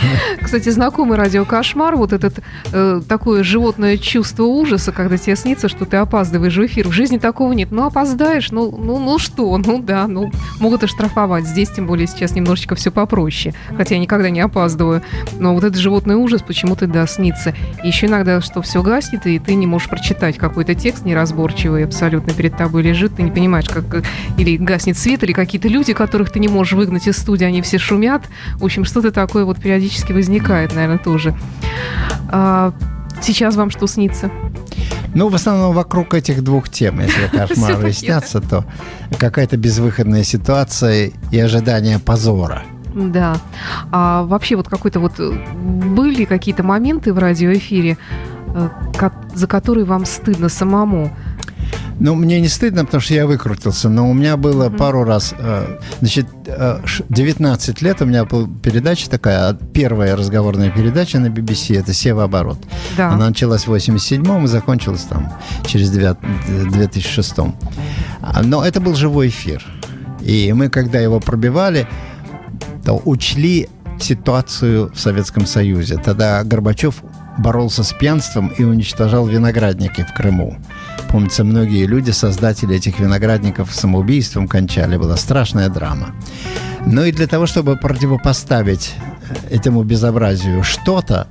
Кстати, 0.50 0.68
знакомый 0.70 1.16
радиокошмар, 1.16 1.94
вот 1.94 2.12
этот 2.12 2.40
э, 2.72 3.02
такое 3.08 3.44
животное 3.44 3.96
чувство 3.96 4.42
ужаса, 4.42 4.90
когда 4.90 5.16
тебе 5.16 5.36
снится, 5.36 5.68
что 5.68 5.84
ты 5.84 5.96
опаздываешь 5.98 6.56
в 6.56 6.66
эфир. 6.66 6.88
В 6.88 6.90
жизни 6.90 7.18
такого 7.18 7.52
нет. 7.52 7.70
Ну, 7.70 7.84
опоздаешь, 7.84 8.50
ну, 8.50 8.76
ну, 8.76 8.98
ну 8.98 9.20
что, 9.20 9.56
ну 9.64 9.80
да, 9.80 10.08
ну, 10.08 10.32
могут 10.58 10.82
оштрафовать. 10.82 11.46
Здесь, 11.46 11.68
тем 11.68 11.86
более, 11.86 12.08
сейчас 12.08 12.34
немножечко 12.34 12.74
все 12.74 12.90
попроще. 12.90 13.54
Хотя 13.76 13.94
я 13.94 14.00
никогда 14.00 14.28
не 14.28 14.40
опаздываю. 14.40 15.02
Но 15.38 15.54
вот 15.54 15.62
этот 15.62 15.78
животный 15.78 16.16
ужас 16.16 16.42
почему-то, 16.42 16.88
да, 16.88 17.06
снится. 17.06 17.54
И 17.84 17.86
еще 17.86 18.08
иногда, 18.08 18.40
что 18.40 18.60
все 18.60 18.82
гаснет, 18.82 19.28
и 19.28 19.38
ты 19.38 19.54
не 19.54 19.68
можешь 19.68 19.88
прочитать 19.88 20.36
какой-то 20.36 20.74
текст 20.74 21.04
неразборчивый 21.04 21.84
абсолютно 21.84 22.32
перед 22.32 22.56
тобой 22.56 22.82
лежит, 22.82 23.14
ты 23.14 23.22
не 23.22 23.30
понимаешь, 23.30 23.68
как 23.68 24.02
или 24.36 24.56
гаснет 24.56 24.98
свет, 24.98 25.22
или 25.22 25.30
какие-то 25.30 25.68
люди, 25.68 25.92
которых 25.92 26.32
ты 26.32 26.40
не 26.40 26.48
можешь 26.48 26.72
выгнать 26.72 27.06
из 27.06 27.18
студии, 27.18 27.44
они 27.44 27.62
все 27.62 27.78
шумят. 27.78 28.24
В 28.56 28.64
общем, 28.64 28.84
что-то 28.84 29.12
такое 29.12 29.44
вот 29.44 29.60
периодически 29.60 30.10
возникает, 30.10 30.39
наверное, 30.74 30.98
тоже. 30.98 31.34
А, 32.28 32.72
сейчас 33.22 33.56
вам 33.56 33.70
что 33.70 33.86
снится? 33.86 34.30
Ну, 35.14 35.28
в 35.28 35.34
основном 35.34 35.74
вокруг 35.74 36.14
этих 36.14 36.42
двух 36.42 36.68
тем, 36.68 37.00
если 37.00 37.26
кошмары 37.36 37.92
снятся, 37.92 38.40
то 38.40 38.64
какая-то 39.18 39.56
безвыходная 39.56 40.22
ситуация 40.22 41.12
и 41.30 41.38
ожидание 41.38 41.98
позора. 41.98 42.62
Да. 42.94 43.36
А 43.92 44.24
вообще 44.24 44.56
вот 44.56 44.68
какой-то 44.68 45.00
вот 45.00 45.18
э, 45.18 45.30
были 45.30 46.24
какие-то 46.24 46.62
моменты 46.62 47.12
в 47.12 47.18
радиоэфире, 47.18 47.96
э, 48.54 48.68
за 49.34 49.46
которые 49.46 49.84
вам 49.84 50.04
стыдно 50.04 50.48
самому? 50.48 51.10
Ну, 52.00 52.14
мне 52.14 52.40
не 52.40 52.48
стыдно, 52.48 52.84
потому 52.84 53.00
что 53.02 53.14
я 53.14 53.26
выкрутился, 53.26 53.88
но 53.90 54.08
у 54.08 54.14
меня 54.14 54.36
было 54.36 54.68
mm-hmm. 54.68 54.76
пару 54.76 55.04
раз, 55.04 55.34
э, 55.38 55.78
значит, 56.00 56.26
19 57.08 57.82
лет 57.82 58.02
у 58.02 58.06
меня 58.06 58.24
была 58.24 58.48
передача 58.62 59.08
такая, 59.10 59.52
первая 59.52 60.16
разговорная 60.16 60.70
передача 60.70 61.18
на 61.18 61.26
BBC, 61.26 61.78
это 61.78 61.92
«Севооборот». 61.92 62.58
Да. 62.96 63.10
Она 63.10 63.28
началась 63.28 63.66
в 63.66 63.74
87-м 63.74 64.44
и 64.44 64.48
закончилась 64.48 65.02
там 65.02 65.32
через 65.66 65.90
2006 65.90 67.36
Но 68.44 68.64
это 68.64 68.80
был 68.80 68.94
живой 68.94 69.28
эфир. 69.28 69.62
И 70.22 70.52
мы, 70.54 70.70
когда 70.70 70.98
его 70.98 71.20
пробивали, 71.20 71.86
то 72.84 73.00
учли 73.04 73.68
ситуацию 73.98 74.90
в 74.94 74.98
Советском 74.98 75.46
Союзе. 75.46 75.98
Тогда 75.98 76.42
Горбачев 76.44 77.02
боролся 77.40 77.82
с 77.82 77.92
пьянством 77.92 78.48
и 78.48 78.64
уничтожал 78.64 79.26
виноградники 79.26 80.02
в 80.02 80.14
Крыму. 80.14 80.56
Помнится, 81.08 81.42
многие 81.44 81.86
люди, 81.86 82.10
создатели 82.10 82.76
этих 82.76 83.00
виноградников, 83.00 83.74
самоубийством 83.74 84.46
кончали. 84.46 84.96
Была 84.96 85.16
страшная 85.16 85.68
драма. 85.68 86.14
Ну 86.86 87.04
и 87.04 87.12
для 87.12 87.26
того, 87.26 87.46
чтобы 87.46 87.76
противопоставить 87.76 88.94
этому 89.50 89.82
безобразию 89.82 90.62
что-то, 90.62 91.26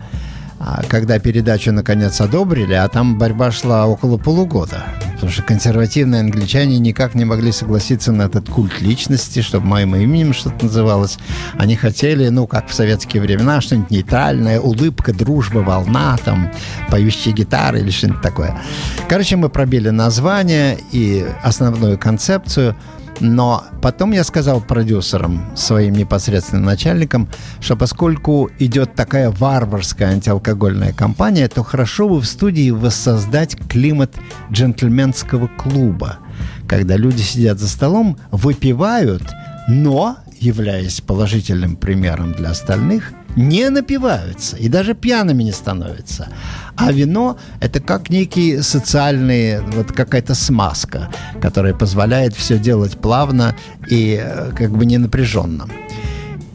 когда 0.89 1.19
передачу 1.19 1.71
наконец 1.71 2.19
одобрили, 2.21 2.73
а 2.73 2.87
там 2.87 3.17
борьба 3.17 3.51
шла 3.51 3.87
около 3.87 4.17
полугода. 4.17 4.83
Потому 5.13 5.31
что 5.31 5.43
консервативные 5.43 6.21
англичане 6.21 6.79
никак 6.79 7.15
не 7.15 7.25
могли 7.25 7.51
согласиться 7.51 8.11
на 8.11 8.23
этот 8.23 8.49
культ 8.49 8.81
личности, 8.81 9.41
чтобы 9.41 9.67
моим 9.67 9.95
именем 9.95 10.33
что-то 10.33 10.65
называлось. 10.65 11.17
Они 11.57 11.75
хотели, 11.75 12.29
ну, 12.29 12.47
как 12.47 12.67
в 12.67 12.73
советские 12.73 13.21
времена, 13.21 13.61
что-нибудь 13.61 13.91
нейтральное, 13.91 14.59
улыбка, 14.59 15.13
дружба, 15.13 15.59
волна, 15.59 16.17
там, 16.23 16.51
поющие 16.89 17.33
гитары 17.33 17.79
или 17.79 17.89
что-нибудь 17.89 18.21
такое. 18.21 18.57
Короче, 19.07 19.35
мы 19.35 19.49
пробили 19.49 19.89
название 19.89 20.77
и 20.91 21.25
основную 21.43 21.97
концепцию– 21.97 22.75
но 23.19 23.63
потом 23.81 24.11
я 24.11 24.23
сказал 24.23 24.61
продюсерам, 24.61 25.45
своим 25.55 25.93
непосредственным 25.93 26.65
начальникам, 26.65 27.29
что 27.59 27.75
поскольку 27.75 28.49
идет 28.59 28.95
такая 28.95 29.29
варварская 29.29 30.09
антиалкогольная 30.11 30.93
кампания, 30.93 31.47
то 31.47 31.63
хорошо 31.63 32.09
бы 32.09 32.19
в 32.19 32.25
студии 32.25 32.71
воссоздать 32.71 33.55
климат 33.67 34.15
джентльменского 34.51 35.47
клуба, 35.47 36.19
когда 36.67 36.95
люди 36.95 37.21
сидят 37.21 37.59
за 37.59 37.67
столом, 37.67 38.17
выпивают, 38.31 39.23
но, 39.67 40.17
являясь 40.39 41.01
положительным 41.01 41.75
примером 41.75 42.33
для 42.33 42.51
остальных, 42.51 43.13
не 43.35 43.69
напиваются 43.69 44.57
и 44.57 44.69
даже 44.69 44.93
пьяными 44.93 45.43
не 45.43 45.51
становятся. 45.51 46.29
А 46.75 46.91
вино– 46.91 47.37
это 47.59 47.79
как 47.79 48.09
некий 48.09 48.61
социальный, 48.61 49.61
вот 49.61 49.91
какая-то 49.91 50.35
смазка, 50.35 51.09
которая 51.41 51.73
позволяет 51.73 52.33
все 52.33 52.57
делать 52.57 52.97
плавно 52.97 53.55
и 53.89 54.19
э, 54.21 54.51
как 54.55 54.71
бы 54.71 54.85
не 54.85 54.97
напряженно. 54.97 55.67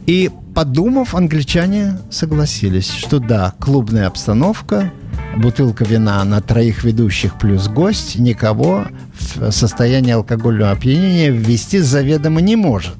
И 0.05 0.31
подумав, 0.53 1.15
англичане 1.15 1.99
согласились, 2.09 2.89
что 2.89 3.19
да, 3.19 3.53
клубная 3.59 4.07
обстановка, 4.07 4.91
бутылка 5.35 5.83
вина 5.83 6.23
на 6.23 6.41
троих 6.41 6.83
ведущих 6.83 7.37
плюс 7.37 7.67
гость 7.67 8.17
никого 8.17 8.87
в 9.19 9.51
состояние 9.51 10.15
алкогольного 10.15 10.71
опьянения 10.71 11.29
ввести 11.29 11.79
заведомо 11.79 12.41
не 12.41 12.55
может. 12.55 12.95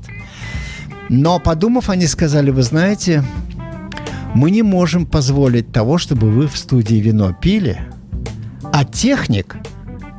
Но 1.10 1.40
подумав, 1.40 1.90
они 1.90 2.08
сказали, 2.08 2.50
вы 2.50 2.64
знаете, 2.64 3.24
мы 4.36 4.52
не 4.52 4.64
можем 4.64 5.06
позволить 5.06 5.72
того, 5.72 5.98
чтобы 5.98 6.30
вы 6.30 6.48
в 6.48 6.58
студии 6.58 6.96
вино 6.96 7.34
пили, 7.34 7.80
а 8.74 8.84
техник, 8.84 9.56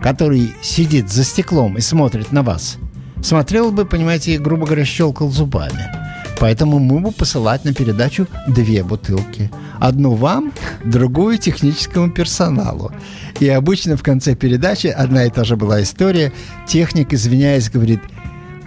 который 0.03 0.51
сидит 0.63 1.11
за 1.11 1.23
стеклом 1.23 1.77
и 1.77 1.83
смотрит 1.83 2.33
на 2.33 2.43
вас, 2.43 2.79
смотрел 3.23 3.71
бы, 3.71 3.85
понимаете, 3.85 4.39
грубо 4.39 4.65
говоря, 4.65 4.87
щелкал 4.87 5.29
зубами. 5.29 5.93
Поэтому 6.39 6.79
мы 6.79 7.01
будем 7.01 7.13
посылать 7.13 7.65
на 7.67 7.75
передачу 7.75 8.27
две 8.49 8.83
бутылки. 8.83 9.51
Одну 9.79 10.15
вам, 10.15 10.53
другую 10.83 11.37
техническому 11.37 12.11
персоналу. 12.11 12.93
И 13.41 13.49
обычно 13.49 13.99
в 13.99 14.03
конце 14.03 14.35
передачи 14.35 14.87
одна 14.87 15.27
и 15.27 15.31
та 15.31 15.45
же 15.45 15.57
была 15.57 15.83
история. 15.83 16.33
Техник, 16.67 17.13
извиняясь, 17.13 17.71
говорит, 17.71 18.01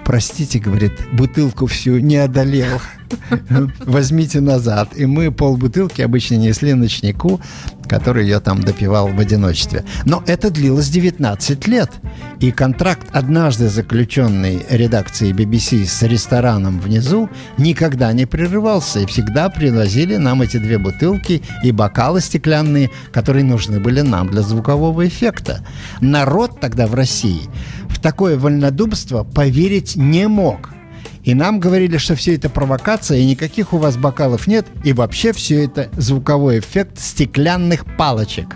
простите, 0.09 0.57
говорит, 0.57 0.93
бутылку 1.11 1.67
всю 1.67 1.99
не 1.99 2.17
одолел. 2.17 2.81
возьмите 3.85 4.41
назад. 4.41 4.89
И 4.95 5.05
мы 5.05 5.31
полбутылки 5.31 6.01
обычно 6.01 6.35
несли 6.35 6.73
ночнику, 6.73 7.39
который 7.87 8.23
ее 8.23 8.39
там 8.39 8.61
допивал 8.61 9.09
в 9.09 9.19
одиночестве. 9.19 9.83
Но 10.05 10.23
это 10.25 10.49
длилось 10.49 10.89
19 10.89 11.67
лет. 11.67 11.91
И 12.39 12.51
контракт, 12.51 13.07
однажды 13.11 13.69
заключенный 13.69 14.65
редакцией 14.69 15.33
BBC 15.33 15.85
с 15.85 16.01
рестораном 16.01 16.79
внизу, 16.79 17.29
никогда 17.59 18.11
не 18.11 18.25
прерывался. 18.25 19.01
И 19.01 19.05
всегда 19.05 19.49
привозили 19.49 20.15
нам 20.15 20.41
эти 20.41 20.57
две 20.57 20.79
бутылки 20.79 21.43
и 21.63 21.71
бокалы 21.71 22.21
стеклянные, 22.21 22.89
которые 23.11 23.43
нужны 23.43 23.79
были 23.79 24.01
нам 24.01 24.29
для 24.29 24.41
звукового 24.41 25.07
эффекта. 25.07 25.63
Народ 26.01 26.59
тогда 26.59 26.87
в 26.87 26.95
России 26.95 27.41
в 27.99 28.01
такое 28.01 28.37
вольнодумство 28.37 29.25
поверить 29.25 29.97
не 29.97 30.27
мог– 30.27 30.69
и 31.23 31.33
нам 31.35 31.59
говорили, 31.59 31.97
что 31.97 32.15
все 32.15 32.35
это 32.35 32.49
провокация, 32.49 33.19
и 33.19 33.25
никаких 33.25 33.73
у 33.73 33.77
вас 33.77 33.97
бокалов 33.97 34.47
нет, 34.47 34.65
и 34.83 34.93
вообще 34.93 35.33
все 35.33 35.65
это 35.65 35.89
звуковой 35.97 36.59
эффект 36.59 36.99
стеклянных 36.99 37.85
палочек. 37.97 38.55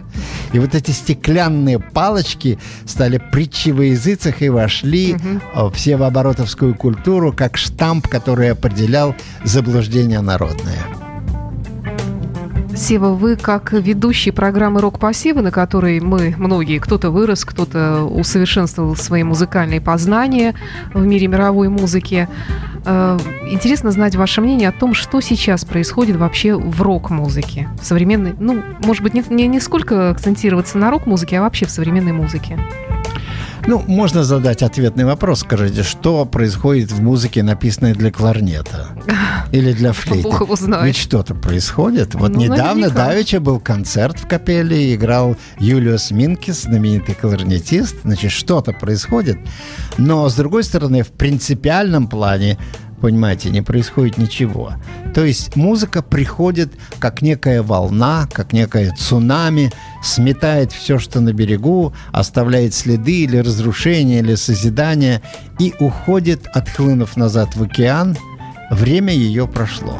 И 0.53 0.59
вот 0.59 0.73
эти 0.73 0.91
стеклянные 0.91 1.79
палочки 1.79 2.57
стали 2.85 3.21
притчей 3.31 3.73
во 3.73 3.83
языцах 3.83 4.41
и 4.41 4.49
вошли 4.49 5.15
угу. 5.15 5.69
в 5.69 5.79
севооборотовскую 5.79 6.75
культуру 6.75 7.33
как 7.33 7.57
штамп, 7.57 8.07
который 8.07 8.51
определял 8.51 9.15
заблуждение 9.43 10.21
народное. 10.21 11.02
Сева, 12.75 13.09
вы 13.09 13.35
как 13.35 13.71
ведущий 13.71 14.31
программы 14.31 14.81
«Рок-пассивы», 14.81 15.41
на 15.41 15.51
которой 15.51 15.99
мы, 15.99 16.33
многие, 16.37 16.79
кто-то 16.79 17.11
вырос, 17.11 17.45
кто-то 17.45 18.03
усовершенствовал 18.03 18.95
свои 18.95 19.23
музыкальные 19.23 19.79
познания 19.79 20.55
в 20.93 21.05
мире 21.05 21.27
мировой 21.27 21.69
музыки. 21.69 22.27
Э, 22.85 23.19
интересно 23.49 23.91
знать 23.91 24.15
ваше 24.15 24.41
мнение 24.41 24.69
о 24.69 24.71
том, 24.71 24.93
что 24.93 25.21
сейчас 25.21 25.65
происходит 25.65 26.15
вообще 26.15 26.55
в 26.55 26.81
рок-музыке, 26.81 27.69
в 27.79 27.85
современной, 27.85 28.33
ну, 28.39 28.61
может 28.83 29.03
быть, 29.03 29.13
не, 29.13 29.23
не, 29.29 29.47
не 29.47 29.59
сколько 29.59 30.09
акцентироваться 30.09 30.77
на 30.77 30.89
рок-музыке, 30.89 31.39
а 31.39 31.41
вообще 31.41 31.65
в 31.65 31.71
современной 31.71 32.13
музыке. 32.13 32.57
Ну, 33.65 33.81
можно 33.87 34.23
задать 34.23 34.61
ответный 34.61 35.05
вопрос. 35.05 35.39
Скажите, 35.39 35.83
что 35.83 36.25
происходит 36.25 36.91
в 36.91 37.01
музыке, 37.01 37.43
написанной 37.43 37.93
для 37.93 38.11
кларнета? 38.11 38.89
Или 39.53 39.71
для 39.71 39.93
флейты? 39.93 40.23
Бог 40.23 40.41
его 40.41 40.55
знает. 40.55 40.85
Ведь 40.85 40.97
что-то 40.97 41.33
происходит. 41.33 42.13
Вот 42.13 42.33
ну, 42.33 42.41
недавно 42.41 42.87
наверняка. 42.87 43.07
Давича 43.07 43.39
был 43.39 43.59
концерт 43.61 44.19
в 44.19 44.27
капелле, 44.27 44.93
играл 44.93 45.37
Юлиус 45.59 46.11
Минкис, 46.11 46.63
знаменитый 46.63 47.15
кларнетист. 47.15 47.95
Значит, 48.03 48.31
что-то 48.31 48.73
происходит. 48.73 49.37
Но, 49.97 50.27
с 50.27 50.35
другой 50.35 50.63
стороны, 50.63 51.03
в 51.03 51.11
принципиальном 51.11 52.07
плане 52.07 52.57
понимаете, 53.03 53.49
не 53.49 53.61
происходит 53.61 54.17
ничего. 54.17 54.75
То 55.13 55.25
есть 55.25 55.57
музыка 55.57 56.01
приходит 56.01 56.71
как 56.99 57.21
некая 57.21 57.61
волна, 57.61 58.29
как 58.31 58.53
некое 58.53 58.95
цунами, 58.97 59.73
сметает 60.01 60.71
все, 60.71 60.99
что 60.99 61.19
на 61.19 61.33
берегу, 61.33 61.93
оставляет 62.13 62.73
следы 62.73 63.23
или 63.23 63.35
разрушения, 63.35 64.19
или 64.19 64.35
созидания 64.35 65.21
и 65.59 65.73
уходит, 65.81 66.47
отхлынув 66.53 67.17
назад 67.17 67.57
в 67.57 67.63
океан. 67.63 68.15
Время 68.71 69.13
ее 69.13 69.49
прошло. 69.49 69.99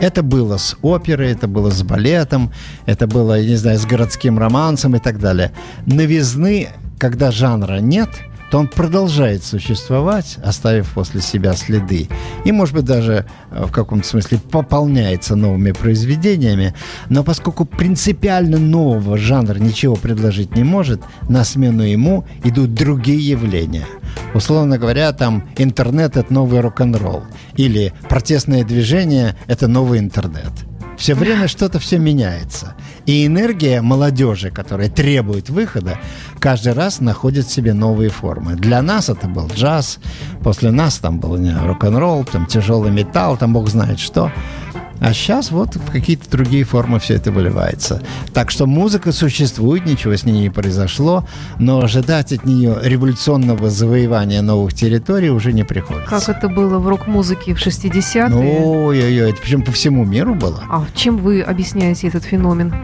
Это 0.00 0.22
было 0.22 0.58
с 0.58 0.76
оперой, 0.80 1.32
это 1.32 1.48
было 1.48 1.72
с 1.72 1.82
балетом, 1.82 2.52
это 2.86 3.08
было, 3.08 3.40
я 3.40 3.48
не 3.48 3.56
знаю, 3.56 3.80
с 3.80 3.84
городским 3.84 4.38
романсом 4.38 4.94
и 4.94 5.00
так 5.00 5.18
далее. 5.18 5.50
Новизны, 5.86 6.68
когда 7.00 7.32
жанра 7.32 7.80
нет– 7.80 8.10
то 8.50 8.58
он 8.58 8.68
продолжает 8.68 9.44
существовать, 9.44 10.38
оставив 10.42 10.92
после 10.94 11.20
себя 11.20 11.54
следы. 11.54 12.08
И, 12.44 12.52
может 12.52 12.74
быть, 12.74 12.84
даже 12.84 13.26
э, 13.50 13.64
в 13.66 13.72
каком-то 13.72 14.06
смысле 14.06 14.38
пополняется 14.38 15.36
новыми 15.36 15.72
произведениями. 15.72 16.74
Но 17.08 17.24
поскольку 17.24 17.64
принципиально 17.64 18.58
нового 18.58 19.18
жанра 19.18 19.58
ничего 19.58 19.96
предложить 19.96 20.56
не 20.56 20.64
может, 20.64 21.02
на 21.28 21.44
смену 21.44 21.82
ему 21.82 22.26
идут 22.44 22.74
другие 22.74 23.30
явления. 23.30 23.86
Условно 24.34 24.78
говоря, 24.78 25.12
там 25.12 25.48
интернет– 25.56 26.16
это 26.16 26.32
новый 26.32 26.60
рок-н-ролл. 26.60 27.24
Или 27.56 27.92
протестное 28.08 28.64
движение– 28.64 29.36
это 29.46 29.68
новый 29.68 29.98
интернет– 29.98 30.52
все 30.98 31.14
время 31.14 31.48
что-то 31.48 31.78
все 31.78 31.98
меняется. 31.98 32.74
И 33.06 33.24
энергия 33.24 33.80
молодежи, 33.80 34.50
которая 34.50 34.90
требует 34.90 35.48
выхода, 35.48 35.98
каждый 36.40 36.72
раз 36.72 37.00
находит 37.00 37.46
в 37.46 37.52
себе 37.52 37.72
новые 37.72 38.10
формы. 38.10 38.56
Для 38.56 38.82
нас 38.82 39.08
это 39.08 39.28
был 39.28 39.46
джаз, 39.46 40.00
после 40.42 40.70
нас 40.72 40.98
там 40.98 41.20
был 41.20 41.38
рок-н-ролл, 41.38 42.24
там 42.24 42.46
тяжелый 42.46 42.90
металл, 42.90 43.36
там 43.36 43.52
бог 43.52 43.68
знает 43.68 44.00
что. 44.00 44.32
А 45.00 45.12
сейчас 45.12 45.50
вот 45.50 45.76
в 45.76 45.90
какие-то 45.90 46.30
другие 46.30 46.64
формы 46.64 46.98
все 46.98 47.14
это 47.14 47.30
выливается. 47.30 48.02
Так 48.32 48.50
что 48.50 48.66
музыка 48.66 49.12
существует, 49.12 49.86
ничего 49.86 50.16
с 50.16 50.24
ней 50.24 50.40
не 50.40 50.50
произошло, 50.50 51.24
но 51.58 51.80
ожидать 51.80 52.32
от 52.32 52.44
нее 52.44 52.78
революционного 52.82 53.70
завоевания 53.70 54.42
новых 54.42 54.74
территорий 54.74 55.30
уже 55.30 55.52
не 55.52 55.64
приходится. 55.64 56.10
Как 56.10 56.28
это 56.28 56.48
было 56.48 56.78
в 56.78 56.88
рок-музыке 56.88 57.54
в 57.54 57.58
60-е? 57.58 58.34
Ой-ой-ой, 58.34 59.30
это 59.30 59.40
причем 59.40 59.62
по 59.62 59.72
всему 59.72 60.04
миру 60.04 60.34
было. 60.34 60.62
А 60.68 60.84
чем 60.94 61.18
вы 61.18 61.42
объясняете 61.42 62.08
этот 62.08 62.24
феномен? 62.24 62.74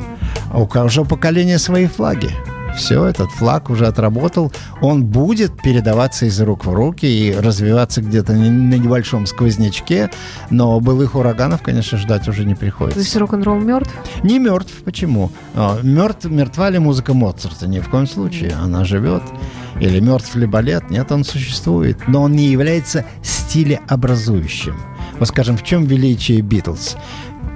А 0.50 0.60
у 0.60 0.66
каждого 0.66 1.04
поколения 1.04 1.58
свои 1.58 1.86
флаги. 1.86 2.30
Все, 2.76 3.04
этот 3.04 3.30
флаг 3.30 3.70
уже 3.70 3.86
отработал. 3.86 4.52
Он 4.80 5.04
будет 5.04 5.60
передаваться 5.62 6.26
из 6.26 6.40
рук 6.40 6.64
в 6.66 6.72
руки 6.72 7.06
и 7.06 7.32
развиваться 7.32 8.02
где-то 8.02 8.32
на 8.32 8.74
небольшом 8.74 9.26
сквознячке, 9.26 10.10
но 10.50 10.80
былых 10.80 11.14
ураганов, 11.14 11.62
конечно, 11.62 11.98
ждать 11.98 12.28
уже 12.28 12.44
не 12.44 12.54
приходится. 12.54 12.98
То 12.98 13.04
есть 13.04 13.16
рок-н-ролл 13.16 13.60
мертв? 13.60 13.92
Не 14.22 14.38
мертв. 14.38 14.72
Почему? 14.84 15.30
А, 15.54 15.78
мертв, 15.82 16.26
мертва 16.26 16.70
ли 16.70 16.78
музыка 16.78 17.14
Моцарта? 17.14 17.68
Ни 17.68 17.80
в 17.80 17.88
коем 17.88 18.06
случае. 18.06 18.54
Она 18.60 18.84
живет. 18.84 19.22
Или 19.80 20.00
мертв 20.00 20.34
ли 20.36 20.46
балет? 20.46 20.90
Нет, 20.90 21.10
он 21.12 21.24
существует. 21.24 21.98
Но 22.08 22.22
он 22.22 22.32
не 22.32 22.46
является 22.46 23.04
стилеобразующим. 23.22 24.76
Вот 25.18 25.28
скажем, 25.28 25.56
в 25.56 25.62
чем 25.62 25.84
величие 25.84 26.40
Битлз? 26.40 26.96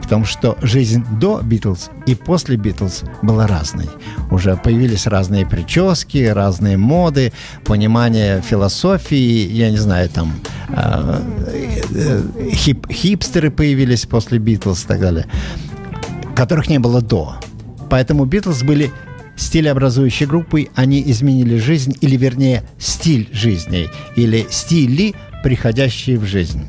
Том, 0.08 0.24
что 0.24 0.56
жизнь 0.62 1.04
до 1.20 1.40
Битлз 1.42 1.90
и 2.06 2.14
после 2.14 2.56
Битлз 2.56 3.02
была 3.22 3.46
разной. 3.46 3.86
Уже 4.30 4.56
появились 4.56 5.06
разные 5.06 5.46
прически, 5.46 6.24
разные 6.26 6.76
моды, 6.76 7.32
понимание 7.64 8.40
философии, 8.42 9.46
я 9.52 9.70
не 9.70 9.76
знаю, 9.76 10.08
там 10.08 10.32
э, 10.68 11.20
э, 11.94 12.50
хип, 12.52 12.90
хипстеры 12.90 13.50
появились 13.50 14.06
после 14.06 14.38
Битлз 14.38 14.84
и 14.84 14.86
так 14.88 15.00
далее, 15.00 15.26
которых 16.34 16.68
не 16.68 16.78
было 16.78 17.00
до. 17.00 17.36
Поэтому 17.90 18.24
Битлз 18.24 18.62
были 18.62 18.90
стилеобразующей 19.36 20.26
группой, 20.26 20.70
они 20.74 21.02
изменили 21.06 21.58
жизнь, 21.58 21.96
или 22.00 22.16
вернее 22.16 22.64
стиль 22.78 23.28
жизни, 23.32 23.88
или 24.16 24.46
стили, 24.50 25.14
приходящие 25.42 26.18
в 26.18 26.24
жизнь. 26.24 26.66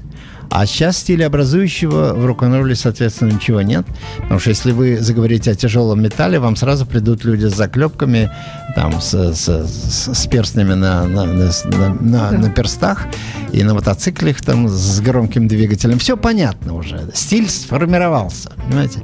А 0.51 0.65
сейчас 0.65 0.97
стилеобразующего 0.97 2.13
в 2.13 2.25
рок-н-ролле, 2.25 2.75
соответственно, 2.75 3.31
ничего 3.31 3.61
нет. 3.61 3.85
Потому 4.17 4.39
что 4.39 4.49
если 4.49 4.71
вы 4.71 4.97
заговорите 4.99 5.51
о 5.51 5.55
тяжелом 5.55 6.01
металле, 6.01 6.39
вам 6.39 6.55
сразу 6.55 6.85
придут 6.85 7.23
люди 7.23 7.45
с 7.45 7.55
заклепками, 7.55 8.31
там, 8.75 8.99
с, 8.99 9.13
с, 9.13 9.47
с, 9.47 10.13
с 10.13 10.27
перстнями 10.27 10.73
на, 10.73 11.05
на, 11.05 11.25
на, 11.25 11.51
на, 11.99 12.31
на 12.31 12.49
перстах 12.49 13.05
и 13.51 13.63
на 13.63 13.75
мотоциклах 13.75 14.41
там 14.41 14.67
с 14.67 14.99
громким 15.01 15.47
двигателем. 15.47 15.99
Все 15.99 16.17
понятно 16.17 16.73
уже. 16.73 17.09
Стиль 17.13 17.49
сформировался, 17.49 18.51
понимаете? 18.67 19.03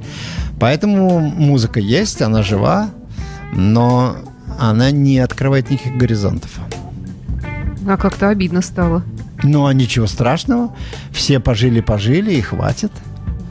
Поэтому 0.59 1.19
музыка 1.19 1.79
есть, 1.79 2.21
она 2.21 2.41
жива, 2.41 2.89
но 3.53 4.15
она 4.59 4.89
не 4.91 5.19
открывает 5.19 5.69
никаких 5.69 5.97
горизонтов. 5.97 6.51
А 7.87 7.97
как-то 7.97 8.29
обидно 8.29 8.61
стало. 8.61 9.03
Ну, 9.43 9.65
а 9.65 9.73
ничего 9.73 10.07
страшного. 10.07 10.75
Все 11.11 11.39
пожили-пожили 11.39 12.33
и 12.33 12.41
хватит. 12.41 12.91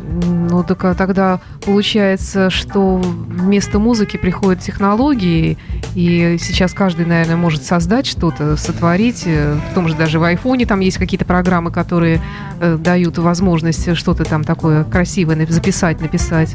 Ну, 0.06 0.62
так 0.62 0.84
а 0.84 0.94
тогда 0.94 1.40
получается, 1.64 2.50
что 2.50 2.96
вместо 2.98 3.78
музыки 3.78 4.16
приходят 4.16 4.60
технологии, 4.62 5.58
и 5.94 6.36
сейчас 6.40 6.72
каждый, 6.72 7.06
наверное, 7.06 7.36
может 7.36 7.64
создать 7.64 8.06
что-то, 8.06 8.56
сотворить. 8.56 9.24
В 9.26 9.74
том 9.74 9.88
же 9.88 9.94
даже 9.94 10.18
в 10.18 10.22
айфоне 10.22 10.66
там 10.66 10.80
есть 10.80 10.98
какие-то 10.98 11.24
программы, 11.24 11.70
которые 11.70 12.20
э, 12.60 12.76
дают 12.76 13.18
возможность 13.18 13.96
что-то 13.96 14.24
там 14.24 14.44
такое 14.44 14.84
красивое 14.84 15.46
записать, 15.48 16.00
написать. 16.00 16.54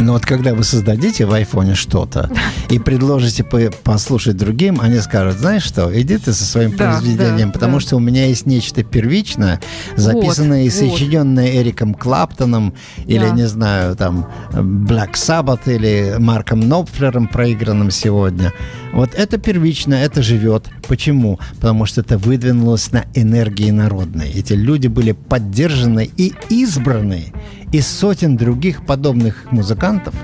Но 0.00 0.14
вот 0.14 0.24
когда 0.24 0.54
вы 0.54 0.64
создадите 0.64 1.26
в 1.26 1.32
айфоне 1.32 1.74
что-то 1.74 2.30
и 2.68 2.78
предложите 2.78 3.44
послушать 3.44 4.36
другим, 4.36 4.80
они 4.80 4.98
скажут, 5.00 5.38
знаешь 5.38 5.62
что, 5.62 5.90
иди 5.98 6.18
ты 6.18 6.32
со 6.32 6.44
своим 6.44 6.76
да, 6.76 6.92
произведением, 6.92 7.48
да, 7.48 7.52
потому 7.52 7.74
да. 7.74 7.80
что 7.80 7.96
у 7.96 8.00
меня 8.00 8.26
есть 8.26 8.46
нечто 8.46 8.82
первичное, 8.82 9.60
записанное 9.96 10.62
вот, 10.62 10.66
и 10.66 10.70
сочиненное 10.70 11.46
вот. 11.46 11.54
Эриком 11.54 11.94
Клаптоном 11.94 12.74
или, 13.06 13.26
да. 13.26 13.30
не 13.30 13.46
знаю, 13.46 13.96
там, 13.96 14.30
Black 14.52 15.12
Sabbath 15.14 15.72
или 15.72 16.16
Марком 16.18 16.60
Нопфлером, 16.60 17.28
проигранным 17.28 17.90
сегодня. 17.90 18.52
Вот 18.92 19.14
это 19.14 19.38
первично, 19.38 19.94
это 19.94 20.22
живет. 20.22 20.68
Почему? 20.88 21.38
Потому 21.56 21.86
что 21.86 22.00
это 22.00 22.18
выдвинулось 22.18 22.92
на 22.92 23.04
энергии 23.14 23.70
народной. 23.70 24.30
Эти 24.30 24.52
люди 24.52 24.88
были 24.88 25.12
поддержаны 25.12 26.10
и 26.16 26.34
избраны 26.50 27.32
из 27.72 27.86
сотен 27.86 28.36
других 28.36 28.84
подобных 28.84 29.50
музыкантов. 29.50 30.14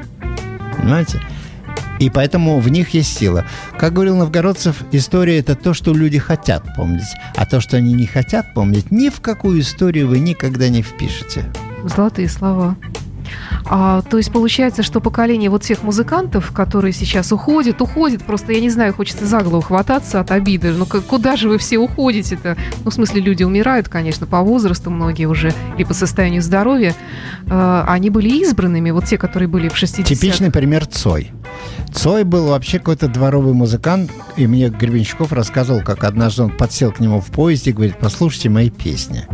Понимаете? 0.76 1.20
И 1.98 2.10
поэтому 2.10 2.60
в 2.60 2.68
них 2.68 2.90
есть 2.90 3.18
сила. 3.18 3.44
Как 3.76 3.92
говорил 3.92 4.16
Новгородцев, 4.16 4.84
история– 4.92 5.38
это 5.40 5.56
то, 5.56 5.74
что 5.74 5.92
люди 5.92 6.18
хотят 6.18 6.62
помнить. 6.76 7.02
А 7.34 7.44
то, 7.44 7.60
что 7.60 7.76
они 7.76 7.92
не 7.92 8.06
хотят 8.06 8.54
помнить, 8.54 8.90
ни 8.90 9.08
в 9.08 9.20
какую 9.20 9.60
историю 9.60 10.08
вы 10.08 10.20
никогда 10.20 10.68
не 10.68 10.82
впишете. 10.82 11.44
Золотые 11.88 12.28
слова. 12.28 12.76
А, 13.66 14.02
то 14.02 14.16
есть 14.16 14.32
получается, 14.32 14.82
что 14.82 15.00
поколение 15.00 15.50
вот 15.50 15.62
тех 15.62 15.82
музыкантов, 15.82 16.52
которые 16.52 16.92
сейчас 16.92 17.32
уходят, 17.32 17.80
уходят, 17.82 18.24
просто, 18.24 18.52
я 18.52 18.60
не 18.60 18.70
знаю, 18.70 18.94
хочется 18.94 19.26
за 19.26 19.40
голову 19.40 19.60
хвататься 19.60 20.20
от 20.20 20.30
обиды. 20.30 20.72
Ну, 20.72 20.86
куда 20.86 21.36
же 21.36 21.48
вы 21.48 21.58
все 21.58 21.78
уходите-то? 21.78 22.56
Ну, 22.84 22.90
в 22.90 22.94
смысле, 22.94 23.20
люди 23.20 23.42
умирают, 23.42 23.88
конечно, 23.88 24.26
по 24.26 24.40
возрасту 24.40 24.90
многие 24.90 25.26
уже, 25.26 25.52
и 25.76 25.84
по 25.84 25.94
состоянию 25.94 26.42
здоровья. 26.42 26.94
А, 27.50 27.84
они 27.88 28.10
были 28.10 28.28
избранными, 28.42 28.90
вот 28.90 29.04
те, 29.04 29.18
которые 29.18 29.48
были 29.48 29.68
в 29.68 29.76
60 29.76 30.06
Типичный 30.06 30.50
пример 30.50 30.86
Цой. 30.86 31.32
Цой 31.92 32.24
был 32.24 32.48
вообще 32.48 32.78
какой-то 32.78 33.08
дворовый 33.08 33.54
музыкант, 33.54 34.10
и 34.36 34.46
мне 34.46 34.68
Гребенщиков 34.68 35.32
рассказывал, 35.32 35.82
как 35.82 36.04
однажды 36.04 36.42
он 36.44 36.56
подсел 36.56 36.92
к 36.92 37.00
нему 37.00 37.20
в 37.20 37.26
поезде 37.26 37.70
и 37.70 37.72
говорит, 37.72 37.96
послушайте 37.98 38.50
мои 38.50 38.70
песни. 38.70 39.26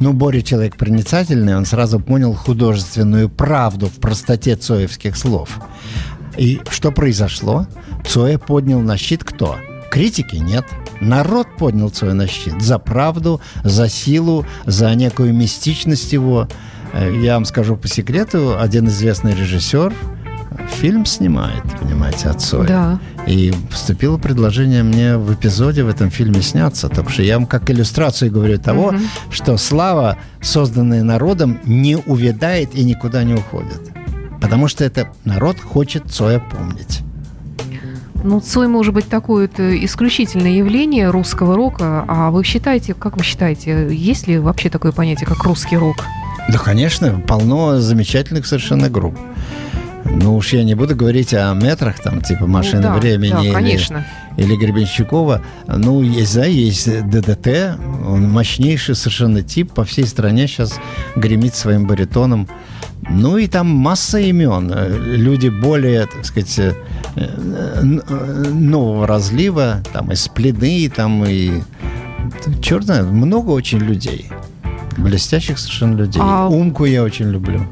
Ну, 0.00 0.12
Боря 0.12 0.42
человек 0.42 0.76
проницательный, 0.76 1.56
он 1.56 1.64
сразу 1.64 2.00
понял 2.00 2.34
художественную 2.34 3.28
правду 3.28 3.86
в 3.86 3.94
простоте 4.00 4.56
цоевских 4.56 5.16
слов. 5.16 5.60
И 6.36 6.60
что 6.70 6.92
произошло? 6.92 7.66
Цоя 8.06 8.38
поднял 8.38 8.80
на 8.80 8.96
щит 8.96 9.24
кто? 9.24 9.56
Критики 9.90 10.36
нет. 10.36 10.66
Народ 11.00 11.48
поднял 11.58 11.88
Цоя 11.88 12.12
на 12.12 12.26
щит 12.26 12.60
за 12.60 12.78
правду, 12.78 13.40
за 13.64 13.88
силу, 13.88 14.46
за 14.66 14.94
некую 14.94 15.32
мистичность 15.32 16.12
его. 16.12 16.48
Э, 16.92 17.12
я 17.22 17.34
вам 17.34 17.44
скажу 17.44 17.76
по 17.76 17.88
секрету, 17.88 18.58
один 18.58 18.88
известный 18.88 19.34
режиссер– 19.34 19.94
фильм 20.68 21.06
снимает, 21.06 21.62
понимаете, 21.80 22.28
отцой. 22.28 22.66
Да. 22.66 22.98
И 23.26 23.52
поступило 23.70 24.18
предложение 24.18 24.82
мне 24.82 25.16
в 25.16 25.34
эпизоде 25.34 25.84
в 25.84 25.88
этом 25.88 26.10
фильме 26.10 26.42
сняться. 26.42 26.88
Так 26.88 27.10
что 27.10 27.22
я 27.22 27.38
вам 27.38 27.46
как 27.46 27.70
иллюстрацию 27.70 28.30
говорю 28.30 28.58
того, 28.58 28.88
угу. 28.88 28.98
что 29.30 29.56
слава, 29.56 30.18
созданная 30.40 31.02
народом, 31.02 31.60
не 31.64 31.96
увядает 31.96 32.74
и 32.74 32.84
никуда 32.84 33.22
не 33.24 33.34
уходит. 33.34 33.80
Потому 34.40 34.68
что 34.68 34.84
это 34.84 35.10
народ 35.24 35.60
хочет 35.60 36.10
Цоя 36.10 36.40
помнить. 36.40 37.00
Ну, 38.22 38.40
Цой 38.40 38.68
может 38.68 38.92
быть 38.92 39.08
такое 39.08 39.46
это 39.46 39.84
исключительное 39.84 40.52
явление 40.52 41.10
русского 41.10 41.56
рока. 41.56 42.04
А 42.06 42.30
вы 42.30 42.44
считаете, 42.44 42.94
как 42.94 43.16
вы 43.16 43.24
считаете, 43.24 43.88
есть 43.94 44.26
ли 44.26 44.38
вообще 44.38 44.68
такое 44.68 44.92
понятие, 44.92 45.26
как 45.26 45.42
русский 45.44 45.76
рок? 45.76 45.96
Да, 46.48 46.58
конечно, 46.58 47.22
полно 47.26 47.78
замечательных 47.80 48.46
совершенно 48.46 48.90
групп. 48.90 49.18
Ну 50.04 50.36
уж 50.36 50.52
я 50.52 50.64
не 50.64 50.74
буду 50.74 50.96
говорить 50.96 51.34
о 51.34 51.52
метрах, 51.54 52.00
там, 52.00 52.20
типа 52.20 52.46
машины 52.46 52.82
да, 52.82 52.94
времени 52.94 53.32
да, 53.32 53.42
или, 53.42 53.52
конечно. 53.52 54.06
или 54.36 54.56
Гребенщикова. 54.56 55.42
Ну, 55.66 56.02
есть, 56.02 56.34
да, 56.34 56.44
есть 56.44 56.88
ДДТ, 57.08 57.78
он 58.06 58.30
мощнейший 58.30 58.94
совершенно 58.94 59.42
тип, 59.42 59.72
по 59.72 59.84
всей 59.84 60.06
стране 60.06 60.46
сейчас 60.46 60.78
гремит 61.16 61.54
своим 61.54 61.86
баритоном. 61.86 62.48
Ну 63.08 63.38
и 63.38 63.46
там 63.46 63.66
масса 63.66 64.18
имен. 64.18 64.72
Люди 65.16 65.48
более, 65.48 66.06
так 66.06 66.24
сказать, 66.24 66.74
э, 67.16 67.82
нового 67.82 69.06
разлива, 69.06 69.82
там 69.92 70.12
и 70.12 70.14
сплины, 70.14 70.90
там 70.94 71.24
и... 71.24 71.60
Черт 72.62 72.84
знает, 72.84 73.06
много 73.06 73.50
очень 73.50 73.78
людей. 73.78 74.28
Блестящих 74.96 75.58
совершенно 75.58 75.96
людей. 75.96 76.22
А... 76.22 76.48
Умку 76.48 76.84
я 76.84 77.02
очень 77.02 77.30
люблю. 77.30 77.66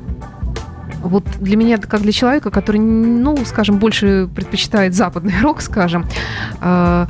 Вот 1.03 1.25
для 1.41 1.57
меня, 1.57 1.79
как 1.79 2.03
для 2.03 2.13
человека, 2.13 2.51
который, 2.51 2.81
ну, 2.81 3.37
скажем, 3.45 3.79
больше 3.79 4.29
предпочитает 4.35 4.95
западный 4.95 5.35
рок, 5.43 5.61
скажем, 5.63 6.07
э, 6.61 7.07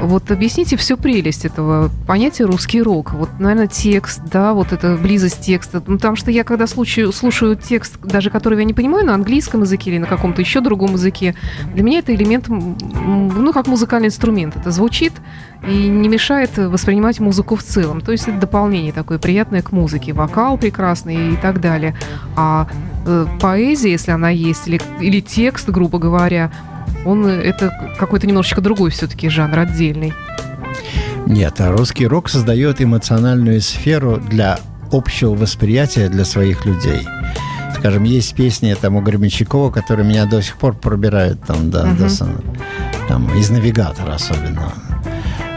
вот 0.00 0.30
объясните 0.30 0.76
всю 0.76 0.96
прелесть 0.96 1.44
этого 1.44 1.90
понятия 2.06 2.44
русский 2.44 2.82
рок. 2.82 3.12
Вот, 3.14 3.30
наверное, 3.38 3.66
текст, 3.66 4.20
да, 4.30 4.52
вот 4.52 4.72
эта 4.72 4.96
близость 4.96 5.40
текста. 5.40 5.82
Ну, 5.86 5.96
потому 5.96 6.16
что 6.16 6.30
я, 6.30 6.44
когда 6.44 6.66
слушаю, 6.66 7.12
слушаю 7.12 7.56
текст, 7.56 7.98
даже 8.02 8.30
который 8.30 8.58
я 8.58 8.64
не 8.64 8.74
понимаю, 8.74 9.06
на 9.06 9.14
английском 9.14 9.62
языке 9.62 9.90
или 9.90 9.98
на 9.98 10.06
каком-то 10.06 10.42
еще 10.42 10.60
другом 10.60 10.92
языке, 10.92 11.34
для 11.72 11.82
меня 11.82 12.00
это 12.00 12.14
элемент, 12.14 12.48
ну, 12.48 13.52
как 13.52 13.66
музыкальный 13.66 14.08
инструмент. 14.08 14.56
Это 14.56 14.70
звучит 14.70 15.12
и 15.66 15.88
не 15.88 16.08
мешает 16.08 16.56
воспринимать 16.56 17.20
музыку 17.20 17.56
в 17.56 17.62
целом. 17.62 18.00
То 18.00 18.12
есть 18.12 18.28
это 18.28 18.38
дополнение 18.38 18.92
такое 18.92 19.18
приятное 19.18 19.62
к 19.62 19.72
музыке. 19.72 20.12
Вокал 20.12 20.58
прекрасный 20.58 21.34
и 21.34 21.36
так 21.36 21.60
далее. 21.60 21.96
А 22.36 22.68
э, 23.06 23.26
поэзия, 23.40 23.90
если 23.90 24.10
она 24.10 24.30
есть, 24.30 24.68
или, 24.68 24.80
или 25.00 25.20
текст, 25.20 25.68
грубо 25.68 25.98
говоря, 25.98 26.50
он 27.04 27.26
это 27.26 27.96
какой-то 27.98 28.26
немножечко 28.26 28.60
другой 28.60 28.90
все-таки 28.90 29.28
жанр, 29.28 29.58
отдельный. 29.58 30.12
Нет, 31.26 31.60
а 31.60 31.72
русский 31.72 32.06
рок 32.06 32.28
создает 32.28 32.80
эмоциональную 32.80 33.60
сферу 33.60 34.18
для 34.18 34.58
общего 34.92 35.34
восприятия 35.34 36.08
для 36.08 36.24
своих 36.24 36.64
людей. 36.64 37.06
Скажем, 37.76 38.04
есть 38.04 38.34
песни 38.34 38.74
там 38.80 38.96
у 38.96 39.00
Гребенщикова, 39.00 39.70
которые 39.70 40.06
меня 40.08 40.26
до 40.26 40.40
сих 40.40 40.56
пор 40.56 40.74
пробирают 40.74 41.42
там, 41.44 41.70
да, 41.70 41.84
uh-huh. 41.84 41.96
до, 41.96 43.08
там, 43.08 43.38
из 43.38 43.50
навигатора 43.50 44.14
особенно. 44.14 44.72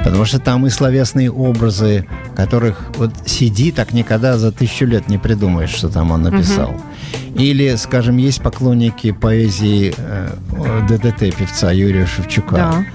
Потому 0.04 0.26
что 0.26 0.39
там 0.39 0.66
и 0.66 0.70
словесные 0.70 1.32
образы, 1.32 2.08
которых 2.36 2.86
вот 2.97 3.12
сиди, 3.26 3.72
так 3.72 3.93
никогда 3.93 4.38
за 4.38 4.52
тысячу 4.52 4.86
лет 4.86 5.10
не 5.10 5.18
придумаешь, 5.18 5.70
что 5.72 5.89
там 5.89 6.12
он 6.12 6.24
написал. 6.24 6.70
Угу. 6.70 7.39
Или, 7.39 7.76
скажем, 7.76 8.18
есть 8.18 8.41
поклонники 8.41 9.12
поэзии 9.12 9.93
э, 9.97 10.30
ДДТ 10.88 11.36
певца 11.36 11.72
Юрия 11.72 12.06
Шевчука. 12.06 12.56
Да. 12.56 12.86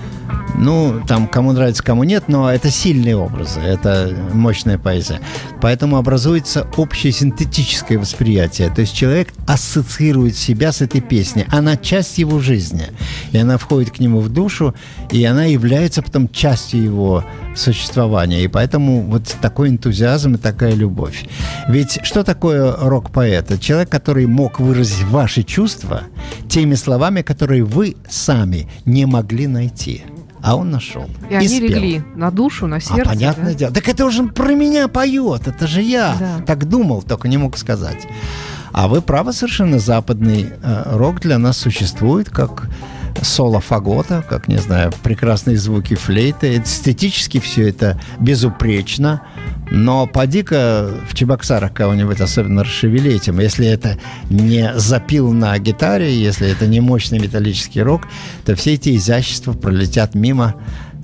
Ну, 0.57 1.03
там 1.07 1.27
кому 1.27 1.53
нравится, 1.53 1.83
кому 1.83 2.05
нет, 2.05 2.25
но 2.29 2.51
это 2.51 2.71
сильные 2.71 3.17
образы, 3.17 3.61
это 3.61 4.15
мощная 4.33 4.79
поэзия. 4.79 5.21
Поэтому 5.61 5.97
образуется 5.97 6.67
общее 6.77 7.13
синтетическое 7.13 7.99
восприятие. 7.99 8.71
То 8.71 8.83
есть 8.83 8.95
человек 8.95 9.33
ассоциирует 9.47 10.37
себя 10.37 10.73
с 10.73 10.81
этой 10.81 11.01
песней. 11.01 11.47
Она 11.51 11.77
часть 11.77 12.19
его 12.19 12.39
жизни. 12.39 12.87
И 13.33 13.39
она 13.39 13.59
входит 13.59 13.91
к 13.91 13.99
нему 13.99 14.21
в 14.21 14.29
душу, 14.29 14.75
и 15.11 15.25
она 15.25 15.45
является 15.45 16.03
потом 16.03 16.29
частью 16.29 16.83
его 16.83 17.25
существования. 17.57 18.45
И 18.45 18.49
поэтому 18.49 19.03
вот 19.03 19.37
такой 19.41 19.71
энтузиазм 19.71 20.35
и 20.35 20.39
такая 20.39 20.75
любовь. 20.75 21.25
Ведь 21.69 21.99
что 22.05 22.23
такое 22.23 22.75
рок-поэт? 22.77 23.61
Человек, 23.61 23.91
который 23.91 24.27
мог 24.27 24.61
выразить 24.61 25.05
ваши 25.05 25.43
чувства 25.43 26.03
теми 26.49 26.75
словами, 26.75 27.23
которые 27.23 27.65
вы 27.65 27.97
сами 28.09 28.69
не 28.85 29.07
могли 29.07 29.47
найти 29.47 30.05
А 30.45 30.57
он 30.57 30.71
нашел. 30.71 31.09
И, 31.31 31.33
и 31.33 31.37
они 31.37 31.49
спел. 31.49 31.69
легли 31.69 32.03
на 32.15 32.31
душу, 32.31 32.67
на 32.67 32.79
сердце. 32.79 33.03
А, 33.03 33.15
понятное 33.15 33.53
да? 33.53 33.59
дело. 33.59 33.73
Так 33.73 33.89
это 33.89 34.05
уже 34.05 34.25
про 34.25 34.53
меня 34.53 34.89
поет, 34.89 35.49
это 35.49 35.67
же 35.67 35.81
я. 35.81 36.17
Да. 36.21 36.45
Так 36.47 36.69
думал, 36.69 37.03
только 37.03 37.29
не 37.29 37.39
мог 37.39 37.57
сказать. 37.57 38.07
А 38.71 38.87
вы 38.89 39.01
правы 39.01 39.33
совершенно, 39.33 39.79
западный 39.79 40.51
э, 40.63 40.97
рок 40.97 41.21
для 41.21 41.39
нас 41.39 41.57
существует 41.57 42.29
как 42.29 42.69
соло 43.23 43.61
фагота, 43.61 44.25
как, 44.29 44.49
не 44.49 44.59
знаю, 44.59 44.93
прекрасные 45.03 45.57
звуки 45.57 45.95
флейты. 45.95 46.59
Эстетически 46.59 47.41
все 47.41 47.69
это 47.69 48.01
безупречно. 48.21 49.23
Но 49.71 50.07
поди-ка 50.07 50.91
в 51.09 51.15
Чебоксарах 51.15 51.73
кого-нибудь 51.73 52.21
особенно 52.21 52.65
расшевели 52.65 53.13
этим. 53.15 53.41
Если 53.41 53.67
это 53.67 53.99
не 54.31 54.73
запил 54.77 55.33
на 55.33 55.59
гитаре, 55.59 56.15
если 56.15 56.49
это 56.49 56.67
не 56.67 56.81
мощный 56.81 57.19
металлический 57.19 57.83
рок, 57.83 58.03
то 58.45 58.55
все 58.55 58.75
эти 58.75 58.97
изящества 58.97 59.53
пролетят 59.53 60.15
мимо 60.15 60.55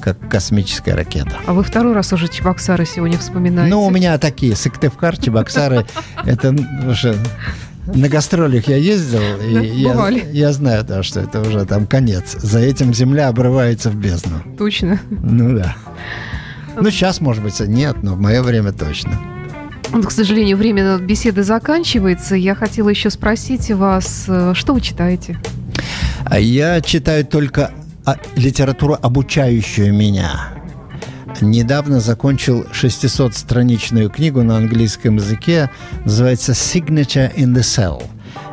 как 0.01 0.29
космическая 0.29 0.95
ракета. 0.95 1.33
А 1.47 1.53
вы 1.53 1.63
второй 1.63 1.93
раз 1.93 2.13
уже 2.13 2.29
Чебоксары 2.29 2.87
сегодня 2.87 3.19
вспоминаете? 3.19 3.71
Ну, 3.71 3.85
у 3.85 3.91
меня 3.91 4.17
такие 4.19 4.57
Сыктывкар, 4.57 5.17
Чебоксары, 5.19 5.87
это 6.25 6.55
уже 6.87 7.17
на 7.87 8.09
гастролях 8.09 8.69
я 8.69 8.77
ездил, 8.77 9.21
и 9.43 9.81
я, 9.81 10.09
я 10.09 10.53
знаю, 10.53 10.85
да, 10.85 11.03
что 11.03 11.21
это 11.21 11.41
уже 11.41 11.65
там 11.65 11.87
конец. 11.87 12.37
За 12.39 12.59
этим 12.59 12.95
земля 12.95 13.29
обрывается 13.29 13.91
в 13.91 13.97
бездну. 13.97 14.43
Точно? 14.59 15.01
Ну 15.11 15.57
да. 15.57 15.77
Ну, 16.77 16.91
сейчас, 16.91 17.21
может 17.21 17.43
быть, 17.43 17.59
нет, 17.61 18.03
но 18.03 18.15
в 18.15 18.21
мое 18.21 18.43
время 18.43 18.73
точно. 18.73 19.19
Вот, 19.91 20.07
к 20.07 20.11
сожалению, 20.13 20.57
время 20.57 20.99
беседы 20.99 21.43
заканчивается. 21.43 22.37
Я 22.37 22.55
хотела 22.55 22.89
еще 22.91 23.11
спросить 23.11 23.71
вас, 23.73 24.25
э, 24.29 24.53
что 24.55 24.73
вы 24.73 24.81
читаете? 24.81 25.37
А 26.25 26.39
я 26.39 26.81
читаю 26.81 27.27
только 27.27 27.73
а, 28.05 28.17
литературу, 28.37 28.97
обучающую 29.01 29.93
меня. 29.93 30.60
Недавно 31.41 32.01
закончил 32.01 32.65
600-страничную 32.73 34.11
книгу 34.11 34.43
на 34.43 34.57
английском 34.57 35.17
языке, 35.17 35.71
называется 36.05 36.53
«Signature 36.53 37.35
in 37.35 37.55
the 37.55 37.63
Cell». 37.63 38.03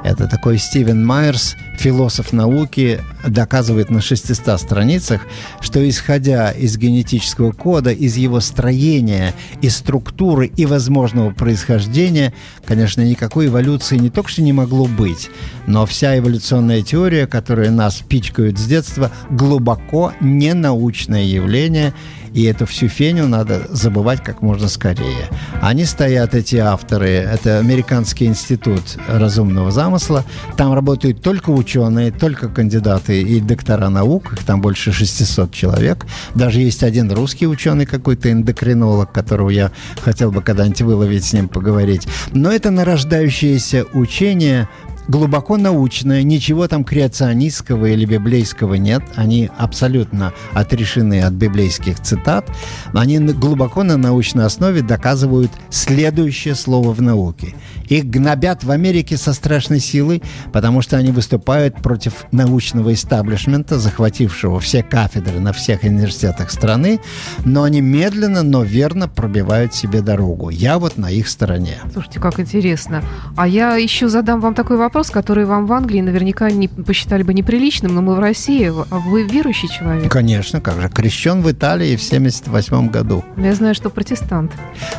Это 0.04 0.28
такой 0.28 0.58
Стивен 0.58 1.06
Майерс, 1.06 1.56
философ 1.78 2.32
науки, 2.32 3.02
доказывает 3.28 3.90
на 3.90 4.02
600 4.02 4.60
страницах, 4.60 5.22
что 5.60 5.88
исходя 5.88 6.52
из 6.52 6.78
генетического 6.78 7.52
кода, 7.52 7.92
из 7.92 8.16
его 8.16 8.40
строения, 8.40 9.34
из 9.62 9.76
структуры 9.76 10.48
и 10.48 10.66
возможного 10.66 11.32
происхождения, 11.32 12.34
конечно, 12.66 13.02
никакой 13.02 13.48
эволюции 13.48 13.98
не 13.98 14.10
только 14.10 14.30
что 14.30 14.42
не 14.42 14.54
могло 14.54 14.86
быть, 14.86 15.30
но 15.66 15.86
вся 15.86 16.18
эволюционная 16.18 16.82
теория, 16.82 17.28
которая 17.28 17.70
нас 17.70 18.02
пичкают 18.08 18.58
с 18.58 18.66
детства, 18.66 19.12
глубоко 19.30 20.14
ненаучное 20.22 21.24
явление, 21.24 21.94
и 22.34 22.44
эту 22.44 22.66
всю 22.66 22.88
феню 22.88 23.28
надо 23.28 23.68
забывать 23.70 24.24
как 24.24 24.42
можно 24.42 24.68
скорее. 24.68 25.28
Они 25.62 25.86
стоят, 25.86 26.36
эти 26.36 26.58
авторы, 26.58 27.10
это 27.10 27.60
Американский 27.60 28.26
институт 28.26 28.82
разумного 29.08 29.72
замысла, 29.72 30.24
там 30.56 30.74
работают 30.74 31.22
только 31.22 31.50
ученые, 31.50 32.12
только 32.12 32.50
кандидаты 32.50 33.22
и 33.22 33.40
доктора 33.40 33.90
наук, 33.90 34.34
их 34.34 34.44
там 34.44 34.62
больше 34.62 34.92
600 34.92 35.52
человек. 35.52 36.06
Даже 36.36 36.62
есть 36.62 36.84
один 36.84 37.12
русский 37.12 37.48
ученый 37.48 37.86
какой-то, 37.86 38.32
эндокринолог, 38.32 39.12
которого 39.12 39.50
я 39.50 39.72
хотел 40.02 40.32
бы 40.32 40.42
когда-нибудь 40.42 40.82
выловить 40.82 41.26
с 41.26 41.34
ним 41.34 41.48
поговорить. 41.48 42.08
Но 42.34 42.52
это 42.52 42.72
нарождающееся 42.72 43.86
учение 43.94 44.68
глубоко 45.08 45.58
научное, 45.58 46.24
ничего 46.24 46.68
там 46.68 46.84
креационистского 46.84 47.86
или 47.86 48.06
библейского 48.06 48.76
нет. 48.76 49.04
Они 49.16 49.50
абсолютно 49.58 50.34
отрешены 50.54 51.22
от 51.22 51.34
библейских 51.34 52.00
цитат. 52.00 52.50
Они 52.94 53.20
глубоко 53.20 53.84
на 53.84 53.98
научной 53.98 54.46
основе 54.46 54.82
доказывают 54.82 55.52
следующее 55.70 56.56
слово 56.56 56.94
в 56.94 57.02
науке. 57.02 57.56
Их 57.88 58.06
гнобят 58.06 58.64
в 58.64 58.72
Америке 58.72 59.18
со 59.18 59.34
страшной 59.34 59.80
силой, 59.80 60.22
потому 60.52 60.82
что 60.82 60.98
они 60.98 61.12
выступают 61.12 61.82
против 61.82 62.26
научного 62.32 62.94
истаблишмента, 62.94 63.80
захватившего 63.80 64.60
все 64.60 64.84
кафедры 64.84 65.40
на 65.40 65.54
всех 65.54 65.84
университетах 65.84 66.52
страны, 66.52 67.00
но 67.46 67.64
они 67.64 67.82
медленно, 67.82 68.44
но 68.44 68.64
верно 68.64 69.08
пробивают 69.08 69.74
себе 69.74 70.02
дорогу. 70.02 70.50
Я 70.50 70.80
вот 70.80 70.98
на 70.98 71.10
их 71.10 71.30
стороне. 71.30 71.78
Слушайте, 71.94 72.20
как 72.20 72.40
интересно. 72.40 73.04
А 73.38 73.48
я 73.48 73.76
еще 73.76 74.10
задам 74.10 74.42
вам 74.42 74.54
такой 74.54 74.78
вопрос 74.78 74.97
вопрос, 74.98 75.12
который 75.12 75.46
вам 75.46 75.68
в 75.68 75.74
Англии 75.74 76.02
наверняка 76.02 76.50
не 76.50 76.68
посчитали 76.68 77.22
бы 77.22 77.32
неприличным, 77.32 77.94
но 77.94 78.02
мы 78.02 78.16
в 78.16 78.20
России. 78.20 78.74
А 78.90 78.98
вы 78.98 79.28
верующий 79.28 79.70
человек? 79.70 80.12
Конечно, 80.12 80.60
как 80.60 80.82
же. 80.82 80.90
Крещен 80.90 81.44
в 81.44 81.52
Италии 81.52 81.96
в 81.96 82.02
78 82.02 82.90
году. 82.90 83.24
Я 83.38 83.54
знаю, 83.54 83.76
что 83.76 83.92
протестант. 83.92 84.52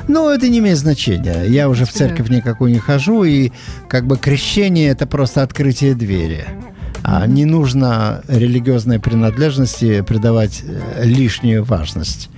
Ну, 0.06 0.28
это 0.28 0.48
не 0.48 0.60
имеет 0.60 0.78
значения. 0.78 1.42
Я 1.48 1.68
уже 1.68 1.84
в 1.84 1.92
церковь 1.92 2.28
никакую 2.28 2.70
не 2.70 2.78
хожу, 2.78 3.24
и 3.24 3.50
как 3.88 4.06
бы 4.06 4.16
крещение– 4.16 4.88
это 4.90 5.08
просто 5.08 5.42
открытие 5.42 5.94
двери. 5.94 6.44
А 7.02 7.26
не 7.26 7.44
нужно 7.44 8.22
религиозной 8.28 9.00
принадлежности 9.00 10.02
придавать 10.02 10.62
э, 10.64 11.04
лишнюю 11.04 11.64
важность. 11.64 12.30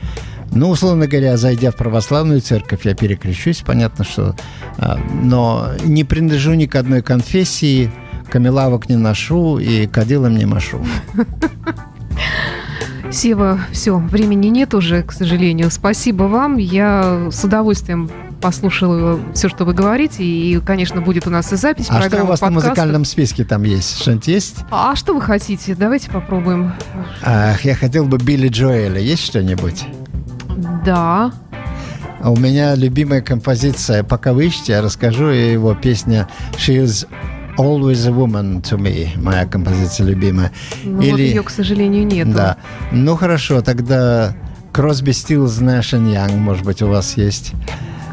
Ну, 0.53 0.71
условно 0.71 1.07
говоря, 1.07 1.37
зайдя 1.37 1.71
в 1.71 1.77
православную 1.77 2.41
церковь, 2.41 2.85
я 2.85 2.95
перекрещусь, 2.95 3.63
понятно, 3.65 4.05
что... 4.05 4.35
А, 4.79 4.99
но 5.23 5.71
не 5.85 6.05
принадлежу 6.05 6.55
ни 6.55 6.67
к 6.67 6.75
одной 6.75 7.03
конфессии, 7.03 7.91
камелавок 8.31 8.89
не 8.89 8.97
ношу 8.97 9.59
и 9.59 9.87
кадилом 9.87 10.37
не 10.37 10.47
машу. 10.47 10.85
Сева, 13.11 13.59
все, 13.73 13.99
времени 13.99 14.49
нет 14.49 14.73
уже, 14.73 15.03
к 15.03 15.13
сожалению. 15.13 15.71
Спасибо 15.71 16.25
вам. 16.25 16.59
Я 16.59 17.29
с 17.31 17.43
удовольствием 17.43 18.09
послушала 18.41 19.21
все, 19.35 19.49
что 19.49 19.65
вы 19.65 19.75
говорите, 19.75 20.25
и, 20.25 20.61
конечно, 20.61 21.01
будет 21.01 21.27
у 21.27 21.31
нас 21.31 21.53
и 21.53 21.57
запись. 21.57 21.87
А 21.91 22.03
что 22.03 22.23
у 22.23 22.27
вас 22.27 22.41
подкастов. 22.41 22.51
на 22.51 22.69
музыкальном 22.71 23.05
списке 23.05 23.45
там 23.45 23.65
есть? 23.65 24.01
Что-нибудь 24.01 24.29
есть? 24.29 24.57
А 24.71 24.95
что 24.97 25.15
вы 25.15 25.21
хотите? 25.21 25.75
Давайте 25.75 26.09
попробуем. 26.11 26.73
Ах, 27.23 27.65
я 27.65 27.75
хотел 27.75 28.07
бы 28.07 28.17
Билли 28.19 28.49
Джоэля. 28.49 29.01
Есть 29.01 29.25
что-нибудь? 29.25 29.87
Да. 30.85 31.33
А 32.23 32.31
у 32.31 32.37
меня 32.37 32.75
любимая 32.75 33.23
композиция, 33.23 34.03
пока 34.05 34.33
вы 34.33 34.47
ищете, 34.47 34.73
я 34.73 34.83
расскажу 34.83 35.27
его 35.27 35.75
песня 35.75 36.29
«She 36.53 36.85
is 36.85 37.09
Always 37.57 38.07
a 38.07 38.11
Woman 38.11 38.63
to 38.63 38.79
Me», 38.79 39.09
моя 39.17 39.47
композиция 39.47 40.07
любимая. 40.07 40.53
Ну, 40.85 41.01
Или... 41.01 41.11
вот 41.11 41.19
ее, 41.19 41.43
к 41.43 41.51
сожалению, 41.51 42.07
нет. 42.07 42.31
Да. 42.35 42.59
Ну, 42.93 43.17
хорошо, 43.17 43.63
тогда 43.63 44.35
Crosby, 44.73 45.13
Stills, 45.13 45.63
Nash 45.63 45.93
Young, 45.93 46.37
может 46.37 46.65
быть, 46.65 46.83
у 46.83 46.89
вас 46.89 47.17
есть. 47.17 47.53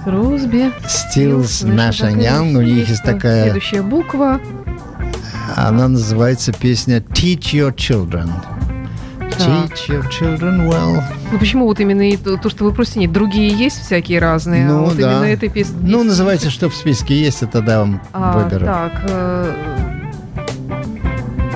Crosby, 0.06 0.72
Stills, 0.86 1.66
Nash 1.66 2.02
Young, 2.02 2.56
у 2.58 2.62
них 2.62 2.88
есть 2.88 3.04
такая... 3.04 3.44
Следующая 3.44 3.82
буква. 3.82 4.40
Она 5.56 5.88
называется 5.90 6.54
песня 6.54 7.00
«Teach 7.00 7.54
Your 7.54 7.76
Children». 7.76 8.30
Teach 9.38 9.90
your 9.90 10.10
children 10.10 10.68
well. 10.68 11.04
Ну 11.32 11.40
почему 11.40 11.66
вот 11.66 11.80
именно 11.80 12.18
то, 12.18 12.38
то, 12.38 12.50
что 12.50 12.64
вы 12.64 12.74
просите? 12.74 13.02
Нет, 13.02 13.12
другие 13.12 13.50
есть 13.50 13.82
всякие 13.82 14.20
разные, 14.20 14.66
а 14.66 14.70
ну, 14.70 14.80
а 14.80 14.82
вот 14.86 14.98
да. 14.98 15.12
именно 15.12 15.26
этой 15.26 15.50
песни. 15.50 15.76
Ну, 15.82 16.04
называйте, 16.04 16.50
что 16.50 16.70
в 16.70 16.76
списке 16.76 17.20
есть, 17.20 17.44
это 17.44 17.62
да 17.62 17.80
вам 17.80 18.02
а, 18.14 18.40
выберу. 18.40 18.66
Так, 18.66 19.04
э, 19.08 19.97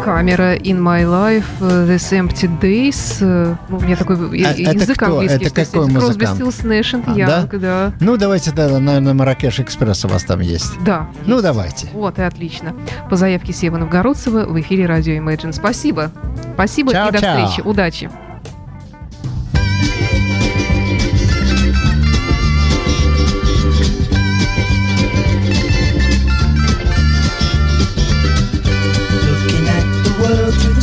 камера 0.04 0.56
In 0.56 0.80
My 0.80 1.04
Life, 1.04 1.46
э, 1.62 1.88
This 1.88 2.12
Empty 2.12 2.60
Days. 2.60 3.18
Э, 3.22 3.56
ну, 3.70 3.78
у 3.78 3.82
меня 3.82 3.96
такой 3.96 4.16
а, 4.16 4.54
язык 4.54 4.98
кто? 4.98 5.06
английский. 5.06 5.46
Это 5.46 5.66
какой 5.66 5.88
музыкант? 5.88 6.40
Stills, 6.40 6.66
Nash 6.66 6.94
and 6.94 7.06
Young, 7.16 7.28
да? 7.28 7.58
да. 7.60 7.94
Ну, 8.00 8.18
давайте, 8.18 8.52
да, 8.52 8.80
наверное, 8.80 9.14
Маракеш 9.14 9.60
Экспресс 9.60 10.06
у 10.06 10.08
вас 10.08 10.24
там 10.24 10.40
есть. 10.40 10.74
Да. 10.84 11.08
Ну, 11.26 11.36
есть. 11.36 11.44
давайте. 11.44 11.90
Вот, 11.94 12.20
и 12.20 12.22
отлично. 12.22 12.74
По 13.10 13.16
заявке 13.16 13.54
Сева 13.54 13.78
Новгородцева 13.78 14.46
в 14.46 14.60
эфире 14.60 14.86
радио 14.86 15.14
Imagine. 15.14 15.54
Спасибо. 15.54 16.12
Спасибо 16.54 16.92
чао, 16.92 17.10
и 17.10 17.12
до 17.12 17.20
чао. 17.20 17.48
встречи. 17.48 17.68
Удачи. 17.68 18.10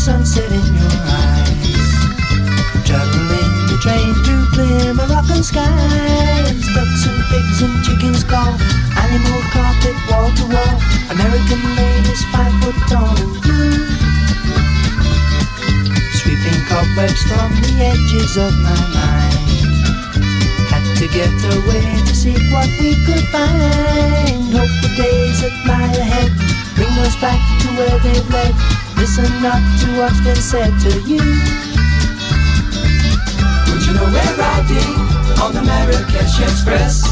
Sunset 0.09 0.51
in 0.51 0.65
your 0.73 0.97
eyes. 1.05 1.85
Juggling 2.89 3.53
the 3.69 3.77
train 3.85 4.17
through 4.25 4.45
clear 4.57 4.95
Moroccan 4.97 5.43
skies. 5.45 6.65
Ducks 6.73 7.05
and 7.05 7.21
pigs 7.29 7.61
and 7.61 7.77
chickens 7.85 8.25
call. 8.25 8.57
Animal 9.05 9.41
carpet 9.53 9.97
wall 10.09 10.33
to 10.33 10.45
wall. 10.49 10.77
American 11.13 11.61
ladies 11.77 12.23
five 12.33 12.55
foot 12.65 12.79
tall 12.89 13.13
and 13.21 13.35
blue. 13.45 13.85
Sweeping 16.21 16.61
cobwebs 16.73 17.23
from 17.29 17.53
the 17.61 17.73
edges 17.93 18.33
of 18.41 18.53
my 18.65 18.81
mind. 18.97 19.61
Had 20.73 20.85
to 21.01 21.07
get 21.13 21.37
away 21.53 21.85
to 22.09 22.15
see 22.17 22.39
what 22.49 22.69
we 22.81 22.97
could 23.05 23.25
find. 23.29 24.57
Hope 24.57 24.75
the 24.81 24.91
days 24.97 25.45
that 25.45 25.53
lie 25.69 25.93
ahead 26.01 26.33
bring 26.77 26.95
us 27.05 27.15
back 27.21 27.41
to 27.61 27.69
where 27.77 27.99
they've 28.01 28.31
led 28.33 28.88
Listen 28.99 29.31
not 29.41 29.63
to 29.81 29.87
what's 29.97 30.21
been 30.23 30.35
said 30.37 30.77
to 30.81 31.01
you. 31.03 31.23
you 33.87 33.95
know 33.95 34.05
we're 34.11 34.37
riding 34.37 34.95
on 35.41 35.55
the 35.55 35.63
Marrakesh 35.63 36.41
Express? 36.41 37.05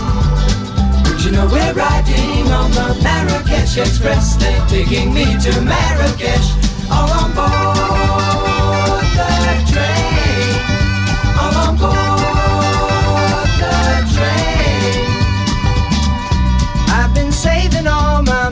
Would 1.09 1.24
you 1.24 1.30
know 1.30 1.47
we're 1.47 1.74
riding 1.74 2.51
on 2.51 2.70
the 2.72 2.99
Marrakesh 3.03 3.78
Express? 3.78 4.34
They're 4.37 4.66
taking 4.66 5.14
me 5.14 5.24
to 5.24 5.61
Marrakesh, 5.62 6.51
all 6.91 7.09
on 7.09 7.30
board 7.34 8.66
the 9.16 9.72
train, 9.72 10.05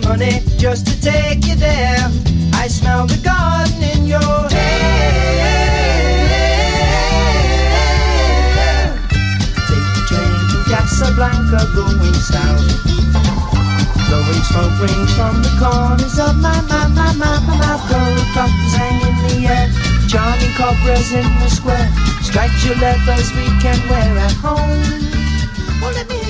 money 0.05 0.41
just 0.59 0.87
to 0.87 1.01
take 1.01 1.47
you 1.47 1.57
there. 1.57 2.11
I 2.55 2.69
smell 2.69 3.07
the 3.07 3.17
garden 3.25 3.83
in 3.83 4.07
your 4.07 4.21
hair. 4.21 5.55
Take 9.69 9.89
the 9.97 10.03
train 10.09 10.41
to 10.53 10.59
Casablanca, 10.69 11.61
going 11.75 12.15
south. 12.15 12.69
Blowing 14.09 14.45
smoke 14.51 14.77
rings 14.81 15.13
from 15.17 15.43
the 15.43 15.53
corners 15.59 16.19
of 16.19 16.37
my, 16.37 16.61
my, 16.69 16.87
my, 16.89 17.13
my, 17.15 17.41
my 17.47 17.57
mouth. 17.57 17.85
Gold 17.91 18.27
buttons 18.35 18.75
hang 18.77 19.01
in 19.09 19.17
the 19.29 19.37
air. 19.49 19.69
Charming 20.09 20.55
cobras 20.57 21.13
in 21.13 21.29
the 21.41 21.49
square. 21.49 21.89
Striped 22.23 22.65
your 22.65 22.77
leathers 22.77 23.33
we 23.33 23.47
can 23.61 23.79
wear 23.89 24.19
at 24.19 24.33
home. 24.45 24.83
Well, 25.81 25.93
let 25.93 26.09
me 26.09 26.24